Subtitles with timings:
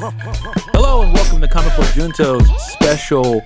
[0.00, 3.42] Hello and welcome to Comic Book Junto's special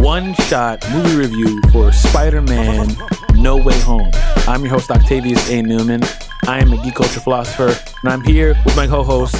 [0.00, 2.88] one-shot movie review for Spider-Man
[3.34, 4.10] No Way Home.
[4.48, 5.60] I'm your host Octavius A.
[5.60, 6.00] Newman.
[6.46, 9.36] I am a geek culture philosopher, and I'm here with my co-host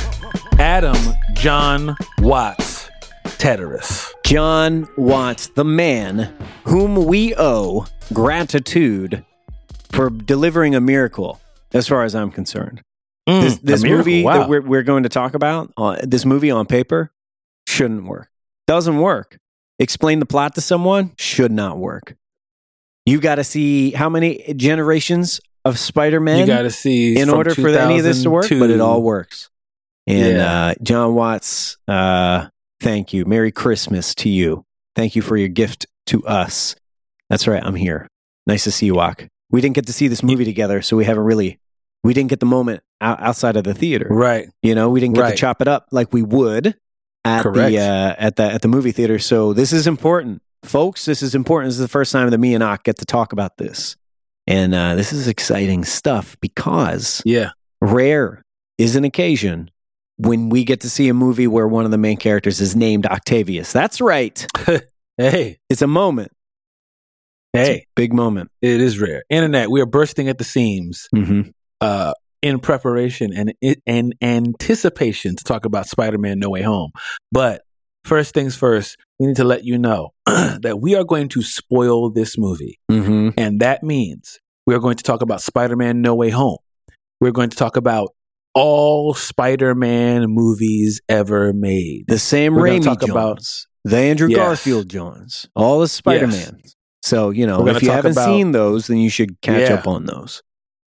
[0.59, 0.99] Adam
[1.33, 2.91] John Watts
[3.25, 4.11] Teteris.
[4.23, 9.25] John Watts, the man whom we owe gratitude
[9.91, 11.41] for delivering a miracle,
[11.73, 12.83] as far as I'm concerned.
[13.27, 14.39] This Mm, a this movie wow.
[14.39, 17.11] that we're, we're going to talk about, uh, this movie on paper,
[17.69, 18.29] shouldn't work.
[18.67, 19.39] Doesn't work.
[19.79, 22.17] Explain the plot to someone, should not work.
[23.07, 27.55] You got to see how many generations of Spider-Man you got to see in order
[27.55, 29.49] for any of this to work, but it all works.
[30.07, 30.67] And Yeah.
[30.69, 32.49] uh, John Watts, uh,
[32.81, 33.25] thank you.
[33.25, 34.65] Merry Christmas to you.
[34.97, 36.75] Thank you for your gift to us.
[37.31, 37.63] That's right.
[37.65, 38.09] I'm here.
[38.47, 39.27] Nice to see you, Walk.
[39.51, 41.59] We didn't get to see this movie together, so we haven't really,
[42.05, 44.07] we didn't get the moment out, outside of the theater.
[44.11, 44.49] right.
[44.63, 45.31] You know, we didn't get Right.
[45.31, 46.75] to chop it up like we would
[47.25, 47.71] at Correct.
[47.73, 49.19] the uh, at the at the movie theater.
[49.19, 51.05] So this is important, folks.
[51.05, 51.69] This is important.
[51.69, 53.97] This is the first time that me and Ak get to talk about this,
[54.47, 57.51] and uh, this is exciting stuff because Yeah.
[57.81, 58.43] rare
[58.79, 59.71] is an occasion
[60.19, 63.07] when we get to see a movie where one of the main characters is named
[63.07, 63.73] Octavius.
[63.73, 64.45] That's right.
[65.19, 65.59] Hey.
[65.69, 66.33] It's a moment.
[67.53, 67.87] It's a Hey.
[67.95, 68.51] big moment.
[68.63, 69.23] It is rare.
[69.29, 71.07] Internet, we are bursting at the seams.
[71.15, 71.51] Mm-hmm.
[71.83, 73.53] Uh, in preparation and
[73.87, 76.91] and anticipation to talk about Spider-Man: No Way Home.
[77.31, 77.63] But
[78.05, 82.11] first things first, we need to let you know that we are going to spoil
[82.11, 83.31] this movie, Mm-hmm.
[83.39, 86.59] and that means we are going to talk about Spider-Man: No Way Home.
[87.21, 88.11] We're going to talk about
[88.55, 92.05] all Spider-Man movies ever made.
[92.09, 93.43] The Sam We're Raimi talk Jones, about-
[93.85, 94.39] the Andrew Yes.
[94.39, 96.61] Garfield Jones, all the Spider Man.
[97.03, 99.75] So you know, if you haven't about- seen those, then you should catch Yeah.
[99.77, 100.43] up on those.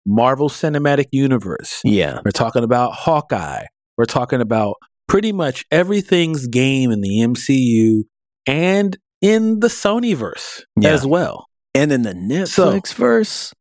[0.06, 1.81] Marvel Cinematic Universe.
[1.84, 3.64] Yeah, We're talking about Hawkeye.
[3.97, 4.75] We're talking about
[5.09, 8.03] pretty much everything's game in the MCU
[8.47, 10.91] and in the Sonyverse Yeah.
[10.91, 11.47] as well.
[11.75, 13.54] and in the Netflix verse,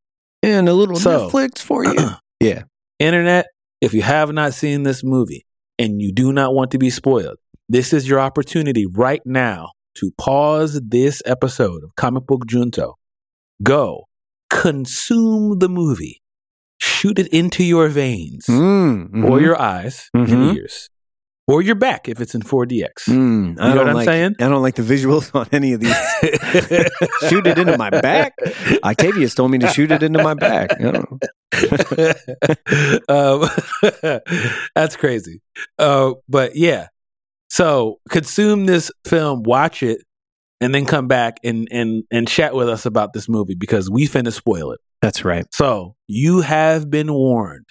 [0.44, 1.96] and a little So- Netflix for you.
[2.42, 2.64] yeah,
[3.00, 3.46] Internet,
[3.80, 5.46] if you have not seen this movie
[5.80, 7.38] and you do not want to be spoiled,
[7.70, 12.96] this is your opportunity right now to pause this episode of Comic Book Junto.
[13.64, 14.08] Go
[14.50, 16.22] consume the movie,
[17.02, 19.42] shoot it into your veins Mm, or mhm.
[19.42, 20.32] your eyes Mhm.
[20.32, 20.90] and ears
[21.48, 23.08] or your back if it's in 4DX.
[23.10, 24.36] Mm, I know don't what I'm like, saying?
[24.40, 25.96] I don't like the visuals on any of these.
[27.30, 28.34] shoot it into my back.
[28.84, 30.70] Octavius told me to shoot it into my back.
[30.80, 31.20] I don't know.
[33.10, 33.50] um,
[34.76, 35.42] that's crazy.
[35.78, 36.88] Uh, but yeah,
[37.50, 40.04] so consume this film, watch it,
[40.62, 44.08] and then come back and and and chat with us about this movie because we
[44.08, 44.80] finna spoil it.
[45.02, 45.46] That's right.
[45.54, 47.66] So you have been warned.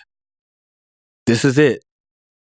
[1.26, 1.84] This is it.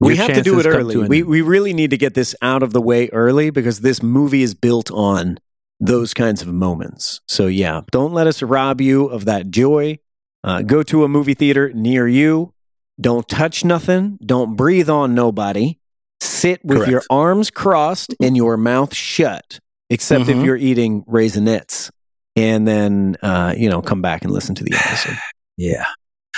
[0.01, 1.01] We Your have to do it early.
[1.01, 4.03] an We we really need to get this out of the way early because this
[4.03, 5.39] movie is built on
[5.81, 7.21] those kinds of moments.
[7.29, 9.99] So yeah, don't let us rob you of that joy.
[10.43, 12.53] Uh, go to a movie theater near you.
[13.01, 14.19] Don't touch nothing.
[14.25, 15.79] Don't breathe on nobody.
[16.21, 16.91] Sit with Correct.
[16.91, 19.59] your arms crossed and your mouth shut,
[19.89, 20.45] except if Mhm.
[20.45, 21.91] you're eating raisinets.
[22.37, 25.17] And then uh, you know, come back and listen to the episode.
[25.57, 25.85] yeah.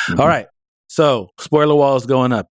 [0.09, 0.19] Mhm.
[0.21, 0.47] All right.
[0.89, 2.49] So spoiler wall is going up.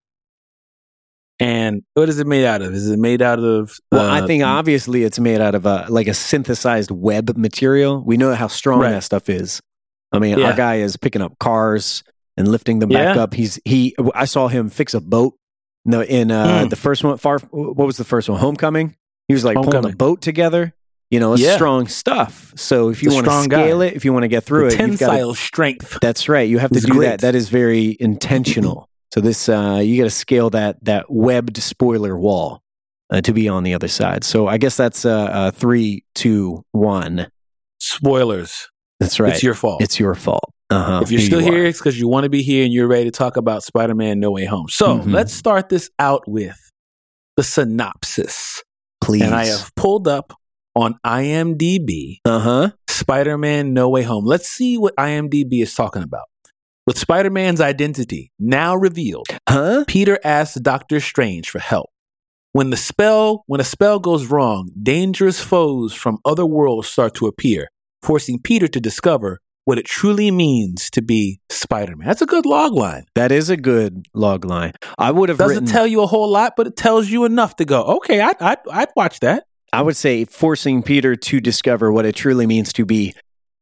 [1.40, 2.74] And what is it made out of?
[2.74, 3.78] Is it made out of?
[3.92, 8.02] Well, uh, I think obviously it's made out of a like a synthesized web material.
[8.02, 8.92] We know how strong Right.
[8.92, 9.62] that stuff is.
[10.14, 10.48] I mean, Yeah.
[10.52, 12.04] our guy is picking up cars
[12.38, 13.22] and lifting them back Yeah.
[13.24, 13.34] up.
[13.34, 13.96] He's he.
[14.14, 15.34] I saw him fix a boat.
[15.84, 16.70] No, in uh, Mm.
[16.70, 17.40] the first one, far.
[17.52, 18.40] What was the first one?
[18.40, 18.96] Homecoming.
[19.28, 19.94] He was like pulling Homecoming.
[19.94, 20.74] a boat together.
[21.12, 21.56] You know, it's Yeah.
[21.56, 22.54] strong stuff.
[22.56, 23.64] So if you want to strong guy.
[23.64, 25.98] scale it, if you want to get through the it, you've got to tensile strength.
[26.02, 26.50] that's right.
[26.50, 27.08] You have to do great.
[27.08, 27.20] that.
[27.22, 28.90] That is very intentional.
[29.14, 32.62] so this, uh, you got to scale that that webbed spoiler wall
[33.12, 34.24] uh, to be on the other side.
[34.24, 37.28] So I guess that's uh, uh, three, two, one.
[37.80, 38.68] Spoilers.
[39.00, 39.34] That's right.
[39.34, 39.82] It's your fault.
[39.82, 40.52] It's your fault.
[40.72, 41.02] Uh-huh.
[41.04, 42.88] if you're Here still you here, it's because you want to be here and you're
[42.88, 44.66] ready to talk about Spider-Man: No Way Home.
[44.70, 45.14] So Mhm.
[45.14, 46.58] let's start this out with
[47.38, 48.64] the synopsis,
[49.00, 49.22] please.
[49.22, 50.34] and I have pulled up
[50.76, 52.72] on IMDb Uh huh.
[52.90, 54.26] Spider-Man: No Way Home.
[54.26, 56.26] Let's see what IMDb is talking about.
[56.88, 59.86] With Spider-Man's identity now revealed, Huh?
[59.88, 61.90] Peter asks Doctor Strange for help.
[62.52, 67.28] When the spell, when a spell goes wrong, dangerous foes from other worlds start to
[67.28, 67.70] appear,
[68.04, 72.08] forcing Peter to discover what it truly means to be Spider-Man.
[72.08, 73.06] That's a good log line.
[73.16, 74.74] That is a good log line.
[75.00, 75.68] I would have Doesn't written.
[75.74, 78.58] tell you a whole lot, but it tells you enough to go, okay, I, I,
[78.72, 79.46] I'd watch that.
[79.78, 83.14] I would say forcing Peter to discover what it truly means to be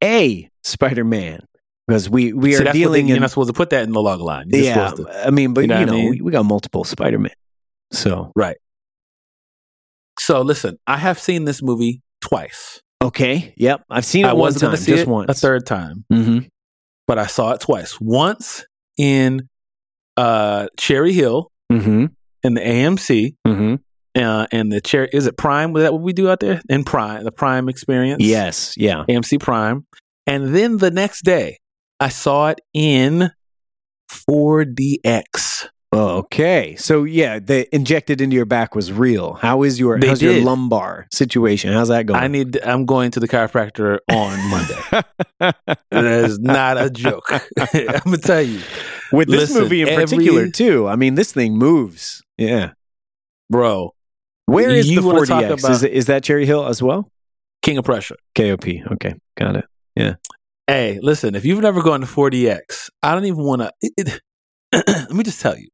[0.04, 1.40] a Spider-Man,
[1.88, 4.02] because we we See, are dealing they, you're not supposed to put that in the
[4.02, 4.48] log line.
[4.50, 4.90] You're yeah.
[4.92, 6.10] to- I mean, but You you know know, I mean?
[6.12, 7.32] we, we got multiple Spider-Man,
[7.92, 8.58] so Right.
[10.20, 12.82] So listen, I have seen this movie twice.
[13.02, 13.54] Okay.
[13.58, 13.84] Yep.
[13.90, 15.30] I've seen it I one time, just once.
[15.30, 16.40] a third time, Mm-hmm.
[17.08, 18.00] but I saw it twice.
[18.00, 18.66] Once
[18.98, 19.50] in
[20.18, 22.06] uh, Cherry Hill Mm-hmm.
[22.44, 23.76] in the AMC, Mm-hmm.
[24.16, 25.74] Uh, and the chair is it Prime?
[25.74, 27.24] Was that what we do out there in Prime?
[27.24, 28.24] The Prime experience.
[28.24, 28.74] Yes.
[28.78, 29.06] Yeah.
[29.10, 29.86] AMC Prime.
[30.28, 31.60] And then the next day,
[32.00, 33.32] I saw it in
[34.12, 35.68] 4DX.
[35.94, 36.76] Okay.
[36.78, 39.34] So yeah, the injected into your back was real.
[39.34, 41.72] How is your They how's your lumbar situation?
[41.72, 42.20] How's that going?
[42.20, 42.60] I need.
[42.64, 45.04] I'm going to the chiropractor on Monday.
[45.92, 47.26] that is not a joke.
[47.60, 48.60] I'm gonna tell you,
[49.12, 50.88] With this Listen, movie in every- particular too.
[50.88, 52.24] I mean, this thing moves.
[52.40, 52.72] Yeah.
[53.52, 53.94] bro.
[54.46, 55.60] Where is You the wanna talk 4DX?
[55.60, 57.10] about- is, it, is that Cherry Hill as well?
[57.62, 58.16] King of Prussia.
[58.36, 58.66] KOP.
[58.94, 59.14] Okay.
[59.38, 59.66] Got it.
[59.96, 60.16] Yeah.
[60.68, 61.36] Hey, listen.
[61.36, 64.20] If you've never gone to 4DX, I don't even want to.
[64.74, 65.68] Let me just tell you,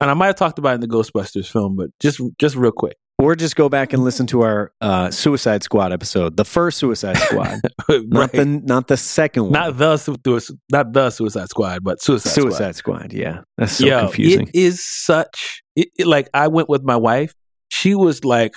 [0.00, 2.72] and I might have talked about it in the Ghostbusters film, but just just real
[2.72, 2.96] quick.
[3.18, 7.16] Or just go back and listen to our uh, Suicide Squad episode, the first Suicide
[7.18, 9.52] Squad, not the not the second one.
[9.52, 12.42] not the not the Suicide Squad, but Suicide, Squad.
[12.42, 13.12] Suicide Squad.
[13.12, 14.48] Yeah, that's so Yo, confusing.
[14.48, 17.34] It is such it, it- like I went with my wife.
[17.74, 18.52] She was like,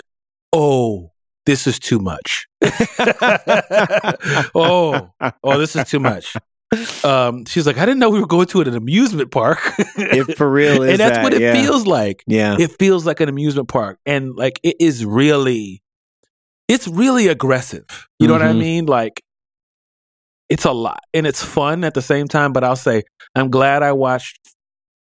[0.51, 1.12] "Oh,
[1.45, 2.47] this is too much."
[4.53, 5.09] oh,
[5.44, 6.35] oh, this is too much.
[7.06, 9.59] Um, she's like, "I didn't know we were going to an amusement park."
[9.97, 11.53] it for real is and that's that, what it yeah.
[11.53, 12.23] feels like.
[12.27, 15.81] Yeah, It feels like an amusement park, and like it is really,
[16.68, 17.85] it's really aggressive.
[18.19, 18.59] You know what I Mhm.
[18.59, 18.85] mean?
[18.85, 19.23] Like,
[20.50, 22.51] it's a lot, and it's fun at the same time.
[22.51, 23.03] But I'll say,
[23.33, 24.39] I'm glad I watched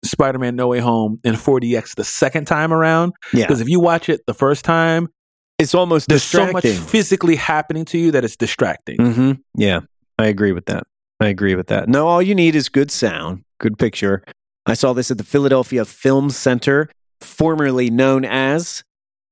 [0.05, 3.45] Spider-Man: No Way Home in 4DX the second time around yeah.
[3.47, 5.09] because if you watch it the first time,
[5.59, 8.97] It's almost there's so much physically happening to you that it's distracting.
[8.97, 9.81] hmm Yeah,
[10.19, 10.85] I agree with that.
[11.21, 11.89] I agree with that.
[11.89, 14.23] No, all you need is good sound, good picture.
[14.67, 16.89] I saw this at the Philadelphia Film Center,
[17.21, 18.83] formerly known as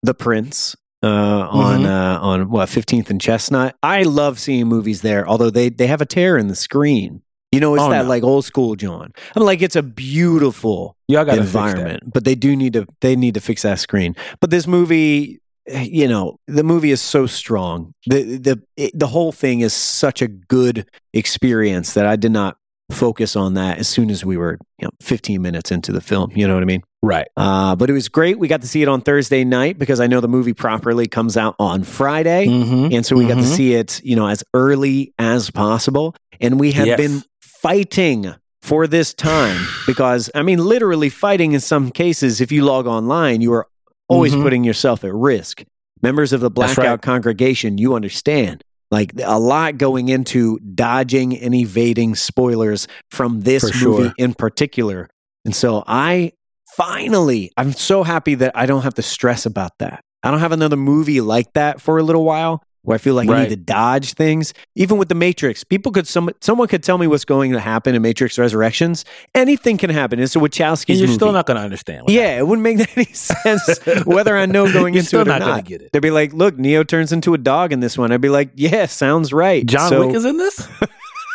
[0.03, 1.87] the Prince, uh, on Mhm.
[1.87, 3.75] uh, on what Fifteenth and Chestnut.
[3.83, 7.23] I love seeing movies there, although they they have a tear in the screen.
[7.53, 8.09] You know, it's Oh, that no.
[8.09, 9.13] like old school John.
[9.35, 13.35] I'm like, it's a beautiful Y'all got environment, but they do need to they need
[13.35, 14.15] to fix that screen.
[14.41, 17.93] But this movie, eh, you know, the movie is so strong.
[18.07, 22.57] The the it, the whole thing is such a good experience that I did not
[22.93, 26.31] focus on that as soon as we were you know 15 minutes into the film.
[26.35, 26.83] You know what I mean?
[27.03, 27.27] Right.
[27.37, 28.39] Uh, but it was great.
[28.39, 31.37] We got to see it on Thursday night because I know the movie properly comes
[31.37, 32.47] out on Friday.
[32.47, 32.93] Mm-hmm.
[32.95, 33.57] And so we got to Mhm.
[33.57, 36.15] see it, you know, as early as possible.
[36.41, 36.97] And we have Yes.
[36.99, 37.23] been
[37.63, 42.41] fighting for this time because, I mean, literally fighting in some cases.
[42.41, 43.67] If you log online, you are
[44.09, 44.43] always Mhm.
[44.43, 45.65] putting yourself at risk.
[46.03, 47.03] Members of the blackout right.
[47.03, 48.63] congregation, you understand.
[48.91, 54.15] Like a lot going into dodging and evading spoilers from this For movie sure.
[54.19, 55.09] in particular.
[55.45, 56.33] And so I
[56.77, 60.03] finally, I'm so happy that I don't have to stress about that.
[60.23, 63.29] I don't have another movie like that for a little while where I feel like
[63.29, 64.55] I need to dodge things.
[64.75, 67.95] Even with the Matrix, people could some someone could tell me what's going to happen
[67.95, 69.05] in Matrix Resurrections.
[69.35, 70.19] Anything can happen.
[70.19, 71.15] It's a Wachowski's And you're movie.
[71.15, 72.05] still not going to understand.
[72.09, 75.31] yeah, it wouldn't make any sense whether I know going You're into still it or
[75.31, 75.65] not not.
[75.65, 75.91] get it.
[75.93, 78.51] They'd be like, "Look, Neo turns into a dog in this one." I'd be like,
[78.55, 80.67] "Yeah, sounds right." John So- Wick is in this.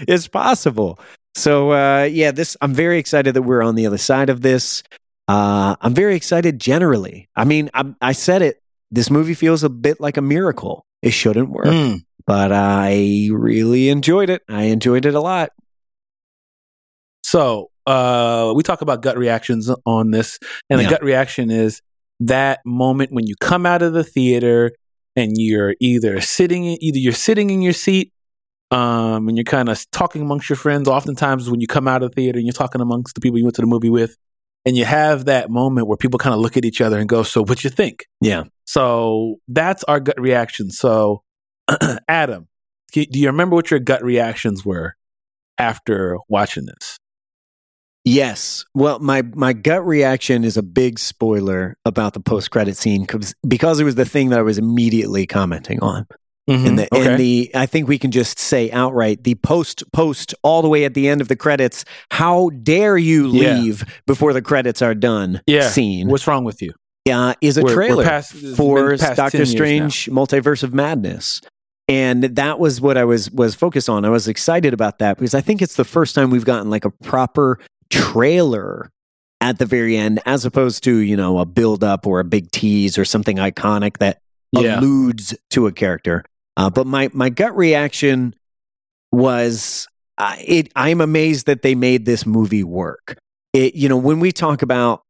[0.08, 1.00] it's possible.
[1.36, 4.84] So uh, yeah, this I'm very excited that we're on the other side of this.
[5.28, 7.28] Uh, I'm very excited generally.
[7.36, 8.62] I mean, I, I said it.
[8.92, 10.86] This movie feels a bit like a miracle.
[11.02, 12.02] It shouldn't work, Mm.
[12.26, 14.42] but I really enjoyed it.
[14.50, 15.52] I enjoyed it a lot.
[17.24, 20.40] So uh, we talk about gut reactions on this,
[20.70, 21.82] and the gut reaction is
[22.22, 24.72] that moment when you come out of the theater
[25.16, 28.12] and you're either sitting, either you're sitting in your seat,
[28.72, 30.88] um, and you're kind of talking amongst your friends.
[30.88, 33.44] Oftentimes, when you come out of the theater and you're talking amongst the people you
[33.46, 34.18] went to the movie with,
[34.68, 37.24] and you have that moment where people kind of look at each other and go,
[37.24, 38.44] "So, what you think?" Yeah.
[38.66, 40.70] So that's our gut reaction.
[40.72, 41.24] So,
[42.10, 42.48] Adam,
[42.92, 44.96] do you remember what your gut reactions were
[45.58, 46.98] after watching this?
[48.04, 48.66] Yes.
[48.74, 53.34] Well, my my gut reaction is a big spoiler about the post credit scene 'cause-
[53.48, 56.06] because it was the thing that I was immediately commenting on.
[56.48, 60.62] And the, and the I think we can just say outright the post post all
[60.62, 61.84] the way at the end of the credits.
[62.12, 63.58] How dare you Yeah.
[63.60, 65.42] leave before the credits are done?
[65.46, 65.68] Yeah.
[65.70, 66.74] Scene What's wrong with you?
[67.12, 70.74] uh, is a We're- we're trailer past- for been past 10 Doctor Strange Multiverse of
[70.74, 71.42] Madness.
[71.90, 74.04] And that was what I was was focused on.
[74.06, 76.84] I was excited about that because I think it's the first time we've gotten like
[76.86, 78.90] a proper trailer
[79.40, 82.52] at the very end, as opposed to, you know, a build up or a big
[82.52, 84.20] tease or something iconic that
[84.52, 84.80] Yeah.
[84.80, 86.24] alludes to a character.
[86.58, 88.36] Uh, but my my gut reaction
[89.14, 89.88] was
[90.18, 90.70] uh, it.
[90.76, 93.18] I'm amazed that they made this movie work.
[93.54, 95.04] It, you know, when we talk about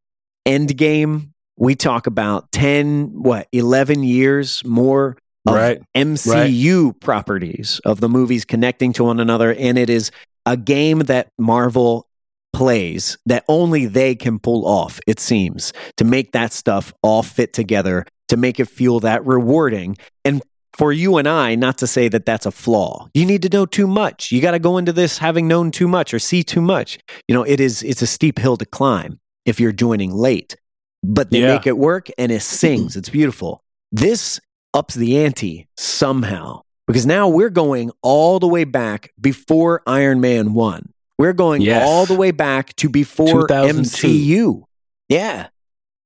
[0.45, 5.81] Endgame we talk about 10, what, 11 years more of Right.
[5.95, 9.53] MCU properties of the movies connecting to one another.
[9.53, 10.11] And it is
[10.45, 12.07] a game that Marvel
[12.53, 17.53] plays that only they can pull off, it seems, to make that stuff all fit
[17.53, 19.97] together, to make it feel that rewarding.
[20.23, 20.41] And
[20.73, 23.07] for you and I, not to say that that's a flaw.
[23.13, 24.31] You need to know too much.
[24.31, 26.99] You got to go into this having known too much or see too much.
[27.27, 30.55] You know, it is it's a steep hill to climb if you're joining late.
[31.03, 31.53] But they Yeah.
[31.55, 32.95] make it work and it sings.
[32.95, 33.61] It's beautiful.
[33.91, 34.39] This
[34.73, 40.53] ups the ante somehow because now we're going all the way back before Iron Man
[40.53, 40.89] 1.
[41.17, 41.87] We're going Yes.
[41.87, 44.07] all the way back to before 2002.
[44.07, 44.63] MCU.
[45.09, 45.47] Yeah.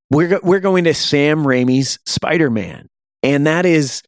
[0.10, 2.88] We're go- we're going to Sam Raimi's Spider-Man.
[3.24, 4.04] And that is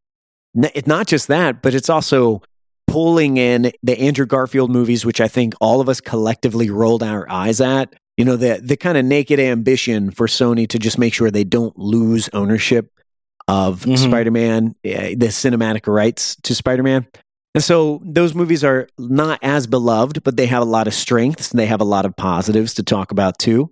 [0.55, 2.41] it's not just that, but it's also
[2.87, 7.29] pulling in the Andrew Garfield movies which I think all of us collectively rolled our
[7.29, 7.93] eyes at.
[8.17, 11.43] You know, the the kind of naked ambition for Sony to just make sure they
[11.43, 12.91] don't lose ownership
[13.47, 13.97] of Mhm.
[13.97, 17.07] Spider-Man, eh, the cinematic rights to Spider-Man.
[17.55, 21.51] And so those movies are not as beloved, but they have a lot of strengths
[21.51, 23.71] and they have a lot of positives to talk about too.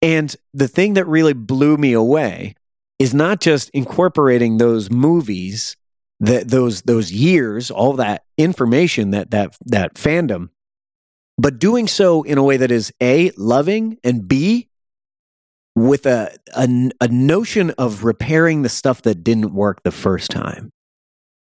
[0.00, 2.54] And the thing that really blew me away
[2.98, 5.76] is not just incorporating those movies,
[6.20, 10.48] that those those years, all that information that that that fandom,
[11.36, 14.68] but doing so in a way that is a loving and b
[15.76, 20.72] with a, a a notion of repairing the stuff that didn't work the first time.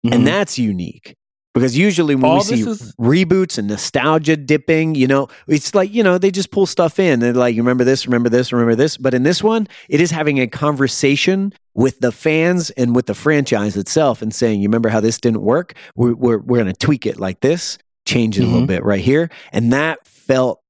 [0.06, 0.14] Mhm.
[0.14, 1.16] And that's unique
[1.54, 5.92] because usually when All we see is- reboots and nostalgia dipping, you know, it's like,
[5.94, 7.20] you know, they just pull stuff in.
[7.20, 8.98] They're like, you remember this, remember this, remember this.
[8.98, 13.16] But in this one, it is having a conversation with the fans and with the
[13.16, 15.74] franchise itself and saying, you remember how this didn't work?
[15.96, 18.68] We're, we're, we're going to tweak it like this, change it a little Mhm.
[18.68, 19.30] bit right here.
[19.52, 20.62] And that felt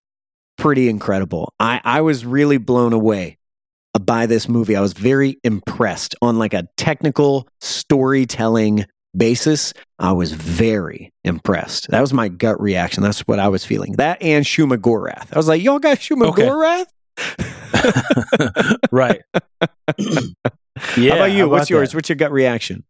[0.58, 1.54] pretty incredible.
[1.60, 3.38] I, I was really blown away
[4.00, 4.76] by this movie.
[4.76, 8.86] I was very impressed on like a technical storytelling
[9.16, 9.74] basis.
[9.98, 11.90] I was very impressed.
[11.90, 13.04] That was my gut reaction.
[13.04, 13.94] That's what I was feeling.
[13.94, 15.34] That and Shuma Gorath.
[15.34, 16.48] I was like, y'all got Shuma Okay.
[16.48, 16.86] Gorath?
[18.92, 19.22] right.
[20.98, 21.12] yeah.
[21.12, 21.44] how about you?
[21.44, 21.92] how What's about yours?
[21.92, 21.96] that?
[21.96, 22.84] What's your gut reaction?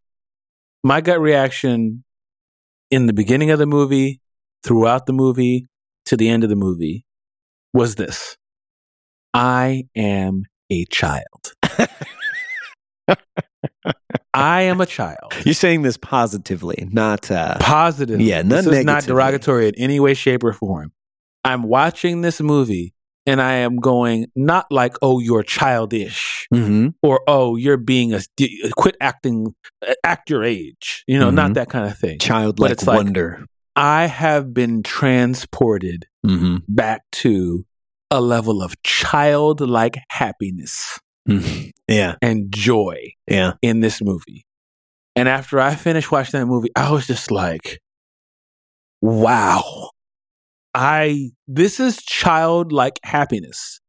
[0.84, 2.04] My gut reaction
[2.92, 4.22] in the beginning of the movie,
[4.64, 5.68] throughout the movie,
[6.06, 7.06] to the end of the movie
[7.74, 8.36] was this
[9.34, 11.54] I am a child.
[14.34, 15.34] I am a child.
[15.44, 18.22] You're saying this positively, not uh Positive.
[18.22, 20.92] Yeah, not this is not derogatory in any way, shape, or form.
[21.44, 22.94] I'm watching this movie
[23.26, 26.94] and I am going, not like, oh, you're childish mhm.
[27.02, 28.22] or oh, you're being a
[28.76, 29.54] quit acting,
[29.88, 31.04] uh, act your age.
[31.08, 31.36] You know, Mhm.
[31.36, 32.20] not that kind of thing.
[32.20, 33.46] childlike it's like- wonder.
[33.76, 37.66] I have been transported hmm back to
[38.12, 41.00] a level of childlike happiness
[41.88, 43.54] Yeah, and joy yeah.
[43.62, 44.46] in this movie.
[45.16, 47.80] And after I finished watching that movie, I was just like,
[49.02, 49.90] wow.
[50.74, 53.80] I this is childlike happiness.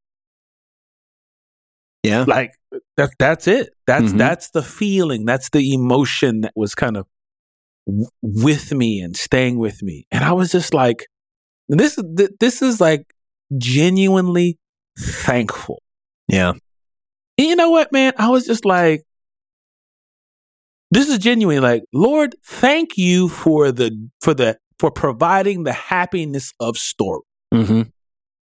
[2.03, 2.25] Yeah.
[2.27, 2.53] Like
[2.97, 3.71] that that's it.
[3.87, 4.19] That's Mhm.
[4.19, 7.07] that's the feeling, that's the emotion that was kind of
[7.87, 10.07] w- with me and staying with me.
[10.11, 11.07] And I was just like
[11.69, 13.13] this is th- this is like
[13.59, 14.59] genuinely
[14.99, 15.83] thankful.
[16.29, 16.55] Yeah.
[17.41, 18.13] And you know what, man?
[18.19, 19.03] I was just like,
[20.91, 21.63] this is genuine.
[21.63, 27.23] Like, Lord, thank you for the for the for providing the happiness of story.
[27.51, 27.83] hmm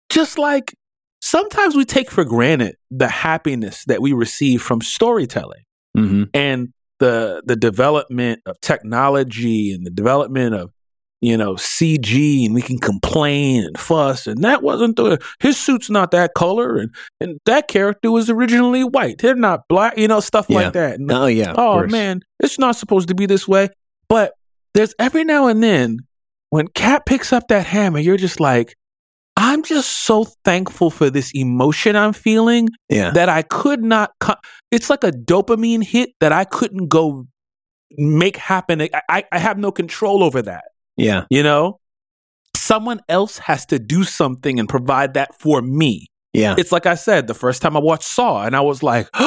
[0.08, 0.74] Just like
[1.20, 5.62] sometimes we take for granted the happiness that we receive from storytelling
[5.94, 10.72] hmm and the the development of technology and the development of
[11.20, 15.90] you know CG and we can complain and fuss and that wasn't the his suit's
[15.90, 20.20] not that color and and that character was originally white they're not black you know
[20.20, 20.56] stuff Yeah.
[20.56, 21.54] like that And, Oh yeah.
[21.56, 23.68] oh man it's not supposed to be this way
[24.08, 24.32] but
[24.74, 25.98] there's every now and then
[26.50, 28.74] when Cap picks up that hammer you're just like
[29.36, 33.10] I'm just so thankful for this emotion I'm feeling Yeah.
[33.12, 34.10] that I could not.
[34.20, 34.34] Co-
[34.70, 37.26] it's like a dopamine hit that I couldn't go
[37.96, 38.82] make happen.
[38.82, 40.64] I, I, I have no control over that.
[41.00, 41.24] Yeah.
[41.30, 41.78] You know,
[42.56, 46.06] someone else has to do something and provide that for me.
[46.32, 46.54] Yeah.
[46.58, 49.08] It's like I said the first time I watched Saw, and I was like,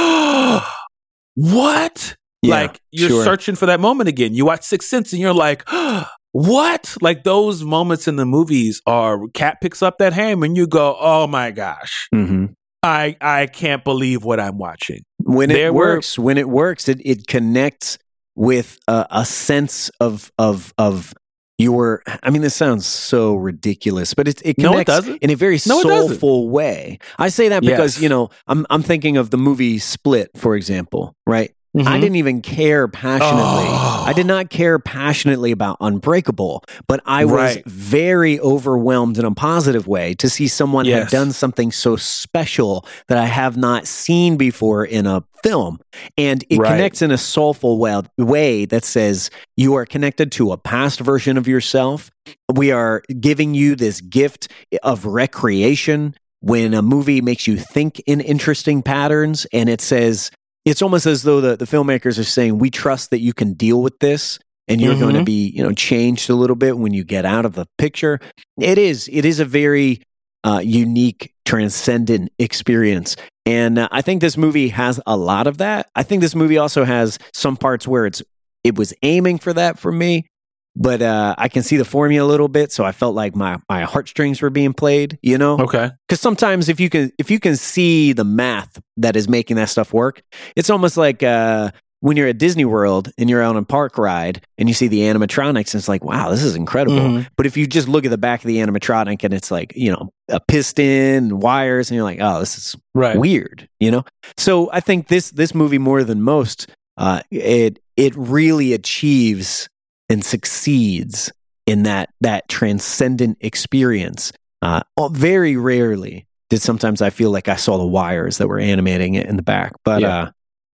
[1.35, 2.55] "What?" Yeah.
[2.55, 3.23] like you're sure.
[3.23, 4.33] searching for that moment again.
[4.33, 5.63] You watch Sixth Sense, and you're like.
[6.35, 6.97] What?
[6.99, 10.97] Like those moments in the movies are Cap picks up that ham and you go,
[10.99, 12.07] "Oh my gosh.
[12.11, 12.45] hmm
[12.81, 16.89] I I can't believe what I'm watching." when it There were- works when it works
[16.89, 17.99] it, it connects
[18.35, 21.13] with a, a sense of of of
[21.59, 25.35] You're, I mean, this sounds so ridiculous, but it, it No, it connects in a
[25.35, 26.97] very No, soulful way.
[27.19, 28.01] I say that because, Yes.
[28.01, 31.53] you know, I'm, I'm thinking of the movie Split, for example, right?
[31.75, 32.01] I Mhm.
[32.01, 33.65] didn't even care passionately.
[33.67, 34.03] Oh.
[34.05, 37.65] I did not care passionately about Unbreakable, but I was Right.
[37.65, 40.99] very overwhelmed in a positive way to see someone Yes.
[41.03, 45.79] have done something so special that I have not seen before in a film.
[46.15, 46.69] And it Right.
[46.69, 51.47] connects in a soulful way that says you are connected to a past version of
[51.47, 52.11] yourself.
[52.53, 54.47] We are giving you this gift
[54.83, 60.29] of recreation when a movie makes you think in interesting patterns and it says,
[60.65, 63.81] it's almost as though the, the filmmakers are saying, we trust that you can deal
[63.81, 67.03] with this and you're going to be, you know, changed a little bit when you
[67.03, 68.19] get out of the picture.
[68.57, 70.01] It is, it is a very
[70.45, 73.17] uh, unique, transcendent experience.
[73.45, 75.89] And uh, I think this movie has a lot of that.
[75.95, 78.21] I think this movie also has some parts where it's,
[78.63, 80.27] it was aiming for that for me,
[80.75, 82.71] but uh, I can see the formula a little bit.
[82.71, 85.57] So I felt like my, my heartstrings were being played, you know?
[85.59, 85.91] Okay.
[86.07, 89.69] because sometimes if you can if you can see the math that is making that
[89.69, 90.21] stuff work
[90.55, 91.69] it's almost like uh
[92.01, 94.99] when you're at disney world and you're on a park ride and you see the
[95.01, 97.27] animatronics and it's like wow this is incredible Mhm.
[97.37, 99.91] but if you just look at the back of the animatronic and it's like you
[99.91, 100.85] know a piston
[101.31, 103.17] and wires and you're like oh this is Right.
[103.17, 104.03] weird you know
[104.37, 109.67] so i think this this movie more than most uh it it really achieves
[110.13, 111.31] and succeeds
[111.65, 117.77] in that that transcendent experience uh very rarely did sometimes i feel like i saw
[117.77, 120.17] the wires that were animating it in the back but Yeah.
[120.23, 120.29] uh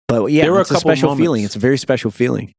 [0.08, 2.10] but yeah There were a it's a, couple special moments- feeling it's a very special
[2.10, 2.52] feeling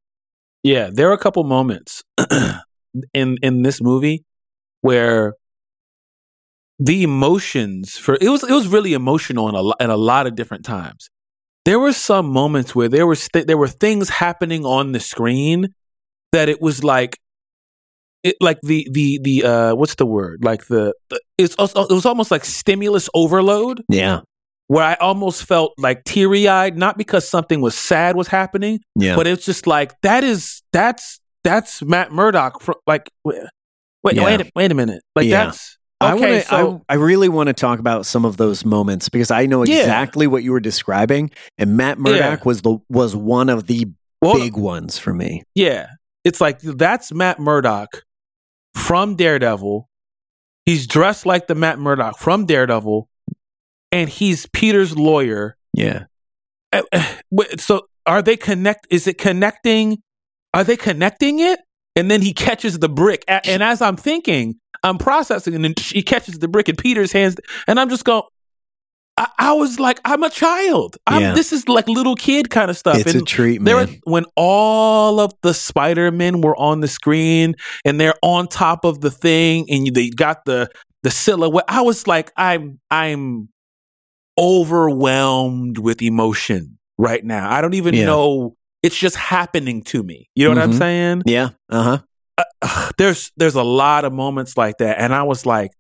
[0.64, 2.04] Yeah, there are a couple moments
[3.14, 4.24] in in this movie
[4.82, 5.34] where
[6.80, 10.36] the emotions for it was it was really emotional in a in a lot of
[10.36, 11.10] different times.
[11.66, 15.74] There were some moments where there were st- there were things happening on the screen
[16.32, 17.18] that it was like
[18.24, 21.94] it like the the the uh what's the word like the, the it's also, it
[21.94, 24.22] was almost like stimulus overload yeah
[24.68, 29.16] where I almost felt like teary eyed not because something was sad was happening yeah
[29.16, 32.60] but it's just like that is that's that's Matt Murdock.
[32.62, 33.40] From, like, wait,
[34.04, 34.26] wait, Yeah.
[34.26, 35.02] wait, a, wait a minute.
[35.16, 35.46] Like Yeah.
[35.46, 36.22] that's I okay.
[36.22, 39.46] wanna, so I, I really want to talk about some of those moments because I
[39.46, 39.78] know Yeah.
[39.80, 43.88] exactly what you were describing, and Matt Murdock was the was one of the
[44.22, 45.44] well, big ones for me.
[45.56, 45.88] yeah,
[46.28, 48.04] it's like that's Matt Murdock
[48.76, 49.88] from Daredevil.
[50.66, 53.08] He's dressed like the Matt Murdock from Daredevil,
[53.94, 55.56] and he's Peter's lawyer.
[55.74, 56.04] Yeah,
[56.74, 56.82] uh,
[57.32, 58.88] wait, So are they connect?
[58.90, 60.00] Is it connecting?
[60.54, 61.60] Are they connecting it?
[61.96, 66.04] And then he catches the brick, and as I'm thinking, I'm processing, and then he
[66.04, 67.38] catches the brick in Peter's hands,
[67.68, 68.24] and I'm just going.
[69.18, 70.98] I, I was like, I'm a child.
[71.08, 71.34] I'm, Yeah.
[71.34, 72.98] This is like little kid kind of stuff.
[73.00, 74.00] it's and a treat, there, man.
[74.04, 79.02] when all of the Spider Men were on the screen, and they're on top of
[79.02, 80.70] the thing, and they got the
[81.04, 81.66] the silhouette.
[81.68, 83.50] I was like, I'm I'm
[84.38, 87.52] overwhelmed with emotion right now.
[87.52, 88.06] I don't even Yeah.
[88.06, 88.56] know.
[88.84, 90.30] It's just happening to me.
[90.36, 90.78] You know what I'm Mhm.
[90.78, 91.24] saying?
[91.26, 92.00] yeah, uh huh.
[92.62, 95.72] Ugh, there's there's a lot of moments like that, and I was like,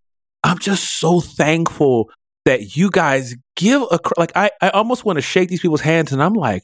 [0.43, 2.09] I'm just so thankful
[2.47, 4.31] that you guys give a like.
[4.35, 6.63] I I almost want to shake these people's hands, and I'm like,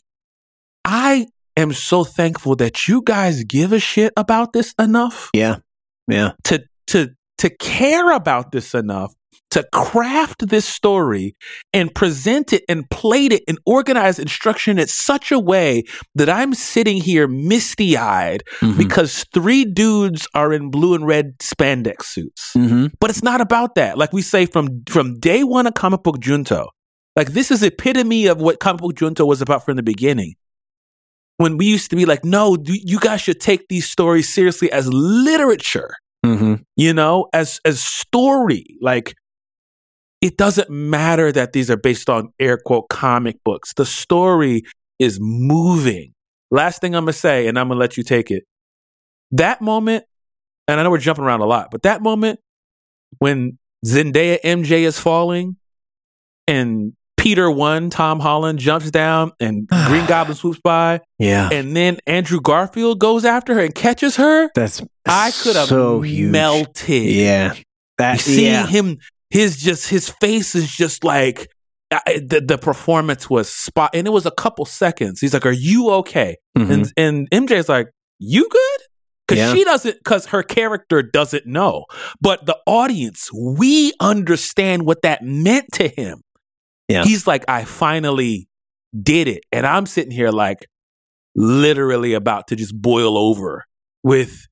[0.85, 5.57] I am so thankful that you guys give a shit about this enough Yeah,
[6.07, 9.13] yeah, to to to care about this enough
[9.51, 11.35] to craft this story
[11.73, 15.83] and present it and plate it and organize instruction in such a way
[16.15, 18.77] that I'm sitting here misty eyed Mhm.
[18.77, 22.51] because three dudes are in blue and red spandex suits.
[22.55, 22.91] Mhm.
[22.99, 23.97] But it's not about that.
[23.97, 26.67] Like we say from from day one of comic book junto,
[27.15, 30.33] like this is epitome of what comic book junto was about from the beginning.
[31.37, 34.87] When we used to be like, no, you guys should take these stories seriously as
[34.93, 36.61] literature Mhm.
[36.77, 39.13] you know as as story like
[40.23, 44.63] it doesn't matter that these are based on air quote comic books the story
[44.97, 46.13] is moving
[46.51, 48.43] last thing i'm gonna say and i'm gonna let you take it
[49.31, 50.03] that moment
[50.67, 52.39] and i know we're jumping around a lot but that moment
[53.19, 55.57] when zendaya mj is falling
[56.47, 61.49] and peter one tom holland jumps down and green goblin swoops by yeah.
[61.51, 65.99] and then andrew garfield goes after her and catches her That's I could have so
[65.99, 66.31] huge.
[66.31, 67.03] melted.
[67.03, 67.55] Yeah,
[67.97, 68.65] that Seeing yeah.
[68.65, 68.99] him,
[69.33, 71.49] his just his face is just like
[71.91, 75.19] I, the the performance was spot, and it was a couple seconds.
[75.19, 76.69] He's like, "Are you okay?" Mhm.
[76.97, 77.87] And and MJ's like,
[78.19, 78.79] "You good?"
[79.27, 79.53] Because Yeah.
[79.53, 81.85] she doesn't, because her character doesn't know,
[82.19, 86.21] but the audience, we understand what that meant to him.
[86.89, 87.03] Yeah.
[87.03, 88.47] He's like, "I finally
[89.01, 90.67] did it," and I'm sitting here like,
[91.35, 93.65] literally about to just boil over
[94.03, 94.45] with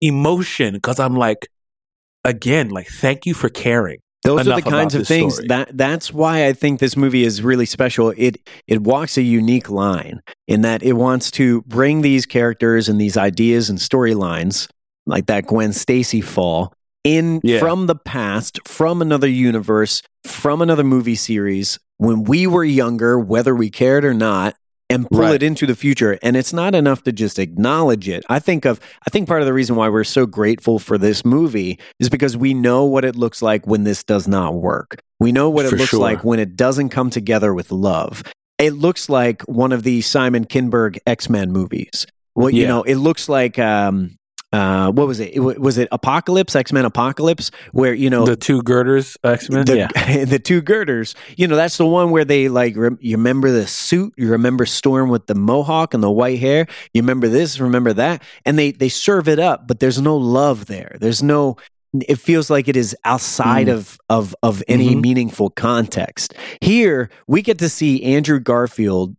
[0.00, 1.48] emotion because I'm like,
[2.24, 3.98] again, like, thank you for caring.
[4.22, 5.48] Those are the kinds of things story.
[5.48, 8.12] that that's why I think this movie is really special.
[8.18, 13.00] It it walks a unique line in that it wants to bring these characters and
[13.00, 14.68] these ideas and storylines
[15.06, 17.60] like that Gwen Stacy fall in Yeah.
[17.60, 23.54] from the past, from another universe, from another movie series when we were younger, whether
[23.54, 24.54] we cared or not,
[24.90, 25.34] and pull Right.
[25.36, 26.18] it into the future.
[26.22, 28.24] And it's not enough to just acknowledge it.
[28.28, 31.24] I think of I think part of the reason why we're so grateful for this
[31.24, 34.98] movie is because we know what it looks like when this does not work.
[35.20, 36.00] We know what it For looks sure.
[36.00, 38.22] like when it doesn't come together with love.
[38.58, 42.06] It looks like one of the Simon Kinberg X Men movies.
[42.34, 44.16] Well, you know, it looks like um,
[44.52, 45.34] uh, what was it?
[45.36, 45.60] it?
[45.60, 46.56] Was it Apocalypse?
[46.56, 49.64] X Men Apocalypse, where you know the two girders X Men.
[49.64, 50.24] the, Yeah.
[50.24, 51.14] the two girders.
[51.36, 54.66] You know, that's the one where they like, rem- you remember the suit, you remember
[54.66, 58.72] Storm with the mohawk and the white hair, you remember this, remember that, and they
[58.72, 60.96] they serve it up, but there's no love there.
[61.00, 61.56] There's no.
[62.08, 63.74] It feels like it is outside Mm.
[63.74, 65.00] of of of any Mhm.
[65.02, 66.34] meaningful context.
[66.60, 69.16] Here, we get to see Andrew Garfield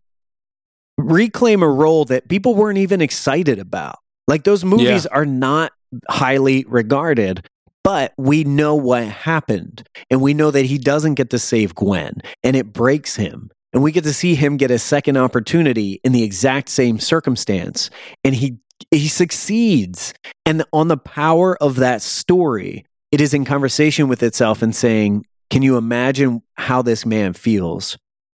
[0.98, 3.98] reclaim a role that people weren't even excited about.
[4.28, 5.72] Like those movies are not
[6.10, 7.46] highly regarded,
[7.84, 12.22] but we know what happened and we know that he doesn't get to save Gwen
[12.44, 13.50] and it breaks him.
[13.74, 17.90] And we get to see him get a second opportunity in the exact same circumstance
[18.24, 18.58] and he
[18.90, 20.14] he succeeds.
[20.46, 25.26] And on the power of that story, it is in conversation with itself and saying,
[25.50, 27.98] can you imagine how this man feels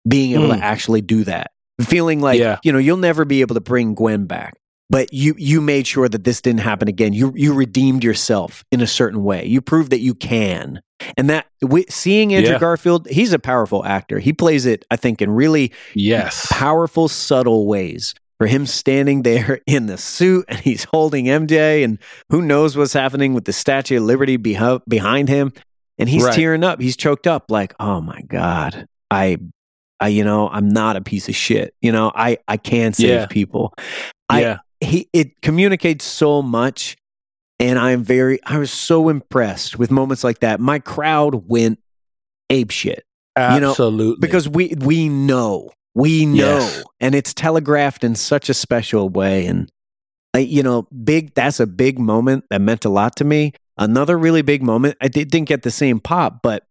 [0.08, 0.58] being able Mm.
[0.58, 1.50] to actually do that?
[1.80, 2.58] Feeling like, Yeah.
[2.64, 4.54] you know, you'll never be able to bring Gwen back
[4.92, 7.12] but you you made sure that this didn't happen again.
[7.14, 9.44] You you redeemed yourself in a certain way.
[9.46, 10.80] You proved that you can.
[11.16, 12.58] And that wi- seeing Andrew Yeah.
[12.60, 14.20] Garfield, he's a powerful actor.
[14.20, 16.46] He plays it, I think, in really Yes.
[16.52, 18.14] powerful, subtle ways.
[18.38, 22.92] For him standing there in the suit and he's holding MJ, and who knows what's
[22.92, 25.52] happening with the Statue of Liberty beho- behind him,
[25.98, 26.34] and he's Right.
[26.34, 26.80] tearing up.
[26.80, 29.38] He's choked up, like, oh my god, I,
[30.00, 31.72] I, you know, I'm not a piece of shit.
[31.80, 33.26] You know, I I can save Yeah.
[33.26, 33.72] people.
[34.28, 34.58] I, yeah.
[34.82, 36.96] He it communicates so much
[37.60, 41.78] and i'm very i was so impressed with moments like that my crowd went
[42.50, 43.04] ape shit
[43.54, 44.20] you know, Absolutely.
[44.20, 46.84] because we we know we know Yes.
[47.00, 49.70] and it's telegraphed in such a special way and
[50.34, 54.18] I, you know big that's a big moment that meant a lot to me another
[54.18, 56.64] really big moment i did, didn't get the same pop but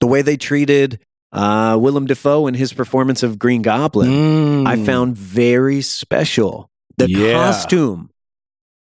[0.00, 1.00] the way they treated
[1.32, 4.84] uh willem dafoe and his performance of green goblin I Mm.
[4.86, 6.68] found very special.
[6.98, 7.32] The Yeah.
[7.32, 8.10] costume,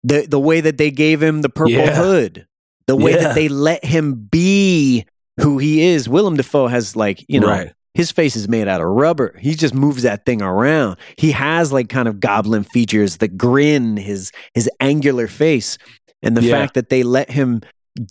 [0.04, 1.94] the the way that they gave him the purple Yeah.
[1.94, 2.46] hood,
[2.86, 3.18] the way Yeah.
[3.24, 5.04] that they let him be
[5.40, 6.08] who he is.
[6.08, 7.72] Willem Dafoe has like you know Right.
[7.94, 9.34] his face is made out of rubber.
[9.40, 10.96] He just moves that thing around.
[11.16, 15.76] He has like kind of goblin features, the grin, his his angular face,
[16.22, 17.60] and the fact that they let him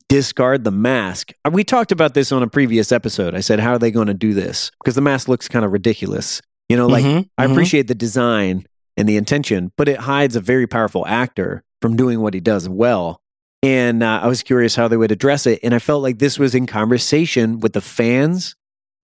[0.09, 1.31] discard the mask.
[1.45, 3.35] Uh, We talked about this on a previous episode.
[3.35, 4.71] I said, how are they going to do this?
[4.83, 6.41] Because the mask looks kind of ridiculous.
[6.69, 7.51] You know, like Mhm, I mhm.
[7.51, 8.65] appreciate the design
[8.97, 12.67] and the intention, but it hides a very powerful actor from doing what he does
[12.69, 13.21] well.
[13.63, 15.60] And uh, I was curious how they would address it.
[15.63, 18.55] And I felt like this was in conversation with the fans.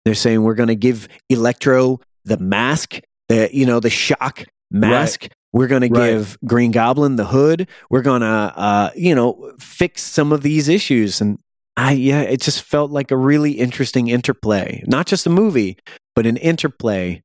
[0.05, 2.99] They're saying we're going to give Electro the mask,
[3.29, 5.27] the you know the shock mask.
[5.53, 6.11] We're going to Right.
[6.11, 7.67] give Green Goblin the hood.
[7.89, 11.21] We're going to uh, you know fix some of these issues.
[11.21, 11.39] And
[11.75, 15.77] I yeah, it just felt like a really interesting interplay, not just a movie,
[16.15, 17.23] but an interplay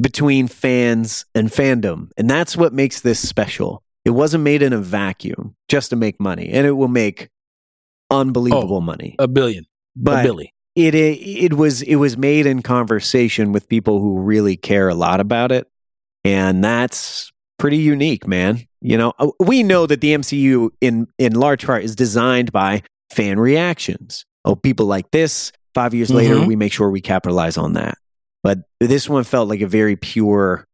[0.00, 2.10] between fans and fandom.
[2.16, 3.82] And that's what makes this special.
[4.04, 7.28] It wasn't made in a vacuum just to make money, and it will make
[8.10, 9.16] unbelievable money.
[9.18, 9.64] a billion.
[9.64, 10.52] a But billy.
[10.74, 14.94] it, it it was it was made in conversation with people who really care a
[14.94, 15.66] lot about it,
[16.24, 18.60] and that's pretty unique, man.
[18.80, 22.82] You know, Uh, we know that the MCU in in large part is designed by
[23.10, 24.24] fan reactions.
[24.44, 25.50] Oh, people like this.
[25.74, 26.46] Five years later, Mhm.
[26.46, 27.98] we make sure we capitalize on that.
[28.46, 30.66] But this one felt like a very pure.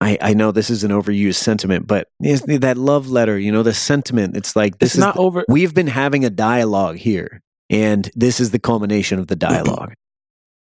[0.00, 3.74] I, I know this is an overused sentiment, but that love letter, you know, the
[3.74, 4.36] sentiment.
[4.36, 5.44] It's like this It's is not the- over.
[5.48, 9.94] we've been having a dialogue here, and this is the culmination of the dialogue.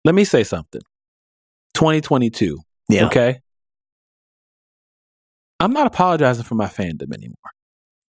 [0.05, 0.81] Let me say something.
[1.73, 2.59] 2022.
[2.89, 3.07] Yeah.
[3.07, 3.39] Okay.
[5.59, 7.35] I'm not apologizing for my fandom anymore.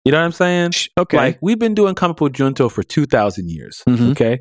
[0.04, 0.70] You know what I'm saying?
[0.98, 1.16] Okay.
[1.16, 3.82] Like we've been doing book junto for 2,000 years.
[3.86, 4.12] Mhm.
[4.12, 4.40] Okay.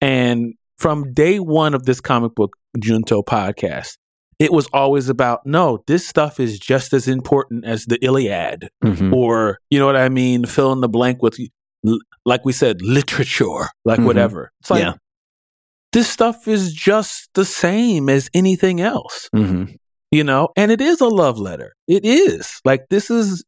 [0.00, 3.96] And from day one of this comic book junto podcast,
[4.38, 9.12] it was always about no, this stuff is just as important as the Iliad, Mhm.
[9.14, 11.38] or you know what I mean, fill in the blank with,
[12.26, 14.06] like we said, literature, like Mhm.
[14.06, 14.50] whatever.
[14.60, 14.94] It's like Yeah.
[15.92, 19.76] this stuff is just the same as anything else Mhm.
[20.10, 23.44] you know and it is a love letter it is like this is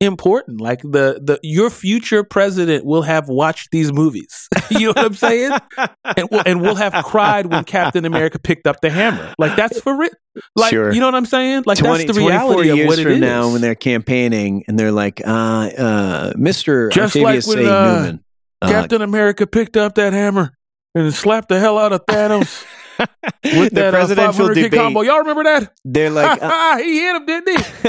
[0.00, 0.60] important.
[0.60, 4.48] Like the the your future president will have watched these movies.
[4.70, 5.52] you know what I'm saying?
[6.16, 9.34] And we'll, and we'll have cried when Captain America picked up the hammer.
[9.38, 10.10] Like that's for real.
[10.54, 10.92] Like Sure.
[10.92, 11.64] you know what I'm saying?
[11.66, 13.20] Like 20, that's the reality 24 of what it from is.
[13.20, 16.92] now when they're campaigning and they're like, uh, uh, Mr.
[16.92, 17.70] Just Octavius like when, A.
[17.70, 18.24] uh, Newman.
[18.62, 20.52] uh, Captain America picked up that hammer
[20.94, 22.64] and slapped the hell out of Thanos
[22.98, 24.80] with the that uh, presidential 500 kick debate.
[24.80, 25.00] combo.
[25.02, 25.72] Y'all remember that?
[25.84, 27.88] They're like, uh, he hit him, didn't he?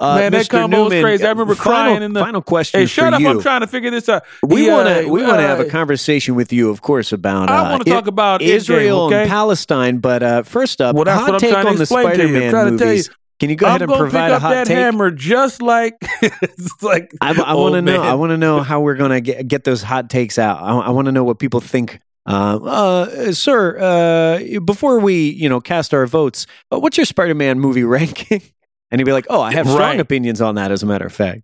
[0.00, 0.50] uh, Man, that Mr.
[0.50, 1.24] combo was crazy.
[1.24, 3.20] I remember final, crying in the- final question Hey, shut up!
[3.20, 3.28] you.
[3.28, 4.24] I'm trying to figure this out.
[4.42, 7.12] we Yeah, want to we want to have a uh, conversation with you, of course,
[7.12, 9.22] about I uh, want to talk about Israel okay?
[9.22, 9.98] and Palestine.
[9.98, 12.36] But uh, first up, Well, that's hot what I'm take on the explain to you.
[12.36, 13.10] I'm Spider-Man movies.
[13.40, 14.76] Can you go ahead I'm and provide a hot that take?
[14.76, 18.02] hammer just like it's like I, I want to know.
[18.02, 20.60] I want to know how we're going to get, get those hot takes out.
[20.62, 22.00] I, I want to know what people think.
[22.26, 27.58] Uh, uh, sir, uh, before we you know cast our votes, uh, what's your Spider-Man
[27.60, 28.42] movie ranking?
[28.90, 30.00] And he'd be like, "Oh, I have strong Right.
[30.00, 31.42] opinions on that." As a matter of fact,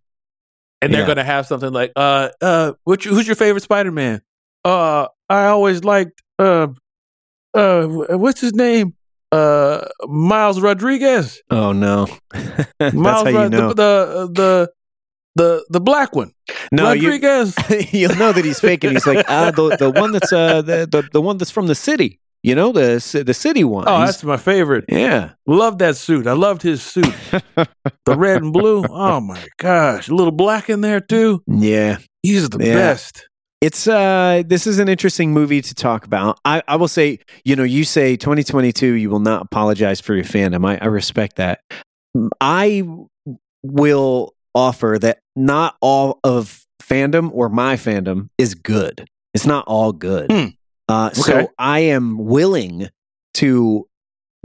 [0.82, 1.06] and they're Yeah.
[1.06, 4.20] gonna have something like, uh, uh, what you, who's your favorite Spider-Man?
[4.64, 6.68] Uh, I always liked, uh,
[7.54, 8.94] uh, what's his name?
[9.32, 11.40] Uh, Miles Rodriguez.
[11.50, 12.06] oh no,
[12.78, 13.68] that's Miles how you Rod- know.
[13.68, 14.72] the, the the
[15.36, 16.32] the the black one.
[16.72, 17.54] no, you, Rodriguez.
[17.92, 18.90] you'll know that he's faking.
[18.90, 21.74] He's like, ah, the the one that's uh the, the the one that's from the
[21.76, 22.18] city.
[22.42, 23.84] You know, the the city one.
[23.88, 24.84] Oh, that's my favorite.
[24.88, 25.32] yeah.
[25.46, 26.26] Love that suit.
[26.26, 27.12] I loved his suit.
[27.54, 28.84] the red and blue.
[28.88, 30.08] Oh my gosh.
[30.08, 31.42] A little black in there too.
[31.46, 31.98] Yeah.
[32.22, 32.74] He's the Yeah.
[32.74, 33.28] best.
[33.60, 36.38] It's uh this is an interesting movie to talk about.
[36.44, 40.24] I, I will say, you know, you say 2022, you will not apologize for your
[40.24, 40.64] fandom.
[40.68, 41.60] I, I respect that.
[42.40, 42.84] I
[43.64, 49.06] will offer that not all of fandom or my fandom is good.
[49.34, 50.32] It's not all good.
[50.32, 50.46] Hmm.
[50.88, 51.20] Uh, Okay.
[51.20, 52.88] So I am willing
[53.34, 53.86] to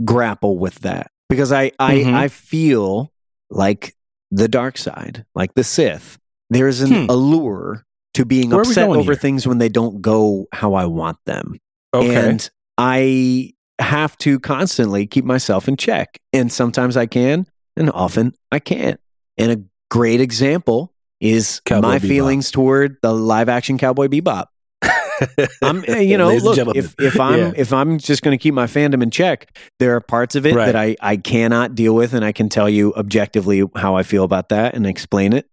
[0.04, 2.14] grapple with that because I I, Mhm.
[2.14, 3.10] I feel
[3.50, 3.94] like
[4.30, 6.18] the dark side, like the Sith.
[6.50, 7.06] There's an Hmm.
[7.10, 9.14] allure to being Where upset over here?
[9.14, 11.58] things when they don't go how I want them.
[11.94, 12.28] Okay.
[12.30, 16.18] And I have to constantly keep myself in check.
[16.32, 17.46] And sometimes I can,
[17.76, 19.00] and often I can't.
[19.38, 22.08] And a great example is Cowboy my Bebop.
[22.08, 24.46] feelings toward the live action Cowboy Bebop.
[25.62, 27.52] I'm, eh, you know, Ladies look, if, if I'm Yeah.
[27.56, 30.54] if I'm just going to keep my fandom in check, there are parts of it
[30.54, 30.64] Right.
[30.66, 34.24] that I I cannot deal with, and I can tell you objectively how I feel
[34.24, 35.46] about that and explain it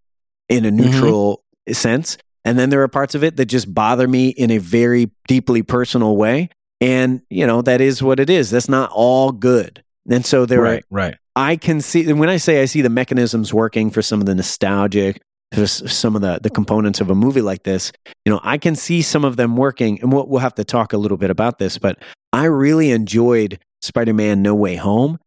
[0.47, 0.78] in a Mm-hmm.
[0.78, 2.17] neutral sense.
[2.45, 5.62] And then there are parts of it that just bother me in a very deeply
[5.63, 6.49] personal way,
[6.82, 8.49] and you know that is what it is.
[8.49, 9.84] That's not all good.
[10.10, 11.15] And so there are right, right.
[11.36, 14.36] I can see when I say I see the mechanisms working for some of the
[14.36, 15.22] nostalgic,
[15.54, 17.91] for some of the the components of a movie like this.
[18.26, 20.93] You know, I can see some of them working, and we'll, we'll have to talk
[20.93, 21.78] a little bit about this.
[21.78, 22.00] But
[22.34, 25.19] I really enjoyed Spider-Man: No Way Home,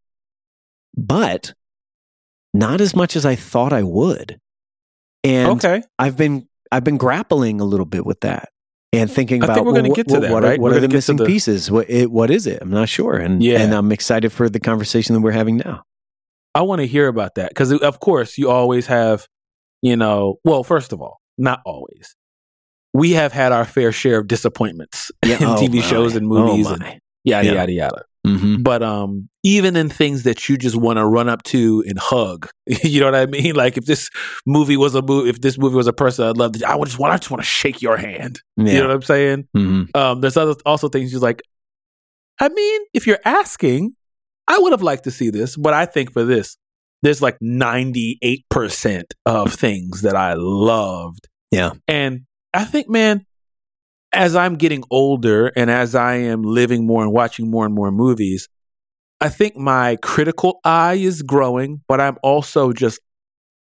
[0.96, 1.54] but
[2.52, 4.38] not as much as I thought I would.
[5.24, 5.82] And okay.
[5.98, 8.48] I've been I've been grappling a little bit with that.
[8.94, 10.48] And thinking I about think we're well, gonna what, get to what, that, what are,
[10.48, 10.60] right?
[10.60, 11.70] what are the to missing the- pieces?
[11.70, 12.58] What it, what is it?
[12.60, 13.60] I'm not sure, and Yeah.
[13.60, 15.82] and I'm excited for the conversation that we're having now.
[16.54, 19.26] I want to hear about that because, of course, you always have,
[19.80, 22.14] you know, well, first of all, not always.
[22.92, 26.66] We have had our fair share of disappointments in oh TV shows and Oh movies
[26.70, 26.82] and
[27.24, 27.52] yada, Yeah.
[27.54, 28.04] yada, yada.
[28.26, 28.62] Mhm.
[28.62, 32.48] But um, even in things that you just want to run up to and hug,
[32.66, 33.54] you know what I mean?
[33.56, 34.10] Like if this
[34.46, 36.86] movie was a movie, if this movie was a person I'd love to, I would
[36.86, 38.40] just want, I just want to shake your hand.
[38.56, 38.72] Yeah.
[38.74, 39.48] You know what I'm saying?
[39.56, 39.96] Mhm.
[39.96, 41.42] Um, there's other also things you're like,
[42.40, 43.94] I mean, if you're asking,
[44.46, 46.56] I would have liked to see this, but I think for this,
[47.02, 51.28] there's like 98% of things that I loved.
[51.50, 51.72] Yeah.
[51.88, 52.22] And
[52.54, 53.24] I think, man,
[54.12, 57.90] as I'm getting older and as I am living more and watching more and more
[57.90, 58.48] movies,
[59.20, 63.00] I think my critical eye is growing, but I'm also just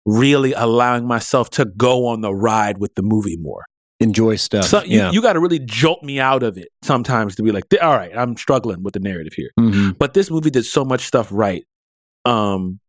[0.05, 3.65] really allowing myself to go on the ride with the movie more.
[4.01, 4.65] Enjoy stuff.
[4.65, 5.11] So you, yeah.
[5.11, 8.15] you got to really jolt me out of it sometimes to be like, all right,
[8.15, 9.49] I'm struggling with the narrative here.
[9.57, 9.97] Mhm.
[9.97, 11.65] But this movie did so much stuff right.
[12.25, 12.79] Um,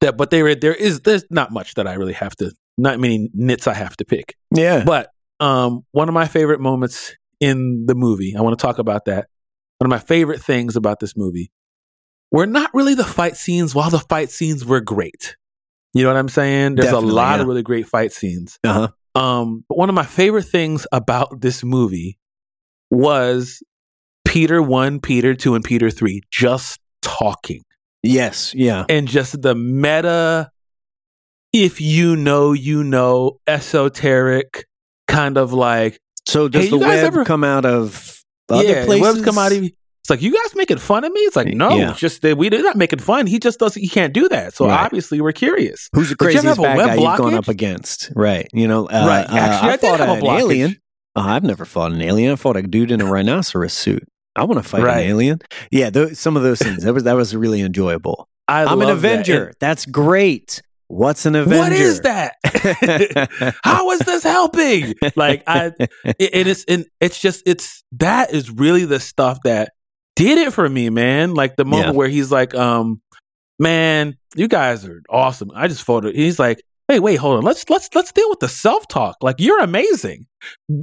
[0.00, 3.30] that but there there is there's not much that I really have to not many
[3.32, 4.36] nits I have to pick.
[4.54, 4.84] Yeah.
[4.84, 9.06] But um, one of my favorite moments in the movie, I want to talk about
[9.06, 9.28] that.
[9.78, 11.50] One of my favorite things about this movie
[12.30, 15.36] were not really the fight scenes, while the fight scenes were great.
[15.92, 16.76] You know what I'm saying?
[16.76, 17.42] There's Definitely, a lot yeah.
[17.42, 18.58] of really great fight scenes.
[18.64, 18.88] Uh-huh.
[19.20, 22.18] Um, but one of my favorite things about this movie
[22.90, 23.62] was
[24.24, 27.62] Peter 1, Peter 2, and Peter 3 just talking
[28.02, 28.54] Yes.
[28.54, 28.84] Yeah.
[28.88, 30.50] and just the meta,
[31.52, 34.66] if you know, you know, esoteric
[35.06, 39.02] kind of like, So does Hey, the web ever- come out of other yeah, places?
[39.02, 41.20] webs come out of It's like you guys making fun of me.
[41.20, 41.90] It's like no, Yeah.
[41.92, 43.26] it's just that we they're not making fun.
[43.26, 43.80] He just doesn't.
[43.80, 44.52] He can't do that.
[44.54, 44.84] So Right.
[44.84, 45.88] obviously we're curious.
[45.94, 48.10] Who's the Did you ever craziest bad guy you've gone up against?
[48.14, 48.46] Right.
[48.52, 49.24] You know, uh, right.
[49.28, 50.38] uh, Actually, I, I, did fought an blockage.
[50.40, 50.76] alien.
[51.16, 52.32] Oh, I've never fought an alien.
[52.32, 54.02] I fought a dude in a rhinoceros suit.
[54.36, 55.04] I want to fight Right.
[55.04, 55.38] an alien.
[55.70, 56.82] Yeah, those, some of those things.
[56.84, 58.28] That was that was really enjoyable.
[58.48, 59.12] I I'm an love that.
[59.12, 59.46] Avenger.
[59.46, 60.60] And That's great.
[60.94, 61.58] What's an Avenger?
[61.58, 62.36] What is that?
[63.64, 64.94] How is this helping?
[65.16, 69.72] Like I, it, it is, and it's just it's that is really the stuff that
[70.16, 71.34] did it for me, man.
[71.34, 71.92] Like the moment Yeah.
[71.94, 73.02] where he's like, um,
[73.58, 75.50] man, you guys are awesome.
[75.54, 76.12] I just photo.
[76.12, 77.42] He's like, hey, wait, hold on.
[77.42, 79.16] Let's let's let's deal with the self talk.
[79.20, 80.26] Like you're amazing.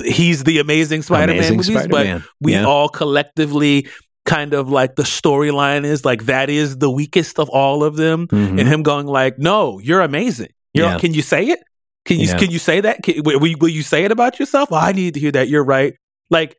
[0.04, 2.24] He's the amazing Spider-Man Amazing movies, but Spider-Man.
[2.42, 2.66] we Yeah.
[2.66, 3.88] all collectively
[4.26, 8.28] kind of like the storyline is like that is the weakest of all of them
[8.28, 8.60] Mhm.
[8.60, 10.50] and him going like, "No, you're amazing.
[10.74, 11.00] You're, Yeah.
[11.00, 11.60] Can you say it?
[12.06, 12.38] Can you Yeah.
[12.38, 13.02] can you say that?
[13.04, 14.70] Can, will, will you say it about yourself?
[14.72, 15.50] Oh, I need to hear that.
[15.50, 15.96] You're right.
[16.30, 16.56] Like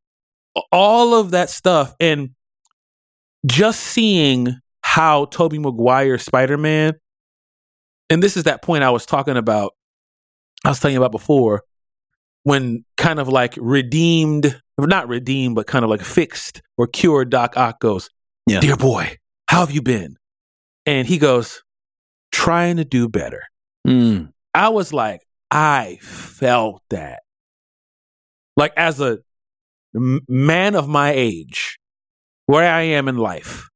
[0.70, 2.31] all of that stuff, and
[3.46, 6.94] just seeing how Tobey Maguire Spider Man,
[8.11, 9.72] and this is that point I was talking about.
[10.64, 11.62] I was telling you about before
[12.44, 17.57] when kind of like redeemed, not redeemed, but kind of like fixed or cured Doc
[17.57, 18.09] Ock goes,
[18.47, 18.61] Yeah.
[18.61, 19.16] Dear boy,
[19.49, 20.16] how have you been?
[20.87, 21.62] And he goes,
[22.31, 23.42] Trying to do better.
[23.87, 24.33] Mm.
[24.55, 27.23] I was like, I felt that.
[28.57, 29.18] Like, as a
[29.95, 31.79] man of my age,
[32.47, 33.68] where I am in life,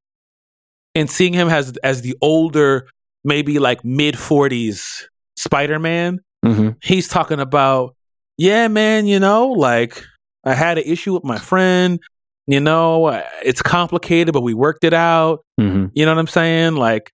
[0.95, 2.87] and seeing him as, as the older,
[3.25, 5.05] maybe like mid 40s
[5.37, 7.95] Spider Man, hmm he's talking about,
[8.39, 10.03] yeah, man, you know, like
[10.47, 12.01] I had an issue with my friend.
[12.47, 13.09] You know,
[13.43, 15.45] it's complicated, but we worked it out.
[15.59, 16.77] hmm You know what I'm saying?
[16.77, 17.13] Like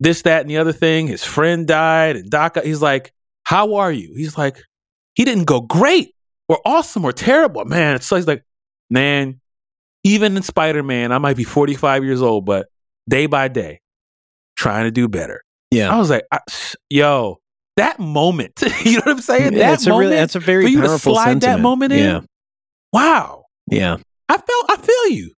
[0.00, 1.08] this, that, and the other thing.
[1.08, 2.56] His friend died, and Doc.
[2.62, 3.12] He's like,
[3.44, 4.62] "How are you?" He's like,
[5.16, 6.14] "He didn't go great,
[6.48, 8.44] or awesome, or terrible, man." So he's like,
[8.88, 9.40] "Man,
[10.04, 12.68] even in Spider Man, I might be 45 years old, but
[13.08, 13.80] day by day,
[14.56, 15.92] trying to do better." Yeah.
[15.92, 16.38] I was like, I,
[16.88, 17.40] "Yo,
[17.76, 19.54] that moment." you know what I'm saying?
[19.54, 20.06] Yeah, that that's a moment.
[20.06, 21.62] really that's a very for you to powerful slide that sentiment.
[21.62, 21.98] moment in?
[21.98, 22.20] Yeah.
[22.92, 23.96] Wow, Yeah.
[24.28, 24.70] I felt.
[24.70, 25.32] I feel you.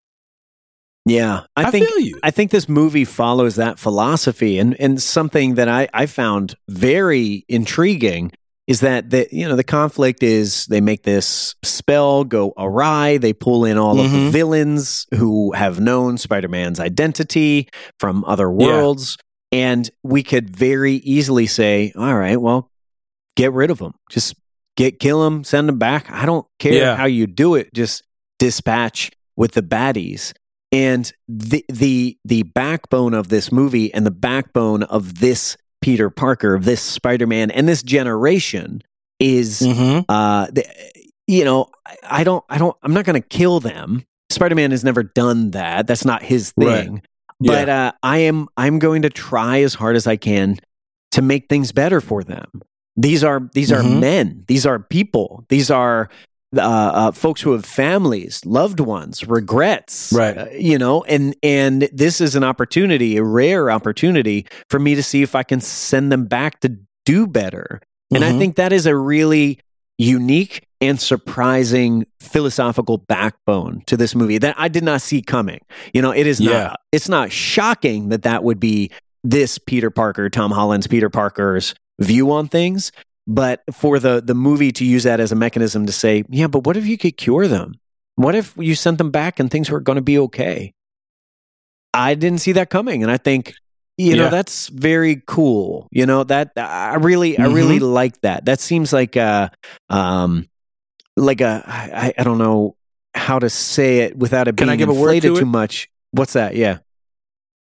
[1.06, 1.42] Yeah.
[1.56, 2.20] I, I, think feel you.
[2.24, 7.46] I think this movie follows that philosophy, and and something that I I found very
[7.48, 8.32] intriguing
[8.68, 13.18] is that the you know the conflict is they make this spell go awry.
[13.18, 14.32] They pull in all of the Mhm.
[14.32, 18.68] villains who have known Spider Man's identity from other Yeah.
[18.68, 19.18] worlds,
[19.52, 22.70] and we could very easily say, all right, well,
[23.36, 24.36] get rid of them, just
[24.80, 26.10] get kill them, send them back.
[26.10, 26.96] I don't care Yeah.
[26.96, 28.02] how you do it, just
[28.40, 30.32] dispatch with the baddies
[30.72, 36.54] and the the the backbone of this movie and the backbone of this Peter Parker,
[36.56, 38.82] of this Spider Man, and this generation
[39.20, 40.06] is Mhm.
[40.08, 40.66] uh the,
[41.28, 44.04] you know I, I don't I don't I'm not going to kill them.
[44.32, 45.88] Spider Man has never done that.
[45.88, 46.86] That's not his Right.
[46.86, 47.02] thing.
[47.42, 50.58] But uh, I am I'm going to try as hard as I can
[51.12, 52.62] to make things better for them.
[53.02, 54.00] These are these are Mhm.
[54.00, 54.44] men.
[54.48, 55.46] These are people.
[55.50, 56.10] These are
[56.58, 60.36] uh, uh, folks who have families, loved ones, regrets, Right.
[60.36, 65.04] uh, you know, and and this is an opportunity, a rare opportunity for me to
[65.04, 67.82] see if I can send them back to do better.
[68.12, 68.38] And I Mhm.
[68.40, 69.60] think that is a really
[70.00, 75.60] unique and surprising philosophical backbone to this movie that I did not see coming.
[75.94, 76.52] You know, it is Yeah.
[76.64, 78.90] not it's not shocking that that would be
[79.24, 82.92] this Peter Parker, Tom Holland's Peter Parker's view on things,
[83.28, 86.66] but for the the movie to use that as a mechanism to say, yeah, but
[86.66, 87.80] what if you could cure them?
[88.16, 90.74] What if you sent them back and things were going to be okay?
[91.94, 93.56] I didn't see that coming, and I think
[93.98, 95.88] you know that's very cool.
[95.92, 97.54] You know that I really, I Mm-hmm.
[97.56, 98.46] really like that.
[98.46, 99.52] That seems like a,
[99.90, 100.48] um,
[101.18, 102.76] like a I, I don't know
[103.14, 105.46] how to say it without it Can being I give a word inflated to too
[105.46, 105.48] it?
[105.48, 105.90] much.
[106.12, 106.56] What's that?
[106.56, 106.80] Yeah,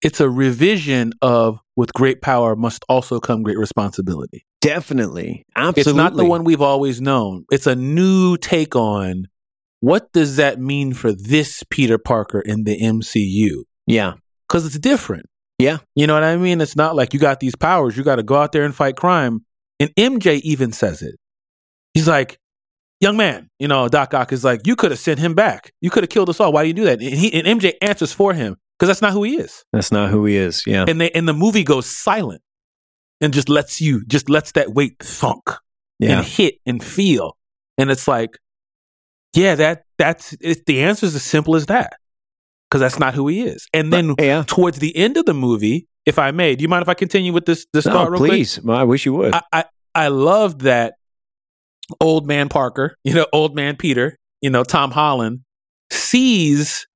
[0.02, 4.46] it's a revision of with great power must also come great responsibility.
[4.60, 5.92] definitely, absolutely.
[5.92, 7.46] It's not the one we've always known.
[7.52, 9.28] It's a new take on
[9.80, 13.64] what does that mean for this Peter Parker in the MCU?
[13.88, 14.16] Yeah,
[14.46, 15.28] Because it's different.
[15.58, 15.78] Yeah.
[15.96, 16.60] You know what I mean?
[16.60, 18.98] It's not like you got these powers, you got to go out there and fight
[18.98, 19.46] crime.
[19.80, 21.16] And MJ even says it.
[21.94, 22.40] He's like,
[23.00, 25.72] young man, you know, Doc Ock is like, you could have sent him back.
[25.80, 26.52] You could have killed us all.
[26.52, 27.00] Why do you do that?
[27.00, 29.66] And, he, and MJ answers for him because that's not who he is.
[29.74, 30.64] that's not who he is.
[30.66, 32.42] Yeah, and they and the movie goes silent
[33.22, 35.50] and just lets you just lets that weight thunk
[36.00, 37.38] yeah, and hit and feel
[37.78, 38.38] and it's like
[39.34, 41.98] yeah that that's it, the answer is as simple as that
[42.70, 44.44] because that's not who he is and then yeah.
[44.48, 47.34] towards the end of the movie if i may do you mind if i continue
[47.34, 48.60] with this this No, thought please.
[48.62, 49.34] Well, I wish you would.
[49.34, 49.66] I, I
[49.96, 50.96] i loved that
[52.00, 55.42] old man parker you know old man peter you know tom holland
[55.92, 56.88] sees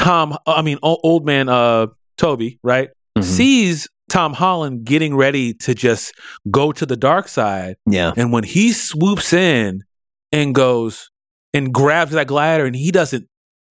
[0.00, 2.88] Tom, I mean, old man uh, Tobey, right?
[3.18, 3.24] Mhm.
[3.24, 6.12] Sees Tom Holland getting ready to just
[6.50, 7.76] go to the dark side.
[7.86, 8.12] yeah.
[8.16, 9.82] And when he swoops in
[10.32, 11.10] and goes
[11.54, 13.26] and grabs that glider and he doesn't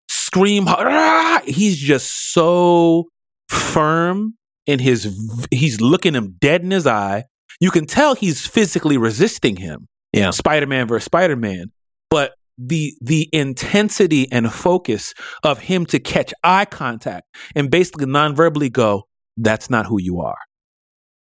[0.08, 3.06] scream, "Ah!" he's just so
[3.48, 4.34] firm
[4.66, 7.24] in his, he's looking him dead in his eye.
[7.60, 9.88] You can tell he's physically resisting him.
[10.12, 10.30] Yeah.
[10.30, 11.70] Spider Man versus Spider Man.
[12.10, 18.68] But the the intensity and focus of him to catch eye contact and basically non-verbally
[18.70, 19.04] go,
[19.36, 20.36] that's not who you are.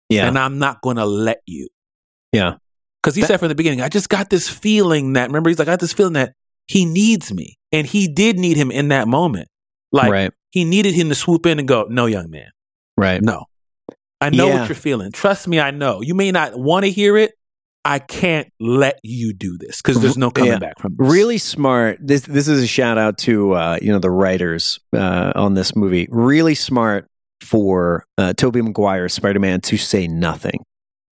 [0.08, 0.28] Yeah.
[0.28, 1.68] And I'm not gonna let you.
[2.32, 2.54] Yeah.
[3.02, 5.58] Because he That- said from the beginning, I just got this feeling that remember, he's
[5.58, 6.34] like, I got this feeling that
[6.68, 7.56] he needs me.
[7.72, 9.48] And he did need him in that moment.
[9.90, 10.30] Like right.
[10.50, 12.50] he needed him to swoop in and go, No, young man.
[12.96, 13.22] Right.
[13.22, 13.46] No.
[14.20, 14.60] I know Yeah.
[14.60, 15.10] what you're feeling.
[15.12, 16.02] Trust me, I know.
[16.02, 17.32] You may not want to hear it.
[17.84, 20.58] I can't let you do this because there's no coming Yeah.
[20.58, 21.10] back from this.
[21.12, 21.98] Really smart.
[22.00, 25.74] This this is a shout out to uh, you know the writers uh, on this
[25.74, 26.06] movie.
[26.10, 27.08] Really smart
[27.40, 30.60] for uh, Tobey Maguire Spider Man to say nothing.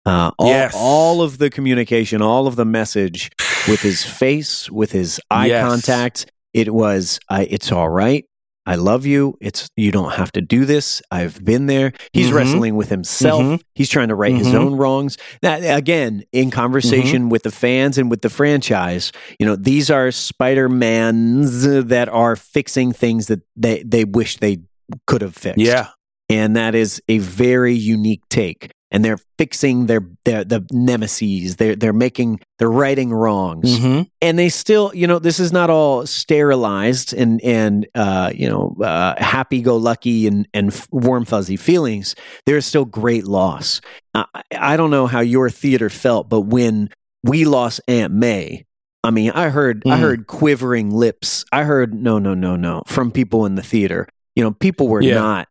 [0.05, 0.73] Uh, all, Yes.
[0.75, 3.29] all of the communication, all of the message
[3.67, 5.67] with his face, with his eye Yes.
[5.67, 6.31] contact.
[6.53, 8.25] It was, uh, it's all right.
[8.67, 9.35] I love you.
[9.41, 11.01] It's you don't have to do this.
[11.09, 11.93] I've been there.
[12.11, 12.33] He's Mhm.
[12.33, 13.41] wrestling with himself.
[13.41, 13.61] Mhm.
[13.73, 14.55] He's trying to right his Mhm.
[14.55, 15.17] own wrongs.
[15.41, 17.29] That again, in conversation Mm-hmm.
[17.29, 22.91] with the fans and with the franchise, you know, these are Spider-Mans that are fixing
[22.91, 24.59] things that they they wish they
[25.05, 25.59] could have fixed.
[25.59, 25.87] Yeah.
[26.29, 28.71] And that is a very unique take.
[28.89, 31.55] And they're fixing their their the nemesis.
[31.55, 33.77] They're they're making they're righting wrongs.
[33.79, 38.47] Hmm and they still you know this is not all sterilized and and uh you
[38.49, 42.15] know uh happy go lucky and and warm fuzzy feelings.
[42.45, 43.81] There's still great loss.
[44.15, 44.25] I,
[44.57, 46.89] I don't know how your theater felt but when
[47.23, 48.65] we lost aunt may
[49.03, 49.99] i mean i heard i Mhm.
[49.99, 51.43] heard quivering lips.
[51.51, 54.07] I heard no no no no from people in the theater.
[54.35, 55.15] You know people were Yeah.
[55.15, 55.47] not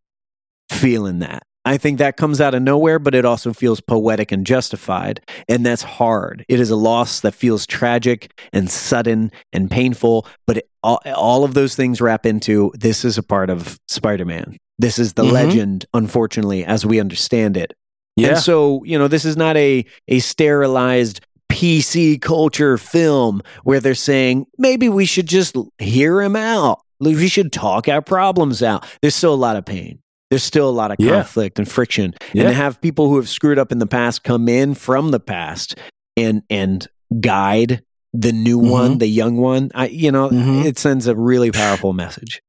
[0.73, 4.47] feeling that I think that comes out of nowhere, but it also feels poetic and
[4.47, 5.21] justified.
[5.49, 6.45] And that's hard.
[6.49, 11.45] It is a loss that feels tragic and sudden and painful, but it, all, all
[11.45, 14.57] of those things wrap into this is a part of Spider Man.
[14.79, 15.33] This is the Mhm.
[15.33, 17.73] legend, unfortunately, as we understand it.
[18.15, 18.29] Yeah.
[18.29, 23.95] And so, you know, this is not a, a sterilized PC culture film where they're
[23.95, 26.81] saying maybe we should just hear him out.
[27.01, 28.87] We should talk our problems out.
[29.03, 29.99] There's still a lot of pain.
[30.31, 31.11] There's still a lot of Yeah.
[31.23, 32.15] conflict and friction.
[32.33, 32.43] Yeah.
[32.45, 35.21] And to have people who have screwed up in the past come in from the
[35.21, 35.77] past
[36.17, 36.87] and and
[37.21, 38.71] guide the new Mhm.
[38.71, 40.65] one, the young one, I you know, Mhm.
[40.65, 42.41] it sends a really powerful message.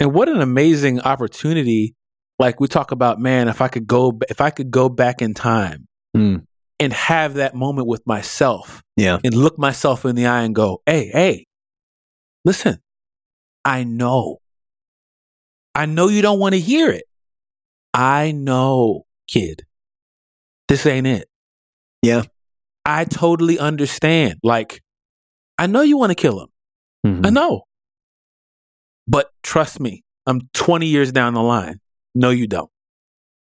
[0.00, 1.94] And what an amazing opportunity.
[2.38, 5.34] Like we talk about, man, if I could go, if I could go back in
[5.34, 5.86] time
[6.16, 6.42] Mm.
[6.78, 9.18] and have that moment with myself Yeah.
[9.24, 11.46] and look myself in the eye and go, hey, hey,
[12.44, 12.78] listen,
[13.64, 14.38] I know.
[15.74, 17.04] I know you don't want to hear it.
[17.94, 19.64] I know, kid.
[20.68, 21.28] This ain't it.
[22.02, 22.22] Yeah.
[22.84, 24.38] I totally understand.
[24.42, 24.82] Like,
[25.58, 26.48] I know you want to kill him.
[27.06, 27.26] Mhm.
[27.26, 27.62] I know.
[29.06, 31.80] But trust me, I'm 20 years down the line.
[32.14, 32.70] No, you don't.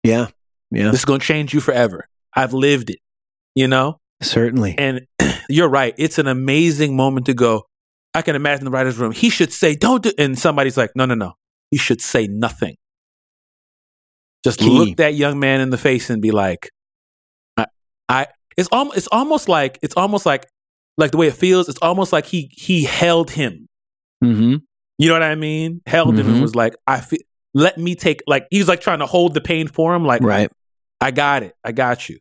[0.04, 0.28] Yeah.
[0.70, 0.90] Yeah.
[0.90, 2.08] This is going to change you forever.
[2.34, 3.00] I've lived it,
[3.54, 4.00] you know?
[4.22, 4.76] Certainly.
[4.78, 5.06] And
[5.48, 5.94] you're right.
[5.98, 7.64] It's an amazing moment to go.
[8.14, 9.12] I can imagine the writer's room.
[9.12, 11.32] He should say, don't do, and somebody's like, no, no, no.
[11.70, 12.76] You should say nothing.
[14.44, 14.70] Just Key.
[14.70, 16.70] look that young man in the face and be like,
[17.56, 17.66] I,
[18.08, 20.46] I it's almost, it's almost like, it's almost like,
[20.96, 23.66] like the way it feels, it's almost like he, he held him.
[24.24, 24.56] Mm-hmm.
[24.98, 25.80] You know what I mean?
[25.86, 26.42] Held him and Mhm.
[26.42, 27.20] was like, I feel,
[27.54, 30.04] let me take, like, he was like trying to hold the pain for him.
[30.04, 30.50] Like, Right.
[31.00, 31.54] I got it.
[31.64, 32.18] I got you.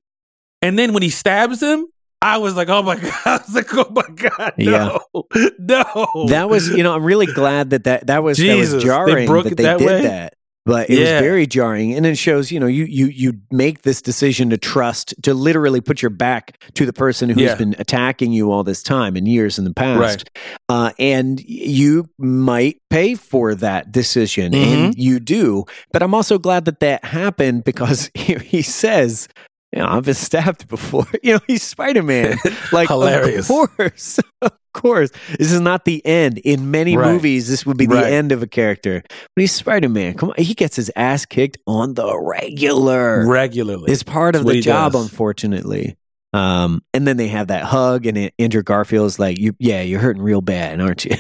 [0.61, 1.87] And then when he stabs him,
[2.21, 3.13] I was like, oh my God.
[3.25, 4.53] I was like, oh my God.
[4.57, 4.99] No.
[5.59, 6.25] No.
[6.29, 8.87] That was, you know, I'm really glad that that, that was that Jesus, was they
[8.87, 10.01] jarring broke that it they that did way?
[10.01, 10.33] that.
[10.65, 11.01] But it Yeah.
[11.19, 14.57] was very jarring, and it shows, you know, you you you make this decision to
[14.57, 17.55] trust, to literally put your back to the person who's Yeah.
[17.55, 20.29] been attacking you all this time and years in the past,
[20.67, 24.99] uh, and you might pay for that decision, and Mm-hmm.
[25.01, 25.65] you do.
[25.91, 29.27] But I'm also glad that that happened because here he says.
[29.71, 31.05] You know, I've been stabbed before.
[31.23, 32.37] You know, he's Spider Man.
[32.71, 33.49] Like, Hilarious.
[33.49, 35.11] of course, of course.
[35.37, 36.37] This is not the end.
[36.39, 37.11] In many Right.
[37.11, 38.13] movies, this would be the Right.
[38.13, 39.01] end of a character.
[39.35, 40.13] But he's Spider Man.
[40.15, 43.27] Come on, he gets his ass kicked on the regular.
[43.27, 43.91] regularly.
[43.91, 45.03] It's part of the job, does.
[45.03, 45.95] unfortunately.
[46.31, 49.99] Um, and then they have that hug, and it, Andrew Garfield's like, "You, yeah, you're
[49.99, 51.15] hurting real bad, aren't you?"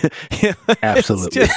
[0.83, 1.41] Absolutely.
[1.41, 1.55] just-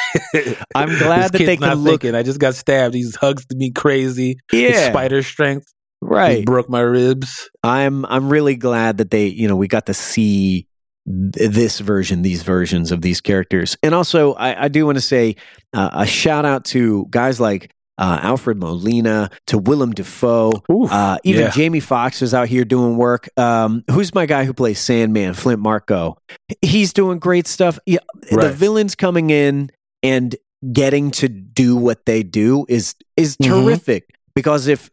[0.74, 2.94] I'm glad that they can not look- thinking, I just got stabbed.
[2.94, 4.38] He hugs me crazy.
[4.52, 5.71] Yeah, spider strength.
[6.12, 6.44] He right.
[6.44, 7.48] broke my ribs.
[7.62, 10.66] I'm I'm really glad that they, you know, we got to see
[11.06, 13.76] th- this version, these versions of these characters.
[13.82, 15.36] And also, I, I do want to say
[15.72, 21.18] uh, a shout out to guys like uh, Alfred Molina, to Willem Dafoe, Oof, uh,
[21.24, 21.50] even yeah.
[21.50, 23.28] Jamie Foxx is out here doing work.
[23.36, 26.16] Um, who's my guy who plays Sandman, Flint Marko?
[26.62, 27.78] He's doing great stuff.
[27.86, 27.98] Yeah,
[28.30, 29.70] The villains coming in
[30.02, 30.34] and
[30.72, 33.46] getting to do what they do is is Mhm.
[33.66, 34.90] terrific because if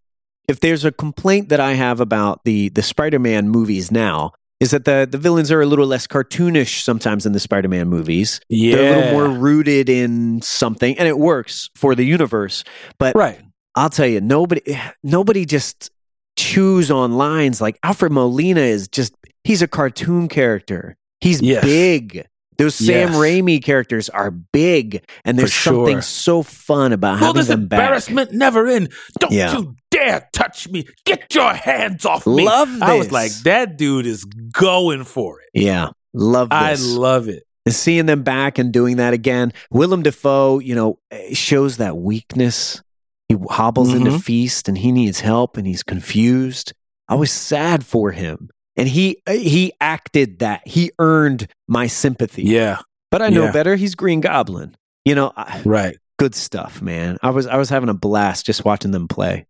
[0.49, 4.83] if there's a complaint that I have about the the Spider-Man movies now is that
[4.85, 8.41] the the villains are a little less cartoonish sometimes in the Spider-Man movies.
[8.49, 8.75] Yeah.
[8.75, 12.63] They're a little more rooted in something and it works for the universe.
[12.97, 13.39] But Right.
[13.75, 14.61] I'll tell you, nobody
[15.03, 15.91] nobody just
[16.37, 20.97] chews on lines like Alfred Molina is just he's a cartoon character.
[21.21, 21.63] He's Yes.
[21.63, 22.25] big.
[22.59, 23.15] Those Sam Yes.
[23.15, 27.79] Raimi characters are big, and there's For something so fun about Will having them back.
[27.79, 28.91] embarrassment never end?
[29.19, 29.57] Don't Yeah.
[29.57, 30.85] you dare touch me!
[31.05, 32.45] Get your hands off me!
[32.45, 35.49] Love I was like, that dude is going for it.
[35.53, 37.43] Yeah, love I love it.
[37.69, 39.53] seeing them back and doing that again.
[39.71, 42.81] Willem Dafoe, you know, eh, shows that weakness.
[43.29, 44.21] He hobbles into Mhm.
[44.23, 46.73] feast and he needs help and he's confused.
[47.07, 48.49] I was sad for him.
[48.79, 50.67] And he he acted that.
[50.67, 52.43] He earned my sympathy.
[52.43, 52.79] Yeah.
[53.11, 53.51] But I know Yeah.
[53.51, 53.75] better.
[53.75, 54.75] He's Green Goblin.
[55.05, 55.97] You know, I- Right.
[56.17, 57.17] good stuff, man.
[57.21, 59.45] I was I was having a blast just watching them play.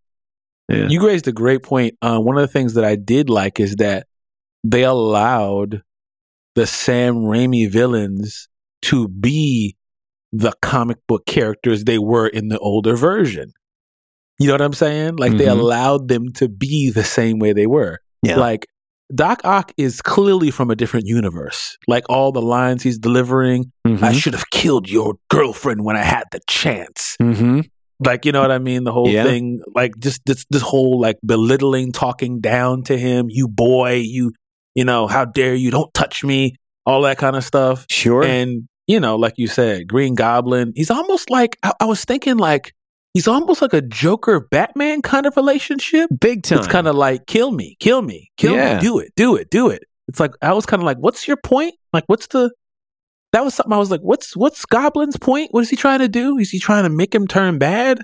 [0.68, 0.86] Yeah.
[0.88, 1.96] You raised a great point.
[2.00, 4.06] Uh, one of the things that I did like is that
[4.64, 5.82] they allowed
[6.54, 8.48] the Sam Raimi villains
[8.82, 9.76] to be
[10.32, 13.52] the comic book characters they were in the older version.
[14.38, 15.16] You know what I'm saying?
[15.16, 15.58] Like they Mhm.
[15.58, 17.98] allowed them to be the same way they were.
[18.22, 18.36] Yeah.
[18.38, 18.66] Like
[19.14, 21.76] Doc Ock is clearly from a different universe.
[21.88, 24.14] Like all the lines he's delivering, I Mhm.
[24.14, 27.16] should have killed your girlfriend when I had the chance.
[27.20, 27.68] Mhm.
[28.04, 28.84] Like, you know what I mean?
[28.84, 29.24] The whole Yeah.
[29.24, 34.32] thing, like just this this whole like belittling, talking down to him, you boy, you
[34.76, 36.54] you know, how dare you, don't touch me,
[36.86, 37.86] all that kind of stuff.
[37.90, 38.22] Sure.
[38.22, 42.36] And, you know, like you said, Green Goblin, he's almost like I, I was thinking
[42.36, 42.72] like
[43.14, 46.10] he's almost like a Joker Batman kind of relationship.
[46.20, 46.58] Big time.
[46.58, 48.76] It's kind of like kill me, kill me, kill Yeah.
[48.76, 49.84] me, do it, do it, do it.
[50.08, 51.74] It's like I was kind of like, what's your point?
[51.92, 52.50] Like, what's the?
[53.32, 55.52] That was something I was like, what's what's Goblin's point?
[55.52, 56.36] What is he trying to do?
[56.38, 58.00] Is he trying to make him turn bad?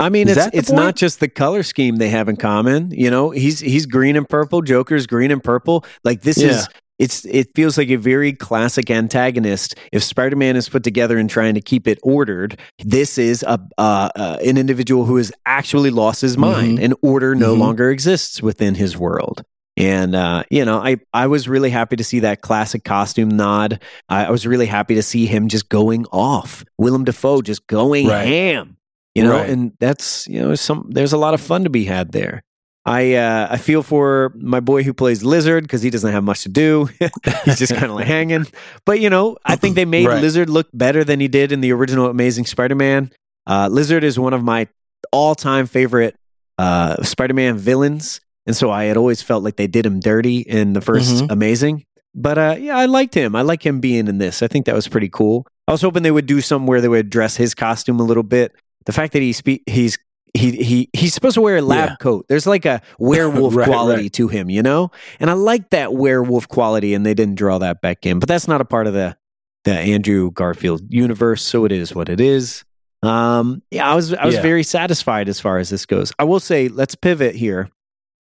[0.00, 0.82] I mean, Is it's it's point?
[0.82, 2.90] not just the color scheme they have in common.
[2.90, 4.62] You know, he's he's green and purple.
[4.62, 5.84] Joker's green and purple.
[6.02, 6.48] Like this Yeah.
[6.48, 6.68] is
[6.98, 9.74] it's it feels like a very classic antagonist.
[9.92, 13.58] If Spider Man is put together and trying to keep it ordered, this is a
[13.78, 17.58] uh, uh, an individual who has actually lost his mind, and order no Mhm.
[17.58, 19.42] longer exists within his world.
[19.76, 23.80] And uh, you know, I I was really happy to see that classic costume nod.
[24.08, 26.64] I, I was really happy to see him just going off.
[26.78, 28.26] Willem Dafoe just going Right.
[28.26, 28.76] ham
[29.16, 29.48] you know Right.
[29.48, 32.42] and that's you know some there's a lot of fun to be had there
[32.86, 36.42] i uh i feel for my boy who plays lizard because he doesn't have much
[36.42, 36.88] to do.
[37.44, 38.46] He's just kind of like hanging.
[38.84, 40.20] But you know i think they made Right.
[40.22, 43.10] lizard look better than he did in the original amazing spider-man.
[43.46, 44.68] Uh lizard is one of my
[45.12, 46.16] all-time favorite
[46.58, 48.20] uh spider-man villains.
[48.46, 51.30] And so i had always felt like they did him dirty in the 1st Mhm.
[51.32, 51.84] amazing.
[52.14, 53.34] But uh yeah i liked him.
[53.34, 54.42] I like him being in this.
[54.42, 55.46] I think that was pretty cool.
[55.66, 58.22] I was hoping they would do something where they would dress his costume a little
[58.22, 58.52] bit.
[58.84, 59.96] The fact that he spe- he's
[60.36, 61.96] he he he's supposed to wear a lab Yeah.
[62.00, 62.26] coat.
[62.28, 64.12] There's like a werewolf Right, quality right.
[64.14, 64.90] to him, you know?
[65.20, 68.18] And I like that werewolf quality and they didn't draw that back in.
[68.18, 69.16] But that's not a part of the
[69.64, 72.64] the Andrew Garfield universe, so it is what it is.
[73.02, 74.42] Um yeah, I was I was Yeah.
[74.42, 76.12] very satisfied as far as this goes.
[76.18, 77.70] I will say, let's pivot here.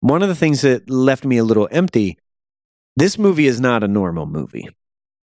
[0.01, 2.19] One of the things that left me a little empty,
[2.97, 4.69] this movie is not a normal movie.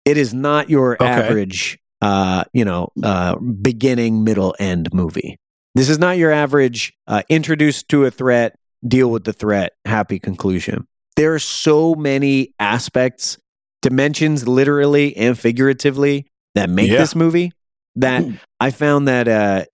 [0.03, 1.05] It is not your Okay.
[1.05, 5.37] average uh, you know, uh, beginning, middle, end movie.
[5.75, 8.55] This is not your average uh, introduced to a threat,
[8.87, 10.87] deal with the threat, happy conclusion.
[11.17, 13.37] There are so many aspects,
[13.81, 16.99] dimensions, literally and figuratively, that make Yeah.
[16.99, 17.51] this movie
[17.97, 18.23] that
[18.59, 19.65] I found that uh,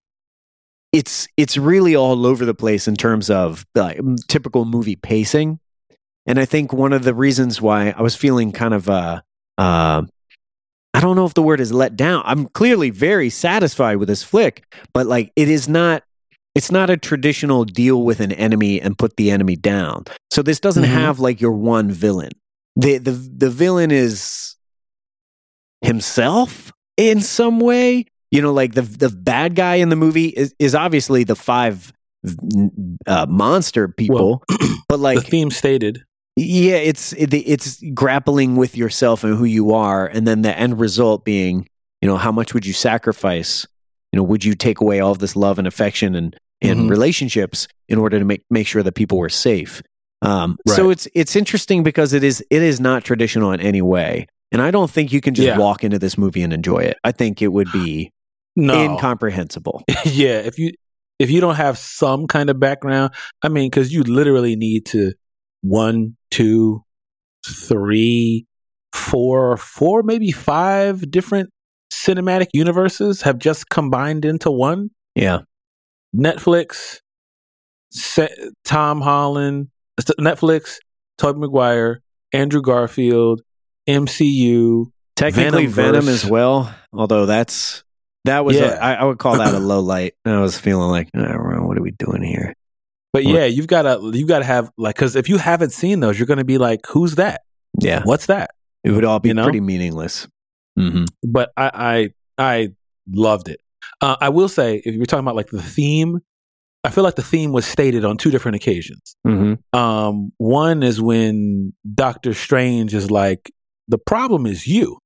[0.91, 5.59] it's it's really all over the place in terms of like typical movie pacing.
[6.25, 9.21] And I think one of the reasons why I was feeling kind of uh,
[9.57, 10.03] uh,
[10.93, 12.21] I don't know if the word is let down.
[12.25, 16.03] I'm clearly very satisfied with this flick, but like it is not
[16.53, 20.03] it's not a traditional deal with an enemy and put the enemy down.
[20.31, 20.87] So this doesn't Mhm.
[20.87, 22.31] have like your one villain.
[22.75, 24.55] The the the villain is
[25.81, 28.05] himself in some way.
[28.31, 31.91] You know, like the the bad guy in the movie is, is obviously the five
[33.07, 34.43] uh, monster people,
[34.87, 36.03] but like the theme stated.
[36.35, 40.79] Yeah, it's it, it's grappling with yourself and who you are, and then the end
[40.79, 41.67] result being,
[42.01, 43.67] you know, how much would you sacrifice?
[44.11, 46.89] You know, would you take away all of this love and affection and and Mhm.
[46.89, 49.81] relationships in order to make make sure that people were safe?
[50.21, 54.27] Um, So it's it's interesting because it is it is not traditional in any way,
[54.51, 55.57] and I don't think you can just Yeah.
[55.57, 56.97] walk into this movie and enjoy it.
[57.03, 58.11] I think it would be
[58.55, 58.73] No.
[58.75, 59.83] incomprehensible.
[60.05, 60.71] yeah, if you
[61.19, 63.13] if you don't have some kind of background,
[63.43, 65.13] I mean, because you literally need to
[65.61, 66.83] one, two,
[67.47, 68.45] three,
[68.93, 71.49] four, four, maybe five different
[71.91, 74.89] cinematic universes have just combined into one.
[75.15, 75.39] Yeah.
[76.15, 76.99] Netflix,
[78.63, 79.69] Tom Holland,
[80.19, 80.77] Netflix,
[81.17, 82.01] Tobey Maguire,
[82.33, 83.41] Andrew Garfield,
[83.87, 84.85] MCU.
[85.15, 85.71] Technically Venomverse.
[85.71, 87.83] Venom as well, although that's
[88.25, 88.75] that was Yeah.
[88.75, 90.13] a, I, I would call that a low light.
[90.25, 92.55] I was feeling like, I don't know, what are we doing here?
[93.13, 95.99] But yeah, you've got to you've got to have like because if you haven't seen
[95.99, 97.41] those, you're going to be like, "Who's that?
[97.79, 98.51] Yeah, What's that?"
[98.83, 99.43] it would all be You know?
[99.43, 100.27] pretty meaningless.
[100.77, 102.69] hmm But I I, I
[103.11, 103.59] loved it.
[103.99, 106.19] Uh, I will say, if you're talking about like the theme,
[106.83, 109.15] I feel like the theme was stated on two different occasions.
[109.25, 113.51] hmm Um, one is when Doctor Strange is like,
[113.89, 114.99] "The problem is you.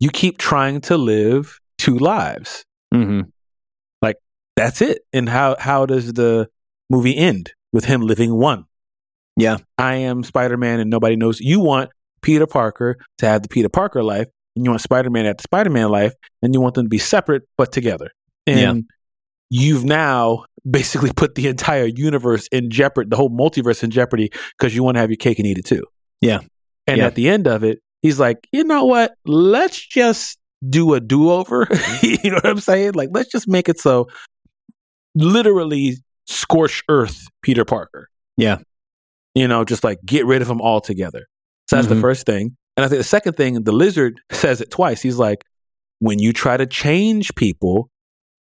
[0.00, 2.64] You keep trying to live two lives.
[2.92, 3.22] hmm
[4.02, 4.16] Like
[4.56, 6.48] That's it." And how how does the
[6.90, 8.64] movie end with him living one?
[9.36, 9.58] Yeah.
[9.78, 11.40] I am Spider Man, and nobody knows.
[11.40, 14.26] You want Peter Parker to have the Peter Parker life,
[14.56, 16.12] and you want Spider Man at the Spider Man life,
[16.42, 18.10] and you want them to be separate but together.
[18.46, 18.74] And Yeah.
[19.48, 24.74] you've now basically put the entire universe in jeopardy, the whole multiverse in jeopardy, because
[24.74, 25.84] you want to have your cake and eat it too.
[26.20, 26.40] Yeah.
[26.86, 27.06] And Yeah.
[27.06, 29.14] at the end of it, he's like, you know what?
[29.24, 30.36] Let's just
[30.68, 31.66] do a do over.
[32.02, 32.92] you know what I'm saying?
[32.92, 34.08] Like, let's just make it so
[35.14, 35.96] literally
[36.30, 38.08] scorch earth Peter Parker.
[38.36, 38.58] Yeah.
[39.34, 41.26] You know, just like get rid of him altogether.
[41.68, 41.90] So that's Mhm.
[41.96, 42.56] the first thing.
[42.76, 45.02] And I think the second thing, the lizard says it twice.
[45.02, 45.44] He's like,
[45.98, 47.90] when you try to change people,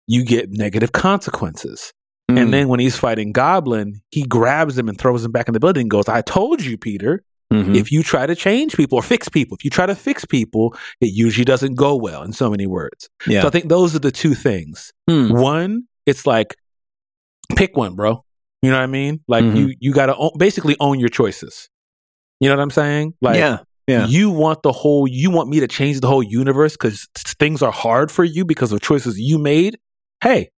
[0.08, 1.94] you get negative consequences.
[2.30, 2.42] Mm.
[2.42, 5.60] And then when he's fighting Goblin, he grabs him and throws him back in the
[5.60, 7.24] building and goes, I told you, Peter,
[7.54, 7.76] Mhm.
[7.76, 10.76] if you try to change people or fix people, if you try to fix people,
[11.00, 13.10] it usually doesn't go well in so many words.
[13.28, 13.42] yeah.
[13.42, 14.92] So I think those are the two things.
[15.10, 15.30] Hmm.
[15.32, 16.56] One, it's like
[17.56, 18.24] pick one, bro.
[18.62, 19.20] You know what I mean?
[19.28, 19.56] Like Mhm.
[19.58, 21.70] you you got to basically own your choices.
[22.40, 23.14] You know what I'm saying?
[23.22, 23.60] Like yeah.
[23.88, 24.08] Yeah.
[24.08, 27.08] you want the whole you want me to change the whole universe cuz
[27.40, 29.78] things are hard for you because of choices you made.
[30.24, 30.50] Hey,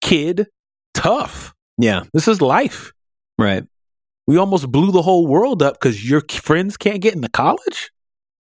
[0.00, 0.46] kid,
[0.94, 1.52] tough.
[1.78, 2.04] Yeah.
[2.12, 2.92] This is life.
[3.38, 3.64] Right.
[4.28, 7.90] We almost blew the whole world up cuz your friends can't get into college.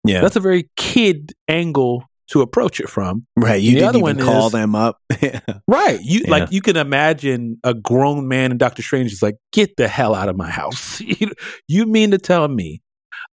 [0.03, 0.19] Yeah.
[0.21, 3.25] That's a very kid angle to approach it from.
[3.37, 3.61] right.
[3.61, 4.97] You the didn't other even one call is- them up.
[5.67, 5.99] Right.
[6.01, 6.31] You Yeah.
[6.31, 10.13] like you can imagine a grown man and Doctor Strange is like, get the hell
[10.15, 10.99] out of my house.
[11.01, 11.31] you,
[11.67, 12.81] you mean to tell me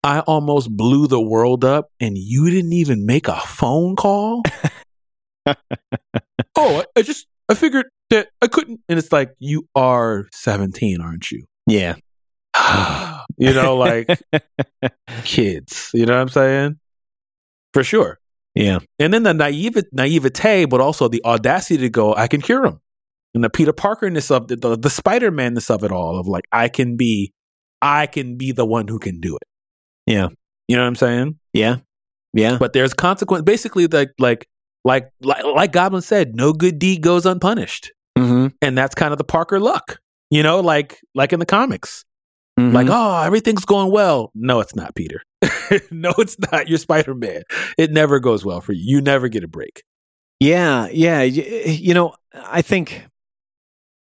[0.03, 4.43] I almost blew the world up and you didn't even make a phone call?
[5.45, 5.55] oh,
[6.55, 11.31] I, I just I figured that I couldn't and it's like you are 17, aren't
[11.31, 11.45] you?
[11.67, 11.95] yeah.
[13.37, 14.07] you know, like
[15.23, 15.91] kids.
[15.93, 16.79] You know what I'm saying?
[17.73, 18.18] For sure.
[18.55, 18.79] Yeah.
[18.97, 22.79] And then the naive naivete, but also the audacity to go, I can cure him.
[23.33, 26.45] And the Peter Parkerness of the, the, the Spider Manness of it all, of like,
[26.51, 27.31] I can be,
[27.81, 29.43] I can be the one who can do it.
[30.07, 30.29] Yeah.
[30.67, 31.39] You know what I'm saying?
[31.53, 31.77] Yeah.
[32.33, 32.57] Yeah.
[32.57, 33.43] But there's consequence.
[33.43, 34.47] Basically, like, like,
[34.83, 39.17] like, like, like Goblin said, no good deed goes unpunished, hmm and that's kind of
[39.17, 39.99] the Parker luck.
[40.29, 42.05] You know, like, like in the comics,
[42.59, 42.75] Mm-hmm.
[42.75, 44.31] like, oh, everything's going well.
[44.35, 45.21] No, it's not, Peter.
[45.91, 46.67] no, it's not.
[46.67, 47.43] You're Spider Man.
[47.77, 48.97] It never goes well for you.
[48.97, 49.83] You never get a break.
[50.39, 51.21] Yeah, yeah.
[51.21, 53.05] You know, I think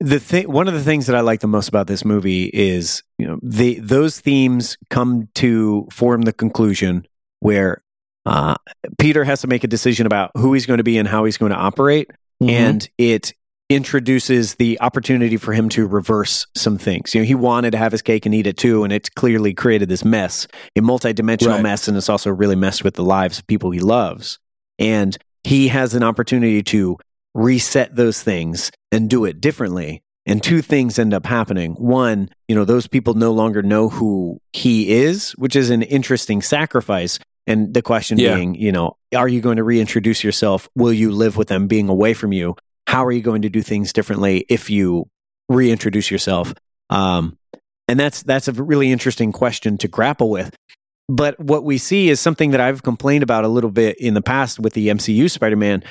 [0.01, 3.03] the thing, one of the things that I like the most about this movie is,
[3.19, 7.07] you know, the those themes come to form the conclusion
[7.41, 7.83] where
[8.27, 8.55] uh,
[8.99, 11.37] Peter has to make a decision about who he's going to be and how he's
[11.39, 12.11] going to operate,
[12.41, 12.51] Mm-hmm.
[12.51, 13.33] and it
[13.69, 17.15] introduces the opportunity for him to reverse some things.
[17.15, 19.53] You know, he wanted to have his cake and eat it too, and it's clearly
[19.55, 20.47] created this mess,
[20.77, 21.63] a multidimensional Right.
[21.63, 24.39] mess, and it's also really messed with the lives of people he loves.
[24.79, 26.97] And he has an opportunity to
[27.35, 30.03] reset those things and do it differently.
[30.27, 31.73] And two things end up happening.
[31.73, 36.43] One, you know, those people no longer know who he is, which is an interesting
[36.43, 37.19] sacrifice.
[37.47, 38.35] And the question Yeah.
[38.35, 40.69] being, you know, are you going to reintroduce yourself?
[40.75, 42.57] Will you live with them being away from you?
[42.89, 45.09] How are you going to do things differently if you
[45.51, 46.55] reintroduce yourself?
[46.89, 47.37] Um,
[47.87, 50.57] and that's that's a really interesting question to grapple with.
[51.07, 54.23] But what we see is something that I've complained about a little bit in the
[54.23, 55.85] past with the MCU Spider Man.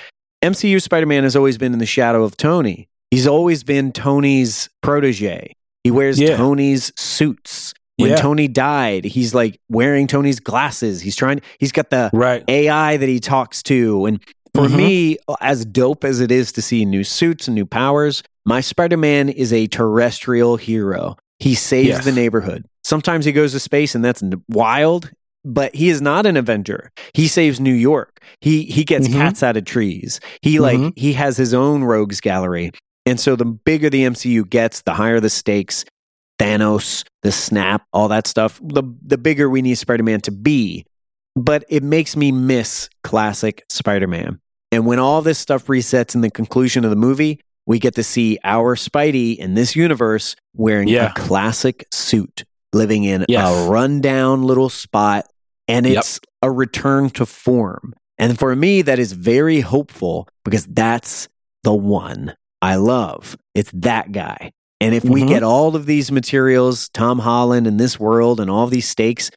[0.43, 2.87] MCU Spider Man has always been in the shadow of Tony.
[3.11, 5.53] He's always been Tony's protege.
[5.83, 6.35] He wears Yeah.
[6.35, 7.73] Tony's suits.
[7.97, 8.15] When Yeah.
[8.17, 11.01] Tony died, he's like wearing Tony's glasses.
[11.01, 12.43] He's trying, he's got the Right.
[12.47, 14.05] AI that he talks to.
[14.05, 14.19] And
[14.57, 14.75] for Mhm.
[14.77, 18.97] me, as dope as it is to see new suits and new powers, my Spider
[18.97, 21.15] Man is a terrestrial hero.
[21.39, 22.05] He saves Yes.
[22.05, 22.65] the neighborhood.
[22.83, 25.11] Sometimes he goes to space and that's wild,
[25.45, 26.89] but he is not an Avenger.
[27.13, 28.19] He saves New York.
[28.41, 29.13] He he gets Mhm.
[29.13, 30.19] cats out of trees.
[30.41, 30.93] He like Mhm.
[30.97, 32.71] he has his own rogues gallery.
[33.05, 35.85] And so the bigger the MCU gets, the higher the stakes.
[36.39, 38.59] Thanos, the snap, all that stuff.
[38.63, 40.85] The the bigger we need Spider-Man to be.
[41.35, 44.39] But it makes me miss classic Spider-Man.
[44.71, 48.03] And when all this stuff resets in the conclusion of the movie, we get to
[48.03, 51.11] see our Spidey in this universe wearing Yeah.
[51.11, 52.43] a classic suit,
[52.73, 53.47] living in Yes.
[53.67, 55.25] a rundown little spot,
[55.67, 55.97] and Yep.
[55.97, 57.93] it's a return to form.
[58.17, 61.27] And for me, that is very hopeful because that's
[61.63, 63.37] the one I love.
[63.53, 64.51] It's that guy.
[64.79, 65.27] And if we Mhm.
[65.27, 69.29] get all of these materials, Tom Holland and this world and all these stakes,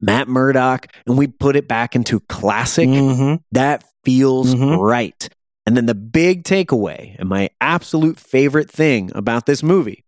[0.00, 3.40] Matt Murdock, and we put it back into classic, Mhm.
[3.52, 4.78] that feels Mhm.
[4.78, 5.28] right.
[5.66, 10.04] And then the big takeaway and my absolute favorite thing about this movie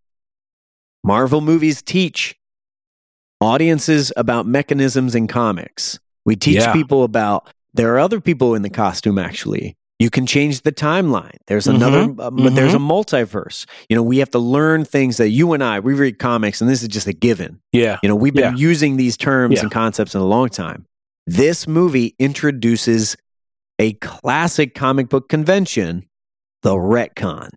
[1.05, 2.37] Marvel movies teach
[3.41, 5.99] audiences about mechanisms in comics.
[6.25, 6.73] We teach Yeah.
[6.73, 9.77] people about there are other people in the costume actually.
[10.01, 11.37] You can change the timeline.
[11.49, 12.21] There's another, Mhm.
[12.21, 13.67] uh, but there's a multiverse.
[13.89, 16.71] You know, we have to learn things that you and I, we read comics and
[16.71, 17.61] this is just a given.
[17.73, 17.99] Yeah.
[18.03, 18.59] You know, we've been Yeah.
[18.71, 19.63] using these terms Yeah.
[19.63, 20.87] and concepts in a long time.
[21.27, 23.17] This movie introduces
[23.79, 26.09] a classic comic book convention,
[26.63, 27.51] the retcon.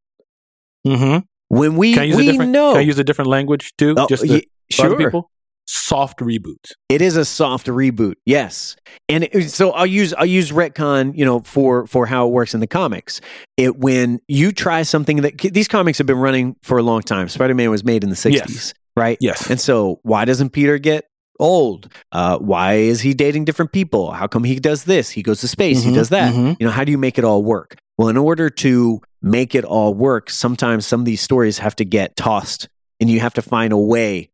[0.86, 1.20] Mm-hmm.
[1.50, 2.52] When we, Can I use a we different?
[2.52, 3.96] know, Can I use a different language too?
[3.98, 5.32] Oh, just to, other sure, people.
[5.68, 6.72] Soft reboot.
[6.90, 8.16] it is a soft reboot.
[8.26, 8.76] Yes,
[9.08, 12.54] and it, so I'll use I'll use retcon, you know, for for how it works
[12.54, 13.22] in the comics.
[13.58, 17.30] It when you try something that these comics have been running for a long time.
[17.30, 19.18] Spider Man was made in the sixties, right?
[19.22, 19.50] Yes.
[19.50, 21.06] And so, why doesn't Peter get
[21.42, 21.92] old?
[22.14, 24.12] Uh, why is he dating different people?
[24.14, 25.10] How come he does this?
[25.10, 25.84] He goes to space.
[25.84, 26.34] He Mhm, does that.
[26.34, 26.56] mhm.
[26.60, 27.76] You know, how do you make it all work?
[27.98, 31.86] Well, in order to make it all work, sometimes some of these stories have to
[31.86, 32.70] get tossed,
[33.00, 34.30] and you have to find a way.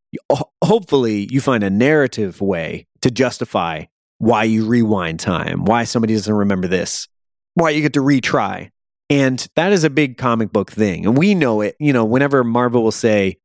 [0.63, 3.83] Hopefully, you find a narrative way to justify
[4.19, 7.07] why you rewind time, why somebody doesn't remember this,
[7.53, 8.69] why you get to retry.
[9.09, 11.05] And that is a big comic book thing.
[11.05, 11.75] And we know it.
[11.79, 13.37] You know, whenever Marvel will say,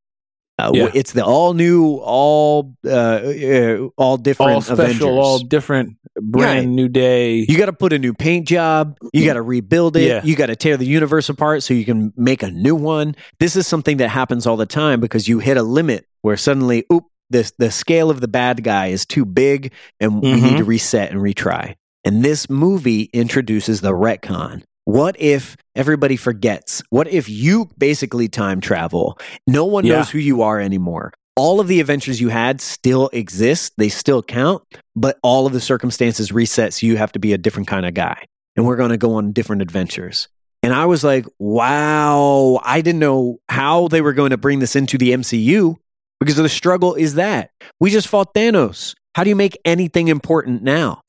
[0.69, 0.91] uh, Yeah.
[0.95, 5.03] it's the all new, all uh, uh, all different all special, Avengers.
[5.05, 6.69] all different, brand Right.
[6.69, 7.45] new day.
[7.49, 8.97] You got to put a new paint job.
[9.13, 10.09] You got to rebuild it.
[10.09, 10.21] Yeah.
[10.25, 13.15] You got to tear the universe apart so you can make a new one.
[13.41, 16.85] This is something that happens all the time because you hit a limit where suddenly,
[16.93, 20.43] oop, this the scale of the bad guy is too big, and we Mhm.
[20.43, 21.75] need to reset and retry.
[22.05, 24.63] And this movie introduces the retcon.
[24.85, 26.83] What if everybody forgets?
[26.91, 29.19] What if you basically time travel?
[29.47, 29.97] No one Yeah.
[29.99, 31.13] knows who you are anymore.
[31.37, 34.63] All of the adventures you had still exist, they still count,
[34.95, 37.95] but all of the circumstances reset, so you have to be a different kind of
[37.95, 38.27] guy.
[38.57, 40.29] And we're going to go on different adventures.
[40.63, 44.77] And I was like, wow, I didn't know how they were going to bring this
[44.77, 45.77] into the MCU
[46.21, 48.95] because the struggle is that we just fought Thanos.
[49.15, 51.01] How do you make anything important now?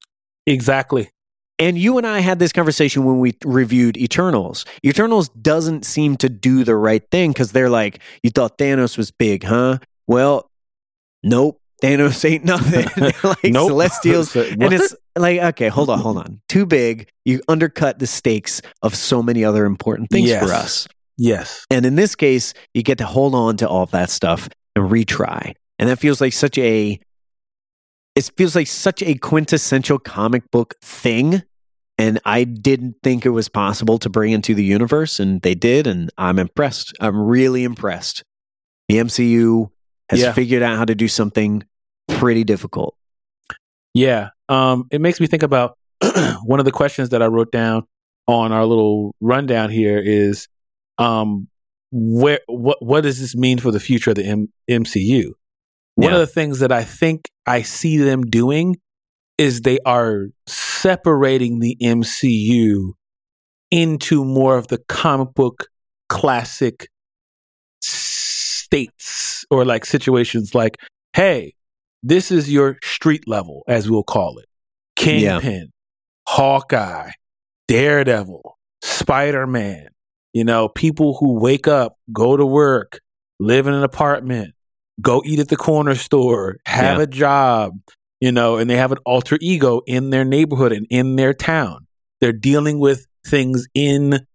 [0.45, 1.09] exactly.
[1.63, 4.65] And you and I had this conversation when we reviewed Eternals.
[4.85, 9.11] Eternals doesn't seem to do the right thing because they're like, you thought Thanos was
[9.11, 9.77] big, huh?
[10.05, 10.49] Well,
[11.23, 11.61] nope.
[11.81, 12.85] Thanos ain't nothing.
[13.23, 13.69] like Nope.
[13.69, 14.35] Celestials.
[14.35, 16.41] And it's like, okay, hold on, hold on.
[16.49, 17.07] Too big.
[17.23, 20.45] You undercut the stakes of so many other important things Yes.
[20.45, 20.87] for us.
[21.17, 21.65] yes.
[21.69, 24.89] And in this case, you get to hold on to all of that stuff and
[24.89, 25.53] retry.
[25.79, 26.99] And that feels like such a
[28.15, 31.41] it feels like such a quintessential comic book thing.
[32.03, 35.87] And I didn't think it was possible to bring into the universe, and they did,
[35.87, 36.91] and I'm impressed.
[36.99, 38.23] I'm really impressed.
[38.89, 39.69] The MCU
[40.09, 40.33] has Yeah.
[40.33, 41.63] figured out how to do something
[42.09, 42.95] pretty difficult.
[43.93, 44.29] Yeah.
[44.49, 45.77] Um, it makes me think about
[46.43, 47.83] one of the questions that I wrote down
[48.27, 50.47] on our little rundown here is
[50.97, 51.47] um,
[51.91, 55.31] where what what does this mean for the future of the M- MCU?
[55.95, 56.15] One Yeah.
[56.15, 58.75] of the things that I think I see them doing
[59.37, 60.27] is they are
[60.87, 62.91] separating the MCU
[63.71, 65.67] into more of the comic book
[66.09, 66.89] classic
[67.81, 70.77] states or like situations like,
[71.13, 71.53] hey,
[72.03, 74.45] this is your street level, as we'll call it.
[74.97, 75.71] Kingpin,
[76.27, 77.11] Hawkeye,
[77.69, 79.87] Daredevil, Spider Man,
[80.33, 82.99] you know, people who wake up, go to work,
[83.39, 84.53] live in an apartment,
[85.01, 87.03] go eat at the corner store, have Yeah.
[87.03, 87.79] a job,
[88.23, 91.87] you know, and they have an alter ego in their neighborhood and in their town.
[92.21, 94.25] They're dealing with things in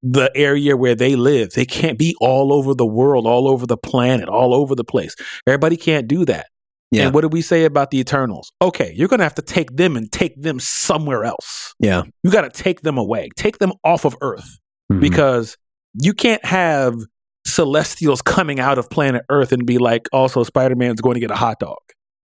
[0.00, 1.50] the area where they live.
[1.50, 5.16] They can't be all over the world, all over the planet, all over the place.
[5.44, 6.46] Everybody can't do that.
[6.92, 7.06] Yeah.
[7.06, 8.52] And what did we say about the Eternals?
[8.62, 11.74] Okay, you're going to have to take them and take them somewhere else.
[11.80, 12.04] Yeah.
[12.22, 14.58] You got to take them away, take them off of Earth
[14.92, 15.00] Mhm.
[15.00, 15.56] because
[16.00, 16.94] you can't have
[17.44, 21.32] celestials coming out of planet Earth and be like, also, Spider Man's going to get
[21.32, 21.78] a hot dog.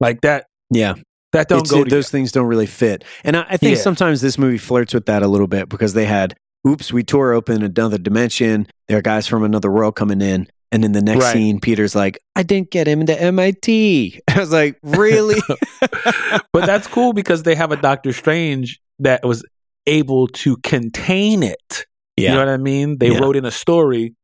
[0.01, 0.93] Like that, yeah.
[1.33, 3.03] that don't It's- go those things don't really fit.
[3.23, 3.81] And I, I think Yeah.
[3.83, 6.35] sometimes this movie flirts with that a little bit because they had,
[6.67, 8.67] oops, we tore open another dimension.
[8.87, 10.47] There are guys from another world coming in.
[10.71, 11.33] And in the next Right.
[11.33, 14.21] scene, Peter's like, I didn't get him into MIT.
[14.27, 15.39] I was like, really?
[16.53, 19.45] but that's cool because they have a Doctor Strange that was
[19.85, 21.85] able to contain it.
[22.17, 22.97] You know what I mean?
[22.97, 23.19] They Yeah.
[23.19, 24.15] wrote in a story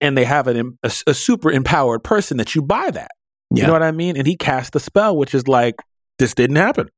[0.00, 3.10] and they have an, a, a super empowered person that you buy that.
[3.52, 4.16] You know what I mean?
[4.16, 5.74] And he cast a spell, which is like,
[6.20, 6.88] this didn't happen.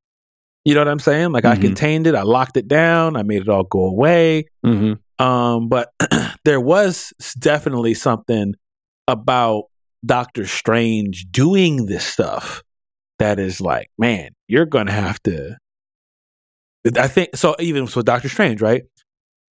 [0.64, 1.32] You know what I'm saying?
[1.32, 1.60] Like I Mhm.
[1.62, 4.44] contained it, I locked it down, I made it all go away.
[4.62, 5.92] hmm Um, but
[6.44, 8.54] there was definitely something
[9.08, 9.64] about
[10.04, 12.62] Doctor Strange doing this stuff
[13.18, 15.56] that is like, man, you're gonna have to.
[16.98, 17.54] I think so.
[17.60, 18.82] Even so, Doctor Strange, right?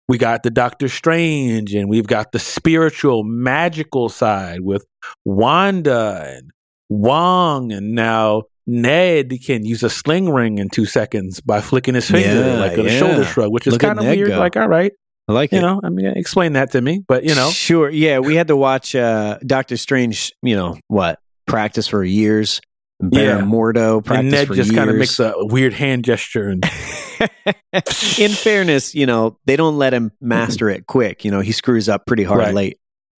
[0.10, 4.84] We got the Doctor Strange, and we've got the spiritual, magical side with
[5.24, 6.52] Wanda and
[6.90, 12.10] Wong, and now Ned can use a sling ring in two seconds by flicking his
[12.10, 12.98] finger, Yeah, like a yeah.
[12.98, 14.30] shoulder shrug, which is kind of weird.
[14.30, 14.40] go.
[14.40, 14.92] Like, all right,
[15.28, 15.62] I like you it.
[15.62, 17.04] know, I mean, explain that to me.
[17.08, 17.90] But you know, Sure.
[17.90, 18.20] Yeah.
[18.20, 21.20] We had to watch uh, Doctor Strange, you know, what?
[21.48, 22.62] Practice for years.
[23.00, 23.52] Baron Yeah.
[23.52, 26.64] Mordo practice and Ned for just kind of makes a weird hand gesture, and
[28.20, 31.24] In fairness, you know, they don't let him master it quick.
[31.26, 32.54] You know, he screws up pretty hard Right.
[32.54, 32.78] late.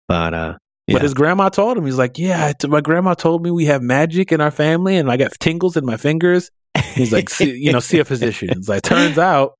[0.08, 0.58] But uh
[0.94, 3.82] but his grandma told him, he's like, yeah, t- my grandma told me we have
[3.82, 6.52] magic in our family, and I got tingles in my fingers.
[6.94, 8.50] He's like, see, you know, see a physician.
[8.52, 9.54] It's like, turns out,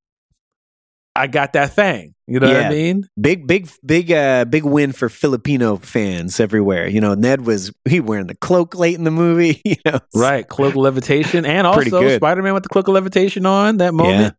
[1.14, 2.14] I got that thing.
[2.26, 3.04] You know what I mean?
[3.20, 6.88] big big big uh big win for Filipino fans everywhere.
[6.88, 10.00] You know, Ned was he wearing the cloak late in the movie, you know.
[10.14, 12.16] Right, cloak levitation, and also.
[12.16, 14.36] Spider Man with the cloak of levitation on that moment.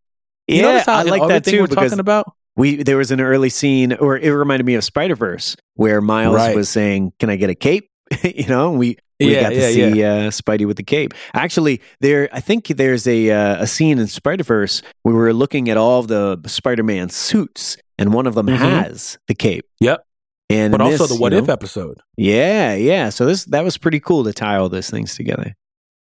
[0.47, 0.55] Yeah.
[0.55, 2.33] You yeah, notice how I like that too we're because talking about.
[2.55, 6.55] We there was an early scene or it reminded me of Spider-Verse where Miles Right.
[6.55, 7.89] was saying, "Can I get a cape?"
[8.23, 11.13] you know, we we Yeah, got to yeah, see uh, Spidey with the cape.
[11.33, 15.69] Actually, there I think there's a uh, a scene in Spider-Verse where we were looking
[15.69, 18.57] at all the Spider-Man suits and one of them Mhm.
[18.57, 19.65] has the cape.
[19.79, 20.05] Yep.
[20.49, 21.99] And But also this, the you what know- if episode.
[22.17, 23.09] Yeah, yeah.
[23.09, 25.55] So this that was pretty cool to tie all those things together.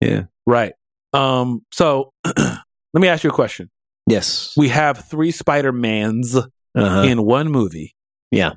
[0.00, 0.24] Yeah.
[0.46, 0.72] Right.
[1.12, 1.64] Um.
[1.72, 2.56] So let
[2.94, 3.68] me ask you a question.
[4.06, 4.52] Yes.
[4.56, 7.02] We have three Spider Mans Uh-huh.
[7.02, 7.94] in one movie.
[8.30, 8.52] Yeah.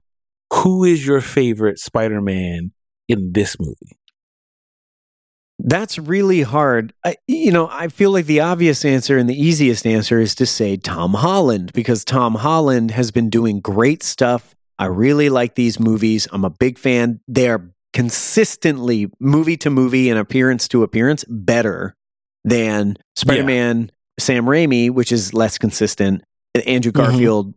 [0.54, 2.72] Who is your favorite Spider Man
[3.08, 3.98] in this movie?
[5.60, 6.94] That's really hard.
[7.06, 10.46] I, you know, I feel like the obvious answer and the easiest answer is to
[10.46, 14.54] say Tom Holland because Tom Holland has been doing great stuff.
[14.78, 16.28] I really like these movies.
[16.34, 17.22] I'm a big fan.
[17.28, 21.96] They're consistently, movie to movie and appearance to appearance, better
[22.44, 26.96] than Spider Man Sam Raimi, which is less consistent, and Andrew Mhm.
[26.96, 27.54] Garfield,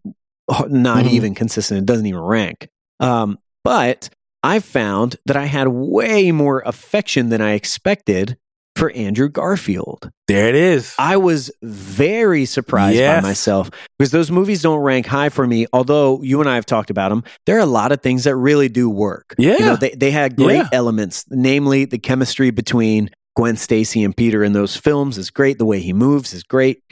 [0.68, 1.10] not Mhm.
[1.12, 1.78] even consistent.
[1.78, 2.68] It doesn't even rank.
[3.00, 4.08] Um, but
[4.42, 8.36] I found that I had way more affection than I expected
[8.76, 10.08] for Andrew Garfield.
[10.28, 10.94] There it is.
[11.00, 13.20] I was very surprised Yes.
[13.22, 15.66] by myself because those movies don't rank high for me.
[15.72, 18.36] Although you and I have talked about them, there are a lot of things that
[18.36, 19.34] really do work.
[19.36, 19.54] Yeah.
[19.58, 20.68] you know, they they had great Yeah.
[20.72, 25.58] elements, namely the chemistry between Gwen Stacy and Peter in those films is great.
[25.58, 26.82] The way he moves is great.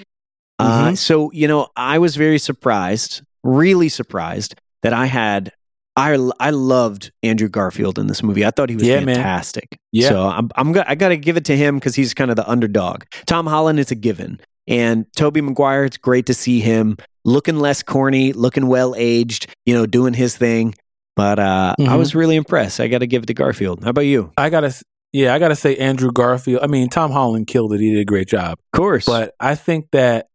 [0.60, 0.96] Uh, Mhm.
[0.96, 5.50] so you know, I was very surprised, really surprised that I had.
[5.96, 8.44] I, I loved Andrew Garfield in this movie.
[8.44, 9.14] I thought he was Yeah, man.
[9.16, 9.78] fantastic.
[9.92, 10.10] Yeah.
[10.10, 12.36] So I'm, I'm go- I got to give it to him because he's kind of
[12.36, 13.04] the underdog.
[13.24, 14.38] Tom Holland is a given,
[14.68, 15.84] and Tobey Maguire.
[15.84, 19.46] It's great to see him looking less corny, looking well aged.
[19.64, 20.74] You know, doing his thing.
[21.16, 21.98] But uh, I Mhm.
[21.98, 22.78] was really impressed.
[22.78, 23.82] I got to give it to Garfield.
[23.82, 24.30] How about you?
[24.36, 24.84] I gotta, s-
[25.16, 26.62] yeah, I gotta say Andrew Garfield.
[26.62, 27.80] I mean, Tom Holland killed it.
[27.80, 28.58] He did a great job.
[28.72, 30.26] Of course, But I think that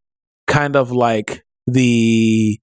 [0.47, 2.59] kind of like the,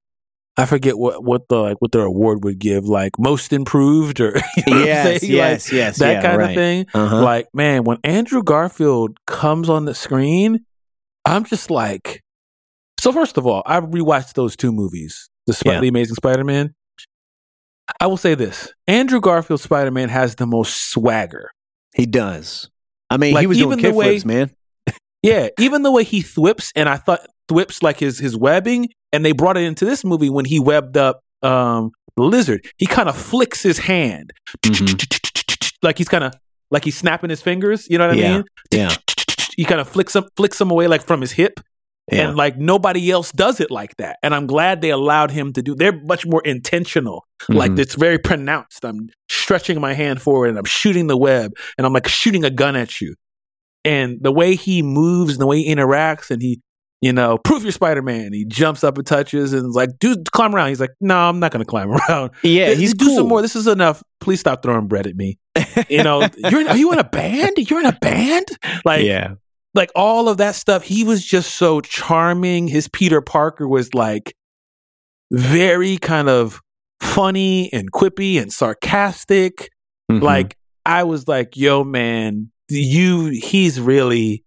[0.56, 4.34] I forget what what the like what their award would give, like most improved or
[4.56, 5.22] you know I'm yes.
[5.22, 6.50] Like, yes, yes, that yeah, kind right.
[6.50, 6.86] of thing.
[6.92, 7.22] Uh-huh.
[7.22, 10.64] Like, man, when Andrew Garfield comes on the screen,
[11.24, 12.20] I'm just like.
[12.98, 15.80] So first of all, I rewatched those two movies, the, Sp- Yeah.
[15.80, 16.74] the Amazing Spider-Man.
[18.00, 21.52] I will say this: Andrew Garfield Spider-Man has the most swagger.
[21.98, 22.70] He does.
[23.10, 24.50] I mean, he was doing even the way- kickflips, man.
[25.22, 29.24] Yeah, even the way he thwips, and I thought thwips like his his webbing, and
[29.24, 32.64] they brought it into this movie when he webbed up um the lizard.
[32.76, 34.32] He kind of flicks his hand,
[34.64, 35.72] Mhm.
[35.82, 36.34] like he's kind of
[36.70, 37.88] like he's snapping his fingers.
[37.90, 38.44] You know what I Yeah, mean?
[38.70, 38.94] yeah.
[39.56, 41.58] He kind of flicks them flicks them away like from his hip,
[42.10, 42.28] Yeah.
[42.28, 44.18] and like nobody else does it like that.
[44.22, 45.74] And I'm glad they allowed him to do.
[45.74, 47.26] They're much more intentional.
[47.48, 47.78] Like Mhm.
[47.80, 48.84] it's very pronounced.
[48.84, 52.50] I'm stretching my hand forward and I'm shooting the web, and I'm like shooting a
[52.50, 53.14] gun at you.
[53.84, 56.60] And the way he moves and the way he interacts, and he,
[57.00, 58.32] you know, proof you're Spider Man.
[58.32, 60.68] He jumps up and touches and is like, dude, climb around.
[60.70, 62.32] He's like, no, I'm not going to climb around.
[62.42, 63.16] yeah, he's do cool.
[63.16, 63.40] some more.
[63.40, 64.02] This is enough.
[64.20, 65.38] Please stop throwing bread at me.
[65.88, 67.52] You know, you're in, are you in a band?
[67.56, 68.46] You're in a band?
[68.84, 69.34] Like, yeah,
[69.74, 70.82] like all of that stuff.
[70.84, 72.68] He was just so charming.
[72.68, 74.34] His Peter Parker was like
[75.30, 76.60] very kind of
[77.00, 79.70] funny and quippy and sarcastic.
[80.10, 80.22] Mhm.
[80.22, 80.56] Like
[80.86, 84.44] I was like, yo, man, you he's really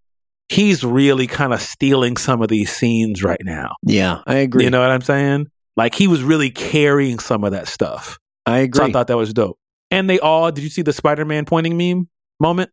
[0.48, 3.74] he's really kind of stealing some of these scenes right now.
[3.86, 4.64] yeah, I agree.
[4.64, 5.46] You know what I'm saying?
[5.76, 8.18] Like he was really carrying some of that stuff.
[8.44, 8.78] I agree.
[8.78, 9.58] So I thought that was dope.
[9.90, 12.08] And they all did you see the Spider-Man pointing meme
[12.40, 12.70] moment?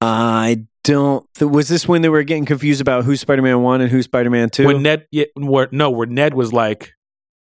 [0.00, 1.26] I don't.
[1.40, 4.30] Was this when they were getting confused about who Spider Man one and who Spider
[4.30, 4.66] Man two?
[4.66, 6.92] When Ned yeah, where, no, where Ned was like,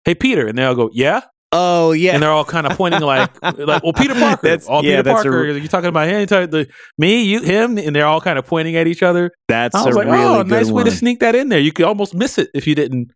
[0.04, 1.22] Hey Peter, and they all go, Yeah?
[1.54, 4.48] oh yeah, And they're all kind of pointing like like, well Peter Parker.
[4.48, 5.38] That's- all yeah, Peter that's a Parker.
[5.38, 6.66] r- you talking about him, talking the
[6.96, 9.30] me, you, him, and they're all kind of pointing at each other.
[9.48, 11.58] that's I was a like, really oh, nice way to sneak that in there.
[11.60, 13.12] You could almost miss it if you didn't.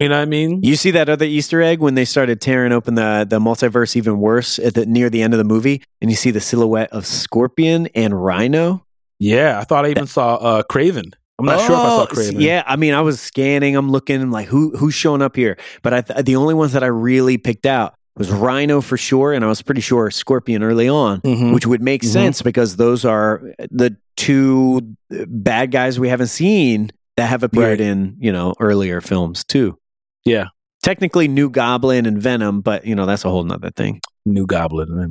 [0.00, 0.60] You know what I mean?
[0.62, 4.18] You see that other Easter egg when they started tearing open the the multiverse even
[4.18, 7.04] worse at the near the end of the movie, and you see the silhouette of
[7.06, 8.84] Scorpion and Rhino.
[9.20, 11.12] Yeah, I thought I even saw uh, Kraven.
[11.38, 12.40] I'm not sure if I saw Oh, Kraven.
[12.40, 15.56] Yeah, I mean, I was scanning, I'm looking, like who who's showing up here.
[15.82, 19.32] But I th- the only ones that I really picked out was Rhino for sure,
[19.32, 21.54] and I was pretty sure Scorpion early on, Mhm.
[21.54, 22.12] which would make Mhm.
[22.12, 27.88] sense because those are the two bad guys we haven't seen that have appeared Right.
[27.88, 29.78] in you know earlier films too.
[30.24, 30.46] Yeah.
[30.82, 34.00] Technically, New Goblin and Venom, but you know that's a whole nother thing.
[34.26, 34.88] New Goblin.
[34.92, 35.06] I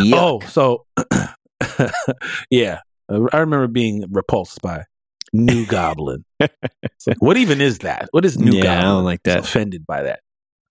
[0.00, 0.12] mean.
[0.14, 0.84] Oh, so
[2.50, 2.80] yeah,
[3.10, 4.84] I remember being repulsed by
[5.32, 6.24] New Goblin.
[6.40, 6.50] Like,
[7.18, 8.08] what even is that?
[8.12, 8.86] What is New Yeah, I Goblin?
[8.94, 9.38] don't like that.
[9.40, 10.20] Offended by that.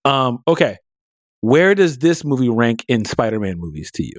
[0.06, 0.40] Um.
[0.48, 0.78] Okay.
[1.42, 4.14] Where does this movie rank in Spider-Man movies to you?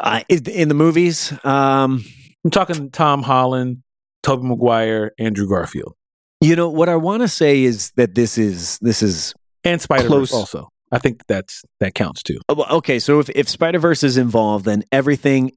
[0.00, 2.04] I- in the movies, um,
[2.44, 3.82] I'm talking Tom Holland,
[4.22, 5.94] Tobey Maguire, Andrew Garfield,
[6.40, 9.34] you know what I want to say is that this is this is
[9.64, 10.08] and Spider.
[10.08, 10.32] Verse.
[10.32, 12.38] Also, I think that's that counts too.
[12.48, 15.50] Oh, okay, so if, if Spider Verse is involved, then everything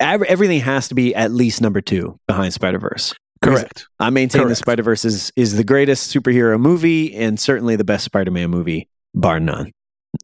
[0.00, 3.14] everything has to be at least number two behind Spider Verse.
[3.42, 3.86] Correct.
[4.00, 8.04] I maintain the Spider Verse is is the greatest superhero movie and certainly the best
[8.04, 9.72] Spider Man movie, bar none.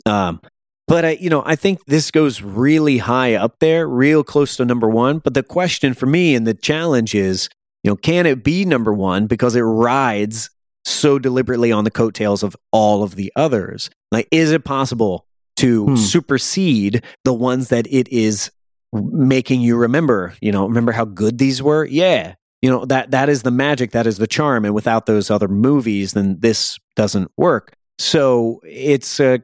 [0.06, 0.40] Um,
[0.88, 4.64] but I, you know, I think this goes really high up there, real close to
[4.64, 5.18] number one.
[5.18, 7.48] But the question for me and the challenge is,
[7.84, 10.50] you know, can it be number one because it rides
[10.84, 13.90] so deliberately on the coattails of all of the others?
[14.10, 15.26] Like, is it possible
[15.56, 15.96] to Hmm.
[15.96, 18.50] supersede the ones that it is
[18.92, 20.34] making you remember?
[20.40, 21.84] You know, remember how good these were?
[21.84, 22.34] Yeah.
[22.60, 24.64] You know, that that is the magic, that is the charm.
[24.64, 27.74] And without those other movies, then this doesn't work.
[27.98, 29.42] So it's a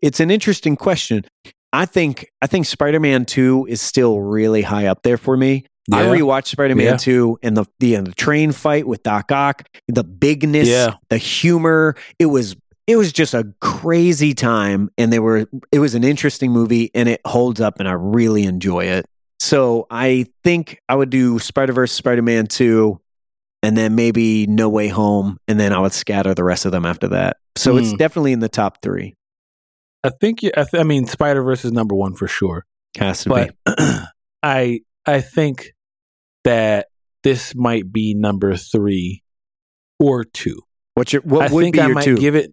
[0.00, 1.24] it's an interesting question.
[1.72, 5.64] I think I think Spider-Man 2 is still really high up there for me.
[5.92, 6.96] I rewatched Spider-Man Yeah.
[6.96, 10.94] 2 and the the, and the train fight with Doc Ock, the bigness, Yeah.
[11.10, 11.96] the humor.
[12.20, 12.54] It was
[12.86, 17.08] it was just a crazy time and they were it was an interesting movie and
[17.08, 19.06] it holds up and I really enjoy it.
[19.40, 23.00] So I think I would do Spider-Verse, Spider-Man 2
[23.64, 26.84] and then maybe No Way Home and then I would scatter the rest of them
[26.86, 27.36] after that.
[27.56, 27.96] So it's Hmm.
[27.96, 29.14] definitely in the top 3.
[30.04, 30.42] I think.
[30.42, 32.64] you- I, th- I mean, Spider Verse is number one for sure.
[32.98, 33.72] Has to but be.
[34.42, 35.72] I I think
[36.44, 36.88] that
[37.22, 39.22] this might be number three
[40.00, 40.60] or two.
[40.94, 42.16] What's your what I would think be I your might 2?
[42.18, 42.52] give it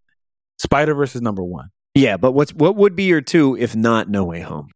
[0.60, 1.70] Spider Verse is number one.
[1.96, 4.70] yeah, but what's what would be your 2 if not No Way Home?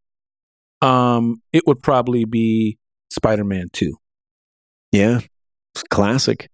[0.82, 2.78] Um, it would probably be
[3.12, 3.94] Spider Man two.
[4.92, 5.20] Yeah.
[5.76, 6.50] It's classic.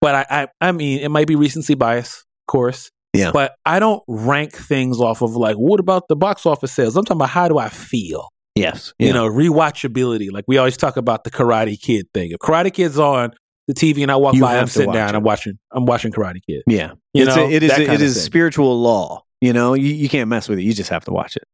[0.00, 2.90] But I, I I mean, it might be recency bias, of course.
[3.14, 3.30] Yeah.
[3.32, 6.96] But I don't rank things off of like, what about the box office sales?
[6.96, 8.28] I'm talking about how do I feel?
[8.56, 8.92] Yes.
[8.98, 10.30] You know, rewatchability.
[10.30, 12.30] Like we always talk about the Karate Kid thing.
[12.32, 13.32] If Karate Kid's on
[13.68, 15.18] the TV and I walk You by, I'm sitting down, it.
[15.18, 16.62] I'm watching, I'm watching Karate Kid.
[16.66, 16.92] Yeah.
[17.12, 18.22] You it's know, a, it is that it is thing.
[18.22, 19.24] spiritual law.
[19.40, 20.62] You know, you, you can't mess with it.
[20.62, 21.44] You just have to watch it.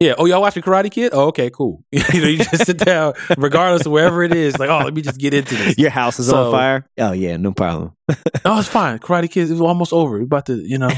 [0.00, 0.14] Yeah.
[0.18, 1.10] Oh, y'all watching Karate Kid?
[1.14, 1.84] Oh, okay, cool.
[1.92, 4.58] you know, you just sit down, regardless of wherever it is.
[4.58, 5.78] Like, oh, let me just get into this.
[5.78, 6.86] Your house is So- on fire.
[6.98, 7.92] Oh yeah, no problem.
[8.44, 8.98] No, it's fine.
[8.98, 10.18] Karate Kid is almost over.
[10.18, 10.90] We're about to, you know,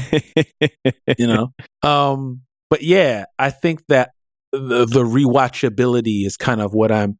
[1.19, 1.53] you know.
[1.83, 2.41] Um,
[2.71, 4.11] but yeah, I think that
[4.51, 7.19] the, the rewatchability is kind of what I'm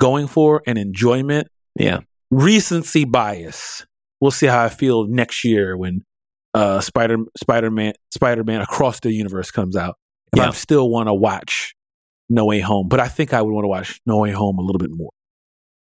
[0.00, 1.48] going for and enjoyment.
[1.78, 2.00] yeah.
[2.30, 3.86] Recency bias.
[4.20, 6.04] We'll see how I feel next year when
[6.54, 9.96] uh Spider Spider Man Spider Man Across the Universe comes out.
[10.32, 10.48] If Yeah.
[10.48, 11.74] I still want to watch
[12.28, 14.62] No Way Home, but I think I would want to watch No Way Home a
[14.62, 15.10] little bit more.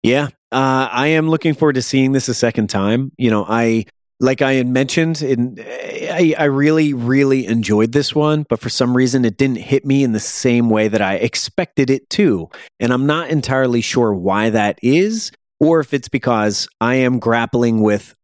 [0.02, 3.12] Yeah, uh, I am looking forward to seeing this a second time.
[3.18, 3.84] You know, I
[4.18, 8.96] like I had mentioned, in, I, I really, really enjoyed this one, but for some
[8.96, 12.48] reason, it didn't hit me in the same way that I expected it to,
[12.80, 15.30] and I'm not entirely sure why that is,
[15.62, 18.14] or if it's because I am grappling with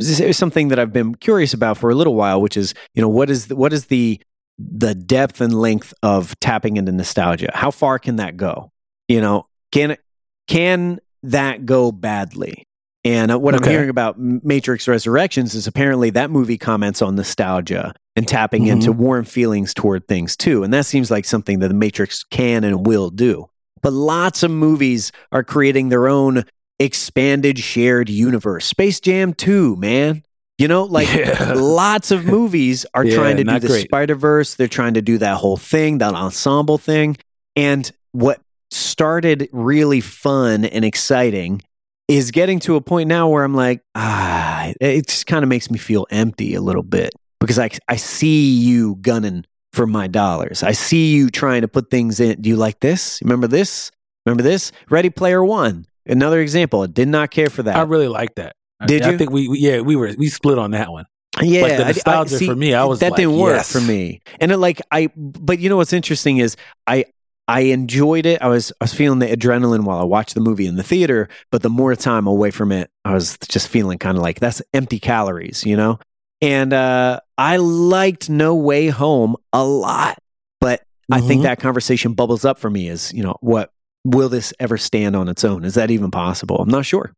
[0.00, 3.30] something that I've been curious about for a little while, which is, you know, what
[3.30, 4.20] is the, what is the
[4.58, 7.50] the depth and length of tapping into nostalgia?
[7.54, 8.70] How far can that go?
[9.08, 9.96] You know, can
[10.48, 12.66] can that go badly?
[13.04, 17.94] And uh, what I'm hearing about Matrix Resurrections is apparently that movie comments on nostalgia
[18.16, 18.70] and tapping Mhm.
[18.72, 20.62] into warm feelings toward things too.
[20.64, 23.46] And that seems like something that the Matrix can and will do.
[23.82, 26.44] But lots of movies are creating their own
[26.78, 28.66] expanded shared universe.
[28.66, 30.22] Space Jam 2, man.
[30.58, 31.52] You know, like Yeah.
[31.54, 33.68] lots of movies are Yeah, trying to do the.
[33.80, 34.54] Spider Verse.
[34.54, 37.16] They're trying to do that whole thing, that ensemble thing.
[37.54, 41.62] And what started really fun and exciting
[42.08, 45.70] is getting to a point now where I'm like, ah, it just kind of makes
[45.70, 50.62] me feel empty a little bit because I, I see you gunning for my dollars.
[50.62, 52.40] I see you trying to put things in.
[52.40, 53.20] Do you like this?
[53.22, 53.90] Remember this?
[54.24, 54.72] Remember this?
[54.88, 55.84] Ready Player One.
[56.06, 56.82] Another example.
[56.82, 57.76] I did not care for that.
[57.76, 58.54] I really like that.
[58.80, 59.18] I- Did I, you?
[59.18, 61.06] think we, we yeah we were we split on that one.
[61.42, 63.70] Yeah, Like, the I- I- see, for me, I was that like, didn't work yes.
[63.72, 64.20] for me.
[64.40, 67.04] And it like I, but you know what's interesting is I
[67.48, 68.40] I enjoyed it.
[68.42, 71.28] I was I was feeling the adrenaline while I watched the movie in the theater,
[71.50, 74.60] but the more time away from it, I was just feeling kind of like that's
[74.74, 75.98] empty calories, you know.
[76.42, 80.18] And uh, I liked No Way Home a lot,
[80.60, 81.44] but I think Mhm.
[81.44, 82.88] that conversation bubbles up for me.
[82.88, 83.70] Is you know what
[84.06, 85.64] will this ever stand on its own?
[85.64, 86.56] Is that even possible?
[86.56, 87.12] I'm not sure.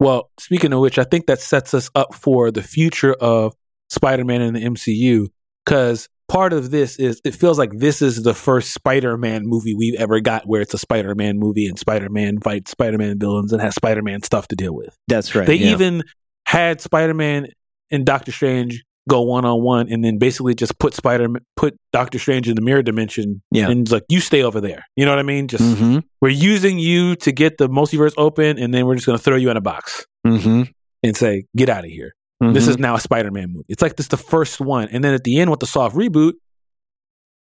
[0.00, 3.54] Well, speaking of which, I think that sets us up for the future of
[3.90, 5.28] Spider-Man in the MCU
[5.64, 9.98] because part of this is it feels like this is the first Spider-Man movie we've
[9.98, 14.22] ever got where it's a Spider-Man movie and Spider-Man fights Spider-Man villains and has Spider-Man
[14.22, 14.96] stuff to deal with.
[15.08, 15.46] That's right.
[15.46, 15.72] they yeah.
[15.72, 16.04] even
[16.46, 17.48] had Spider-Man
[17.90, 22.18] and Doctor Strange go one on one and then basically just put Spider put Doctor
[22.18, 23.68] Strange in the mirror dimension Yeah.
[23.70, 24.84] and it's like you stay over there.
[24.96, 25.48] You know what I mean?
[25.48, 26.04] Just Mhm.
[26.20, 29.36] we're using you to get the multiverse open and then we're just going to throw
[29.36, 30.70] you in a box Mhm.
[31.02, 32.14] and say get out of here.
[32.40, 32.68] This Mhm.
[32.68, 33.64] is now a Spider-Man movie.
[33.68, 36.34] It's like this the first one and then at the end with the soft reboot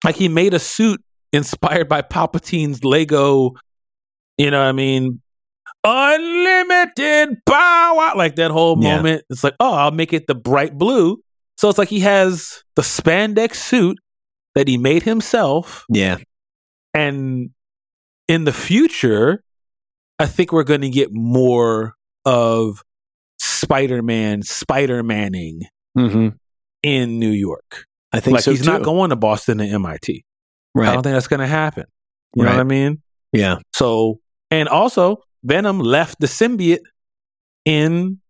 [0.04, 1.00] like he made a suit
[1.32, 3.52] inspired by Palpatine's Lego
[4.38, 5.20] you know what I mean
[5.84, 8.96] unlimited power like that whole Yeah.
[8.96, 11.18] moment it's like oh I'll make it the bright blue
[11.60, 13.98] so it's like he has the spandex suit
[14.54, 16.16] that he made himself yeah.
[16.94, 17.50] and
[18.28, 19.44] in the future,
[20.18, 22.82] I think we're going to get more of
[23.38, 25.60] Spider Man, Spider Manning
[25.94, 26.28] hmm
[26.82, 27.84] in New York.
[28.10, 28.70] I think like so he's too.
[28.70, 30.24] not going to Boston and MIT.
[30.74, 30.88] Right.
[30.88, 31.84] I don't think that's going to happen.
[32.34, 33.02] You know what I mean?
[33.34, 33.58] Yeah.
[33.74, 36.78] So, and also, Venom left the symbiote
[37.66, 38.20] in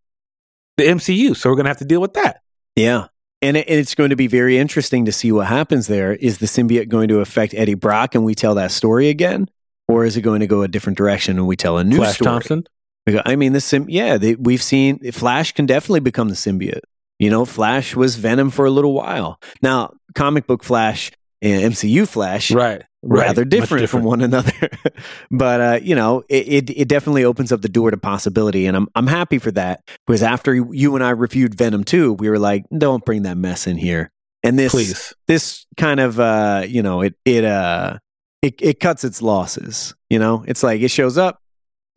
[0.79, 1.37] the MCU.
[1.37, 2.41] So we're going to have to deal with that.
[2.75, 3.07] Yeah.
[3.43, 6.13] And it's going to be very interesting to see what happens there.
[6.15, 9.49] Is the symbiote going to affect Eddie Brock and we tell that story again?
[9.89, 12.17] Or is it going to go a different direction and we tell a new Flash
[12.17, 12.27] story?
[12.33, 12.65] Thompson.
[13.07, 16.81] Because- I mean, the sim- yeah, they, we've seen Flash can definitely become the symbiote.
[17.19, 19.41] You know, Flash was Venom for a little while.
[19.63, 21.11] Now, comic book Flash
[21.43, 22.83] and MCU Flash Right.
[23.03, 23.27] Right.
[23.27, 24.53] rather Much different, from one another.
[25.31, 28.77] but uh, you know, it, it it definitely opens up the door to possibility, and
[28.77, 32.39] I'm I'm happy for that because after you- and I reviewed Venom 2, we were
[32.39, 34.11] like, don't bring that mess in here.
[34.43, 35.15] And this Please.
[35.29, 37.99] this kind of uh, you know, it it uh
[38.43, 39.95] it it cuts its losses.
[40.09, 41.41] You know, it's like it shows up,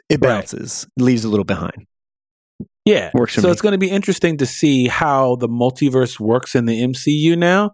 [0.10, 0.30] it Right.
[0.41, 1.88] bounces, leaves a little behind.
[2.86, 3.12] Yeah.
[3.14, 3.51] Works so me.
[3.51, 7.72] it's going to be interesting to see how the multiverse works in the MCU now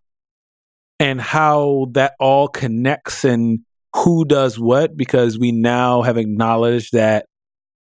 [0.99, 3.59] and how that all connects and
[3.95, 7.25] who does what because we now have acknowledged that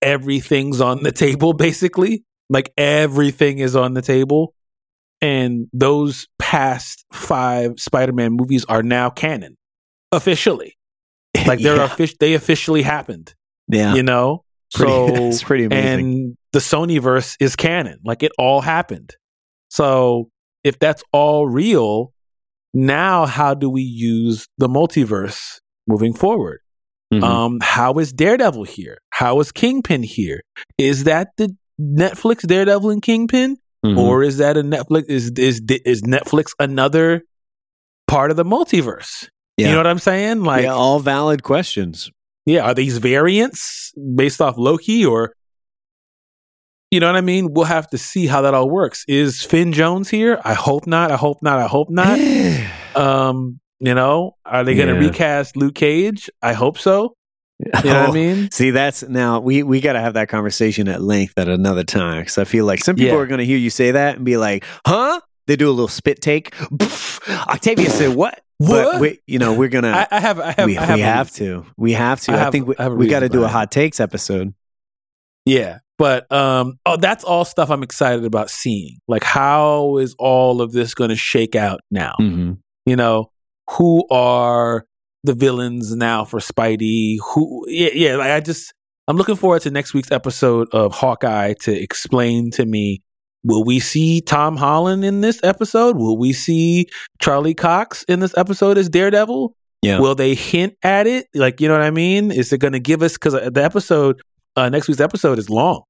[0.03, 2.25] everything's on the table basically.
[2.49, 4.55] Like everything is on the table.
[5.23, 9.57] And those past five Spider Man movies are now canon
[10.12, 10.77] officially.
[11.47, 13.35] Like they're yeah, offic- they officially happened,
[13.69, 13.95] yeah.
[13.95, 14.45] you know?
[14.74, 15.99] Pretty- So it's pretty amazing.
[16.15, 18.01] and the sonyverse is canon.
[18.05, 19.15] Like it all happened.
[19.69, 20.28] So
[20.65, 22.12] if that's all real,
[22.74, 26.60] now how do we use the multiverse moving forward?
[27.12, 27.22] Mhm.
[27.24, 28.98] Um, how is Daredevil here?
[29.10, 30.42] How is Kingpin here?
[30.78, 33.98] Is that the Netflix Daredevil and Kingpin, Mhm.
[33.98, 35.05] or is that a Netflix?
[35.09, 37.22] Is is is Netflix another
[38.06, 39.28] part of the multiverse?
[39.56, 39.66] Yeah.
[39.66, 40.42] You know what I'm saying?
[40.44, 42.10] Like, yeah, all valid questions.
[42.47, 45.34] yeah, are these variants based off Loki or
[46.91, 47.53] you know what I mean?
[47.53, 49.05] We'll have to see how that all works.
[49.09, 50.41] Is Finn Jones here?
[50.45, 51.11] I hope not.
[51.11, 51.59] I hope not.
[51.59, 52.19] I hope not.
[52.97, 55.09] um, you know, are they going to Yeah.
[55.09, 56.29] recast Luke Cage?
[56.43, 57.17] I hope so.
[57.59, 58.51] You know what I Oh, mean?
[58.51, 62.23] See, that's now we we got to have that conversation at length at another time
[62.23, 63.23] because I feel like some people Yeah.
[63.23, 65.89] are going to hear you say that and be like, "Huh?" They do a little
[65.89, 66.55] spit take.
[67.29, 68.93] Octavia said, "What?" What?
[68.93, 69.91] But we, you know, we're gonna.
[69.91, 70.41] I, I have.
[70.41, 70.67] I have.
[70.67, 71.67] we, I have, we have to.
[71.77, 72.33] We have to.
[72.33, 74.55] I I, think we, have we got to do a hot takes episode.
[75.45, 79.01] Yeah, but um, oh, that's all stuff I'm excited about seeing.
[79.06, 82.14] Like, how is all of this going to shake out now?
[82.18, 82.52] Mm-hmm.
[82.86, 83.31] you know
[83.72, 84.86] who are
[85.24, 88.72] the villains now for spidey who yeah, yeah like i just
[89.06, 93.02] I'm looking forward to next week's episode of Hawkeye to explain to me
[93.44, 95.97] will we see Tom Holland in this episode?
[95.97, 96.86] Will we see
[97.20, 99.55] Charlie Cox in this episode as Daredevil?
[99.82, 99.98] Yeah.
[99.98, 101.27] Will they hint at it?
[101.35, 102.31] Like, you know what I mean?
[102.31, 104.22] Is it going to give us because the episode
[104.55, 105.82] uh, next week's episode is long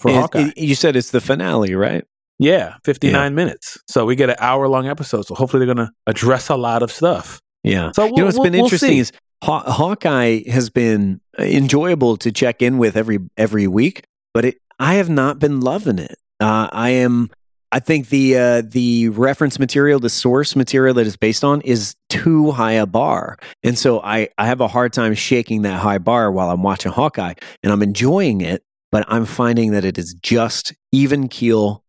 [0.00, 0.48] for Is- Hawkeye.
[0.48, 2.04] it- you said it's the finale, right?
[2.38, 3.78] yeah, 59 minutes.
[3.88, 5.26] So we get an hour long episode.
[5.26, 7.40] So hopefully they're going to address a lot of stuff.
[7.62, 7.92] Yeah.
[7.94, 8.98] So you know we'll- what's we'll- been we'll interesting see.
[8.98, 9.12] is
[9.44, 14.04] Haw- Hawkeye has been enjoyable to check in with every every week,
[14.34, 16.16] but it, I have not been loving it.
[16.40, 17.30] Uh, I am.
[17.70, 21.94] I think the uh, the reference material, the source material that it's based on, is
[22.08, 25.98] too high a bar, and so I I have a hard time shaking that high
[25.98, 28.62] bar while I'm watching Hawkeye, and I'm enjoying it,
[28.92, 31.82] but I'm finding that it is just even keel,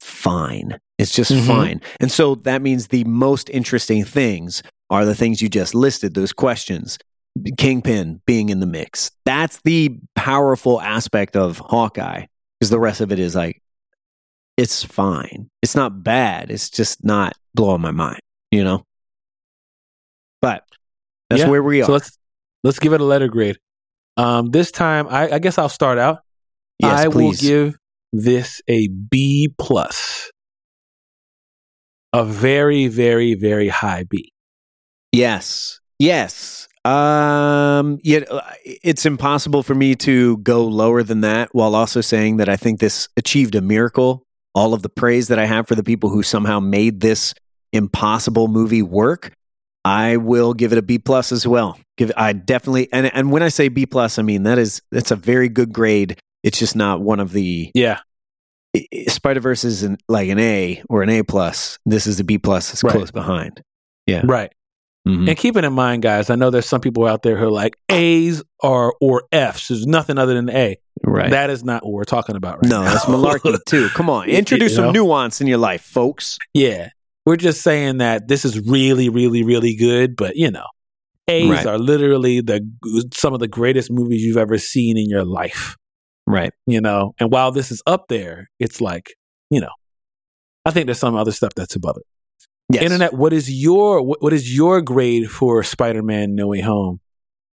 [0.00, 0.80] fine.
[0.98, 1.46] It's just Mhm.
[1.46, 6.14] fine, and so that means the most interesting things are the things you just listed,
[6.14, 6.98] those questions.
[7.56, 9.12] Kingpin being in the mix.
[9.24, 12.24] That's the powerful aspect of Hawkeye
[12.58, 13.62] because the rest of it is like,
[14.56, 15.48] it's fine.
[15.62, 16.50] It's not bad.
[16.50, 18.18] It's just not blowing my mind,
[18.50, 18.82] you know?
[20.42, 20.64] But
[21.30, 21.48] that's Yeah.
[21.48, 21.84] where we are.
[21.84, 22.10] So let's
[22.64, 23.58] let's give it a letter grade.
[24.16, 26.22] Um, this time, I, I guess I'll start out.
[26.78, 27.42] Yes, I please.
[27.42, 27.78] will give
[28.12, 30.30] this a B plus.
[32.12, 34.32] A very, very, very high B.
[35.12, 35.80] Yes.
[35.98, 36.68] Yes.
[36.84, 42.38] Um, yet uh, it's impossible for me to go lower than that while also saying
[42.38, 44.24] that I think this achieved a miracle.
[44.54, 47.34] All of the praise that I have for the people who somehow made this
[47.72, 49.32] impossible movie work,
[49.84, 51.78] I will give it a B plus as well.
[51.96, 55.10] Give I definitely and and when I say B plus, I mean that is that's
[55.10, 56.18] a very good grade.
[56.42, 58.00] It's just not one of the Yeah.
[59.08, 61.78] Spider Verse is an, like an A or an A plus.
[61.86, 62.72] This is a B plus.
[62.72, 62.92] It's Right.
[62.92, 63.62] close behind.
[64.06, 64.22] Yeah.
[64.24, 64.52] Right.
[65.06, 65.28] Mhm.
[65.28, 67.76] And keeping in mind, guys, I know there's some people out there who are like
[67.88, 69.68] A's or or F's.
[69.68, 70.76] There's nothing other than A.
[71.04, 71.30] Right.
[71.30, 72.92] That is not what we're talking about right No, now.
[72.92, 73.88] that's malarkey too.
[73.94, 76.36] Come on, introduce You some nuance in your life, folks.
[76.52, 76.90] yeah.
[77.24, 80.64] We're just saying that this is really, really, really good, but you know,
[81.26, 81.66] A's Right.
[81.66, 82.66] are literally the
[83.14, 85.76] some of the greatest movies you've ever seen in your life.
[86.28, 86.52] Right.
[86.66, 89.14] You know, and while this is up there, it's like,
[89.50, 89.72] you know,
[90.64, 92.06] I think there's some other stuff that's above it.
[92.70, 92.82] Yes.
[92.82, 97.00] Internet, what is your what, what is your grade for Spider-Man No Way Home?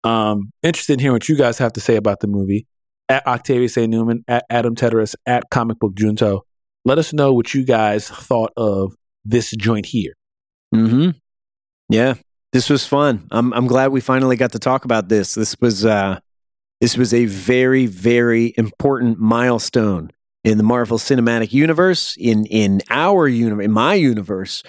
[0.03, 2.67] Um, interested in hearing what you guys have to say about the movie.
[3.09, 3.87] At Octavius A.
[3.87, 6.41] Newman, at Adam Teteris, at Comic Book Junto.
[6.85, 8.93] Let us know what you guys thought of
[9.25, 10.13] this joint here.
[10.75, 11.17] Mm-hmm.
[11.89, 12.13] Yeah,
[12.53, 13.27] this was fun.
[13.31, 15.33] I'm I'm glad we finally got to talk about this.
[15.33, 16.19] This was uh,
[16.81, 20.11] this was a very very important milestone
[20.43, 24.63] in the Marvel Cinematic Universe, in in our universe, in my universe.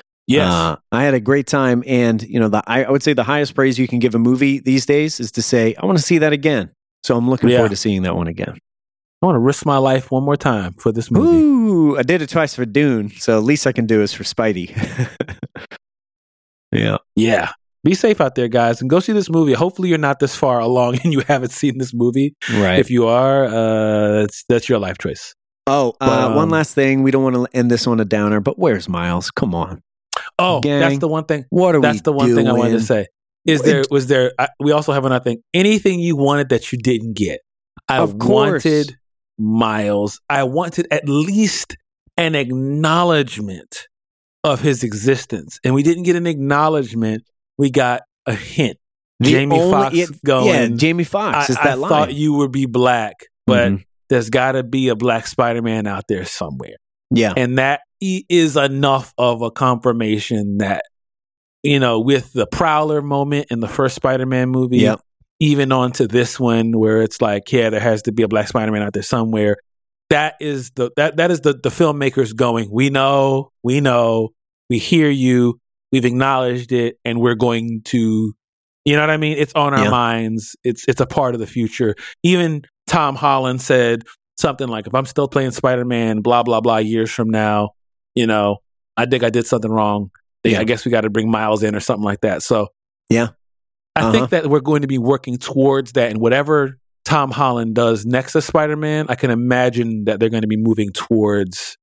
[0.48, 3.24] Uh, I had a great time, and you know, the I, I would say the
[3.24, 6.04] highest praise you can give a movie these days is to say, "I want to
[6.04, 6.70] see that again."
[7.02, 7.56] So I'm looking Yeah.
[7.58, 8.58] forward to seeing that one again.
[9.22, 11.36] I want to risk my life one more time for this movie.
[11.36, 14.22] Ooh, I did it twice for Dune, so the least I can do is for
[14.24, 14.70] Spidey.
[16.72, 16.98] yeah.
[17.16, 17.52] Yeah.
[17.82, 19.55] Be safe out there, guys, and go see this movie.
[19.55, 22.35] Hopefully, you're not this far along and you haven't seen this movie.
[22.52, 22.78] Right.
[22.78, 25.35] If you are, uh, that's that's your life choice.
[25.66, 27.02] oh, uh, But, um, one last thing.
[27.02, 29.31] We don't want to end this on a downer, but where's Miles?
[29.31, 29.82] Come on.
[30.39, 30.81] Oh, Gang.
[30.81, 31.44] that's the one thing.
[31.51, 32.85] What are That's we the one thing I wanted to doing?
[32.86, 33.07] say.
[33.47, 34.32] Is there was there?
[34.39, 35.43] I, we also have another thing.
[35.55, 37.40] Anything you wanted that you didn't get?
[37.89, 38.65] I Of course.
[38.65, 38.97] wanted
[39.39, 40.20] Miles.
[40.28, 41.77] I wanted at least
[42.19, 43.89] an acknowledgement
[44.44, 47.23] of his existence, and we didn't get an acknowledgement.
[47.60, 48.78] We got a hint.
[49.20, 50.46] The Jamie only- yeah, going.
[50.48, 51.88] Yeah, Jamie Foxx I, is I that line.
[51.90, 53.16] thought you would be black,
[53.46, 53.84] but Mhm.
[54.08, 56.76] there's got to be a black Spider-Man out there somewhere
[57.12, 57.34] yeah.
[57.36, 60.82] and that is enough of a confirmation that
[61.62, 65.00] you know with the prowler moment in the first spider-man movie Yep.
[65.38, 68.48] even on to this one where it's like yeah there has to be a black
[68.48, 69.56] spider-man out there somewhere
[70.08, 74.30] that is the that that is the the filmmakers going we know we know
[74.70, 75.59] we hear you
[75.92, 78.32] we've acknowledged it and we're going to
[78.84, 79.90] you know what i mean it's on our Yeah.
[79.90, 84.02] minds it's it's a part of the future even tom holland said
[84.38, 87.70] something like if i'm still playing spider-man blah blah blah years from now
[88.14, 88.58] you know
[88.96, 90.10] i think i did something wrong
[90.44, 90.60] Yeah.
[90.60, 92.68] i guess we got to bring miles in or something like that so
[93.10, 93.28] Yeah.
[93.96, 94.12] i Uh-huh.
[94.12, 98.32] think that we're going to be working towards that and whatever tom holland does next
[98.32, 101.76] to spider-man i can imagine that they're going to be moving towards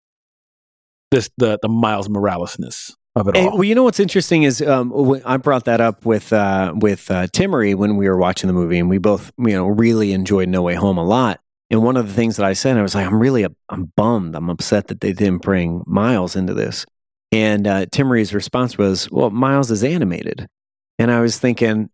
[1.11, 5.22] this the the miles moralesness of it all well, you know what's interesting is um,
[5.26, 8.80] I brought that up with uh, with uh, Timmery when we were watching the movie,
[8.80, 11.39] and we both you know really enjoyed No Way Home a lot.
[11.69, 14.35] And one of the things that I said, I was like, I'm really, I'm bummed.
[14.35, 16.85] I'm upset that they didn't bring Miles into this.
[17.34, 20.48] And uh, Timmery's response was, "Well, Miles is animated,"
[20.98, 21.89] and I was thinking,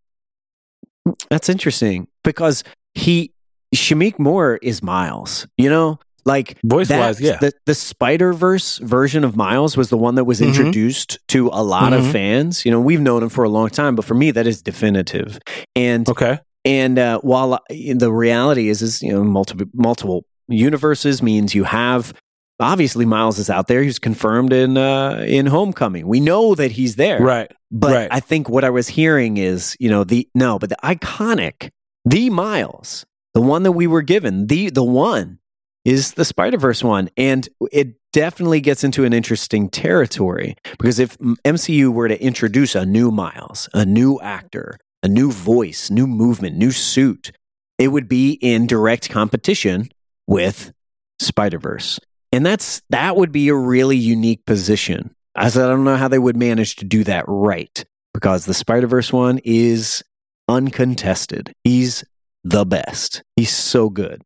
[1.29, 2.63] that's interesting because
[2.93, 3.33] he
[3.73, 5.47] Shameik Moore is Miles.
[5.57, 7.37] You know, like Voice that- wise, yeah.
[7.39, 10.47] The the Spider Verse version of Miles was the one that was Mhm.
[10.47, 12.11] introduced to a lot of Mhm.
[12.11, 12.65] fans.
[12.65, 15.39] You know, we've known him for a long time, but for me, that is definitive.
[15.75, 16.39] And Okay.
[16.65, 21.63] and uh, while I- the reality is, is you know, multiple multiple universes means you
[21.65, 22.13] have
[22.59, 23.81] obviously Miles is out there.
[23.83, 26.07] He's confirmed in uh, in Homecoming.
[26.07, 27.19] We know that he's there.
[27.21, 27.51] Right.
[27.71, 28.07] But Right.
[28.11, 31.69] I think what I was hearing is, you know, the no, but the iconic,
[32.05, 35.39] the Miles, the one that we were given, the the one
[35.85, 41.17] is the Spider Verse one, and it definitely gets into an interesting territory because if
[41.17, 46.55] MCU were to introduce a new Miles, a new actor, a new voice, new movement,
[46.55, 47.31] new suit,
[47.77, 49.89] it would be in direct competition
[50.27, 50.71] with
[51.19, 51.99] Spider Verse,
[52.31, 55.13] and that's that would be a really unique position.
[55.35, 57.83] I said I don't know how they would manage to do that right
[58.13, 60.03] because the Spider Verse one is
[60.47, 61.53] uncontested.
[61.63, 62.03] He's
[62.43, 63.23] the best.
[63.35, 64.21] He's so good.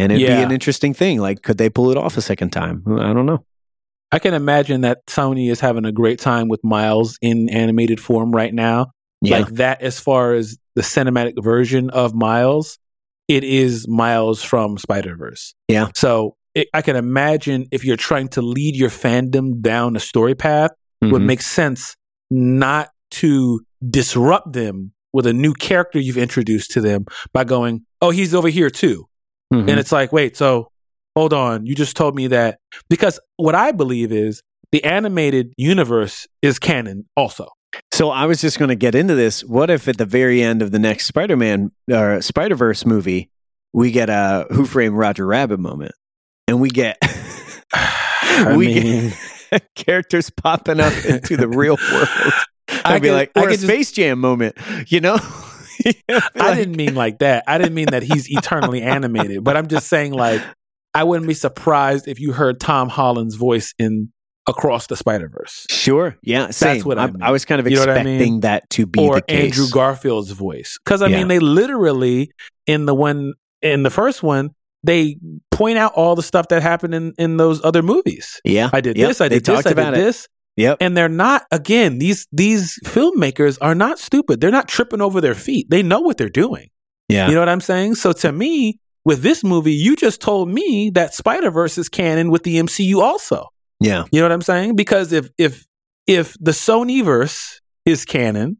[0.00, 1.20] And it'd be an interesting thing.
[1.20, 2.82] Like, could they pull it off a second time?
[2.86, 3.44] I don't know.
[4.12, 8.32] I can imagine that Sony is having a great time with Miles in animated form
[8.32, 8.92] right now.
[9.22, 9.38] Yeah.
[9.38, 12.78] Like that, as far as the cinematic version of Miles,
[13.28, 15.54] it is Miles from Spider Verse.
[15.68, 15.90] Yeah.
[15.94, 20.34] So it, I can imagine if you're trying to lead your fandom down a story
[20.34, 20.70] path,
[21.02, 21.26] would Mhm.
[21.26, 21.94] make sense
[22.30, 28.10] not to disrupt them with a new character you've introduced to them by going, "Oh,
[28.10, 29.06] he's over here too."
[29.52, 29.68] Mhm.
[29.68, 30.70] And it's like, wait, so
[31.16, 31.66] hold on.
[31.66, 32.58] You just told me that
[32.88, 37.48] because what I believe is the animated universe is canon also.
[37.92, 39.42] So I was just going to get into this.
[39.44, 43.30] What if at the very end of the next Spider-Man or Spider-Verse movie,
[43.72, 45.92] we get a Who Framed Roger Rabbit moment,
[46.48, 46.96] and we get
[48.56, 49.12] we mean,
[49.50, 52.08] get characters popping up into the real world.
[52.84, 54.56] I I'd be like, or a could just- Space Jam moment,
[54.86, 55.18] you know?
[56.34, 57.44] I didn't mean like that.
[57.46, 60.42] I didn't mean that he's eternally animated, but I'm just saying like
[60.94, 64.12] I wouldn't be surprised if you heard Tom Holland's voice in
[64.48, 66.16] Across the Spider Verse Sure.
[66.22, 66.50] Yeah.
[66.50, 66.82] Same.
[66.82, 67.22] what I I, mean.
[67.22, 68.40] I was kind of You what I expecting mean?
[68.40, 69.44] that to be or the case.
[69.52, 70.78] Andrew Garfield's voice.
[70.84, 71.18] Because I Yeah.
[71.18, 72.32] mean, they literally
[72.66, 74.50] in the one in the first one
[74.82, 75.18] they
[75.50, 78.40] point out all the stuff that happened in in those other movies.
[78.44, 78.70] yeah.
[78.72, 79.20] I did Yep, this.
[79.20, 79.54] I they did this.
[79.56, 80.04] talked I about did it.
[80.04, 80.26] this.
[80.60, 80.78] Yep.
[80.80, 84.40] And they're not again these these filmmakers are not stupid.
[84.40, 85.68] They're not tripping over their feet.
[85.70, 86.68] They know what they're doing.
[87.08, 87.28] Yeah.
[87.28, 87.96] You know what I'm saying?
[87.96, 92.30] So to me, with this movie, you just told me that Spider Verse is canon
[92.30, 93.46] with the MCU also.
[93.80, 94.04] yeah.
[94.12, 94.76] You know what I'm saying?
[94.76, 95.66] Because if if
[96.06, 98.58] if the Sonyverse is canon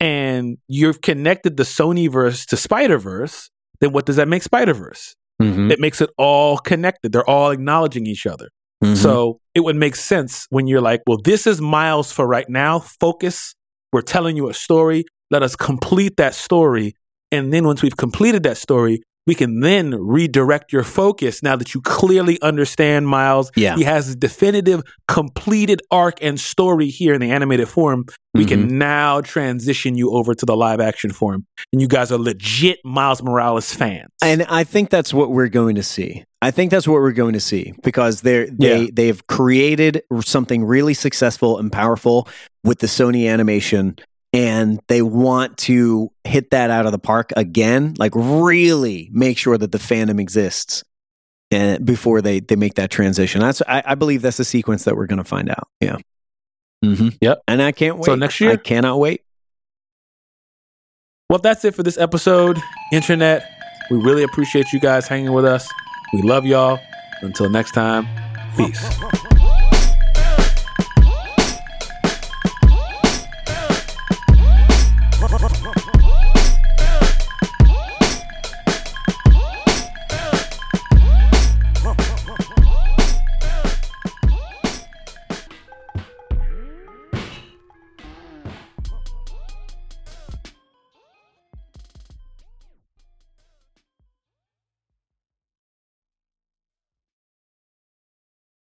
[0.00, 3.50] and you've connected the Sonyverse to Spider Verse,
[3.80, 5.14] then what does that make Spider Verse?
[5.40, 5.70] Mhm.
[5.70, 7.12] It makes it all connected.
[7.12, 8.48] They're all acknowledging each other.
[8.82, 8.96] Mhm.
[8.96, 12.80] So it would make sense when you're like, well, this is Miles for right now.
[12.80, 13.54] Focus.
[13.92, 15.04] We're telling you a story.
[15.30, 16.94] Let us complete that story.
[17.30, 21.74] And then once we've completed that story, we can then redirect your focus now that
[21.74, 23.50] you clearly understand Miles.
[23.54, 23.76] Yeah.
[23.76, 28.06] He has a definitive, completed arc and story here in the animated form.
[28.34, 28.48] We Mhm.
[28.48, 31.46] can now transition you over to the live action form.
[31.72, 34.08] And you guys are legit Miles Morales fans.
[34.22, 36.24] And I think that's what we're going to see.
[36.40, 38.90] I think that's what we're going to see because they're they Yeah.
[38.92, 42.26] they've created something really successful and powerful
[42.64, 43.94] with the Sony animation
[44.32, 49.58] and they want to hit that out of the park again, like really make sure
[49.58, 50.84] that the fandom exists
[51.50, 53.40] and before they they make that transition.
[53.40, 55.68] That's I, I believe that's the sequence that we're going to find out.
[55.80, 55.96] Yeah.
[56.84, 57.08] Mm-hmm.
[57.20, 57.42] Yep.
[57.46, 58.06] And I can't wait.
[58.06, 58.52] So next year?
[58.52, 59.22] I cannot wait.
[61.30, 62.58] Well, that's it for this episode,
[62.92, 63.48] Internet.
[63.90, 65.68] We really appreciate you guys hanging with us.
[66.12, 66.78] We love y'all.
[67.22, 68.06] Until next time,
[68.56, 69.00] peace.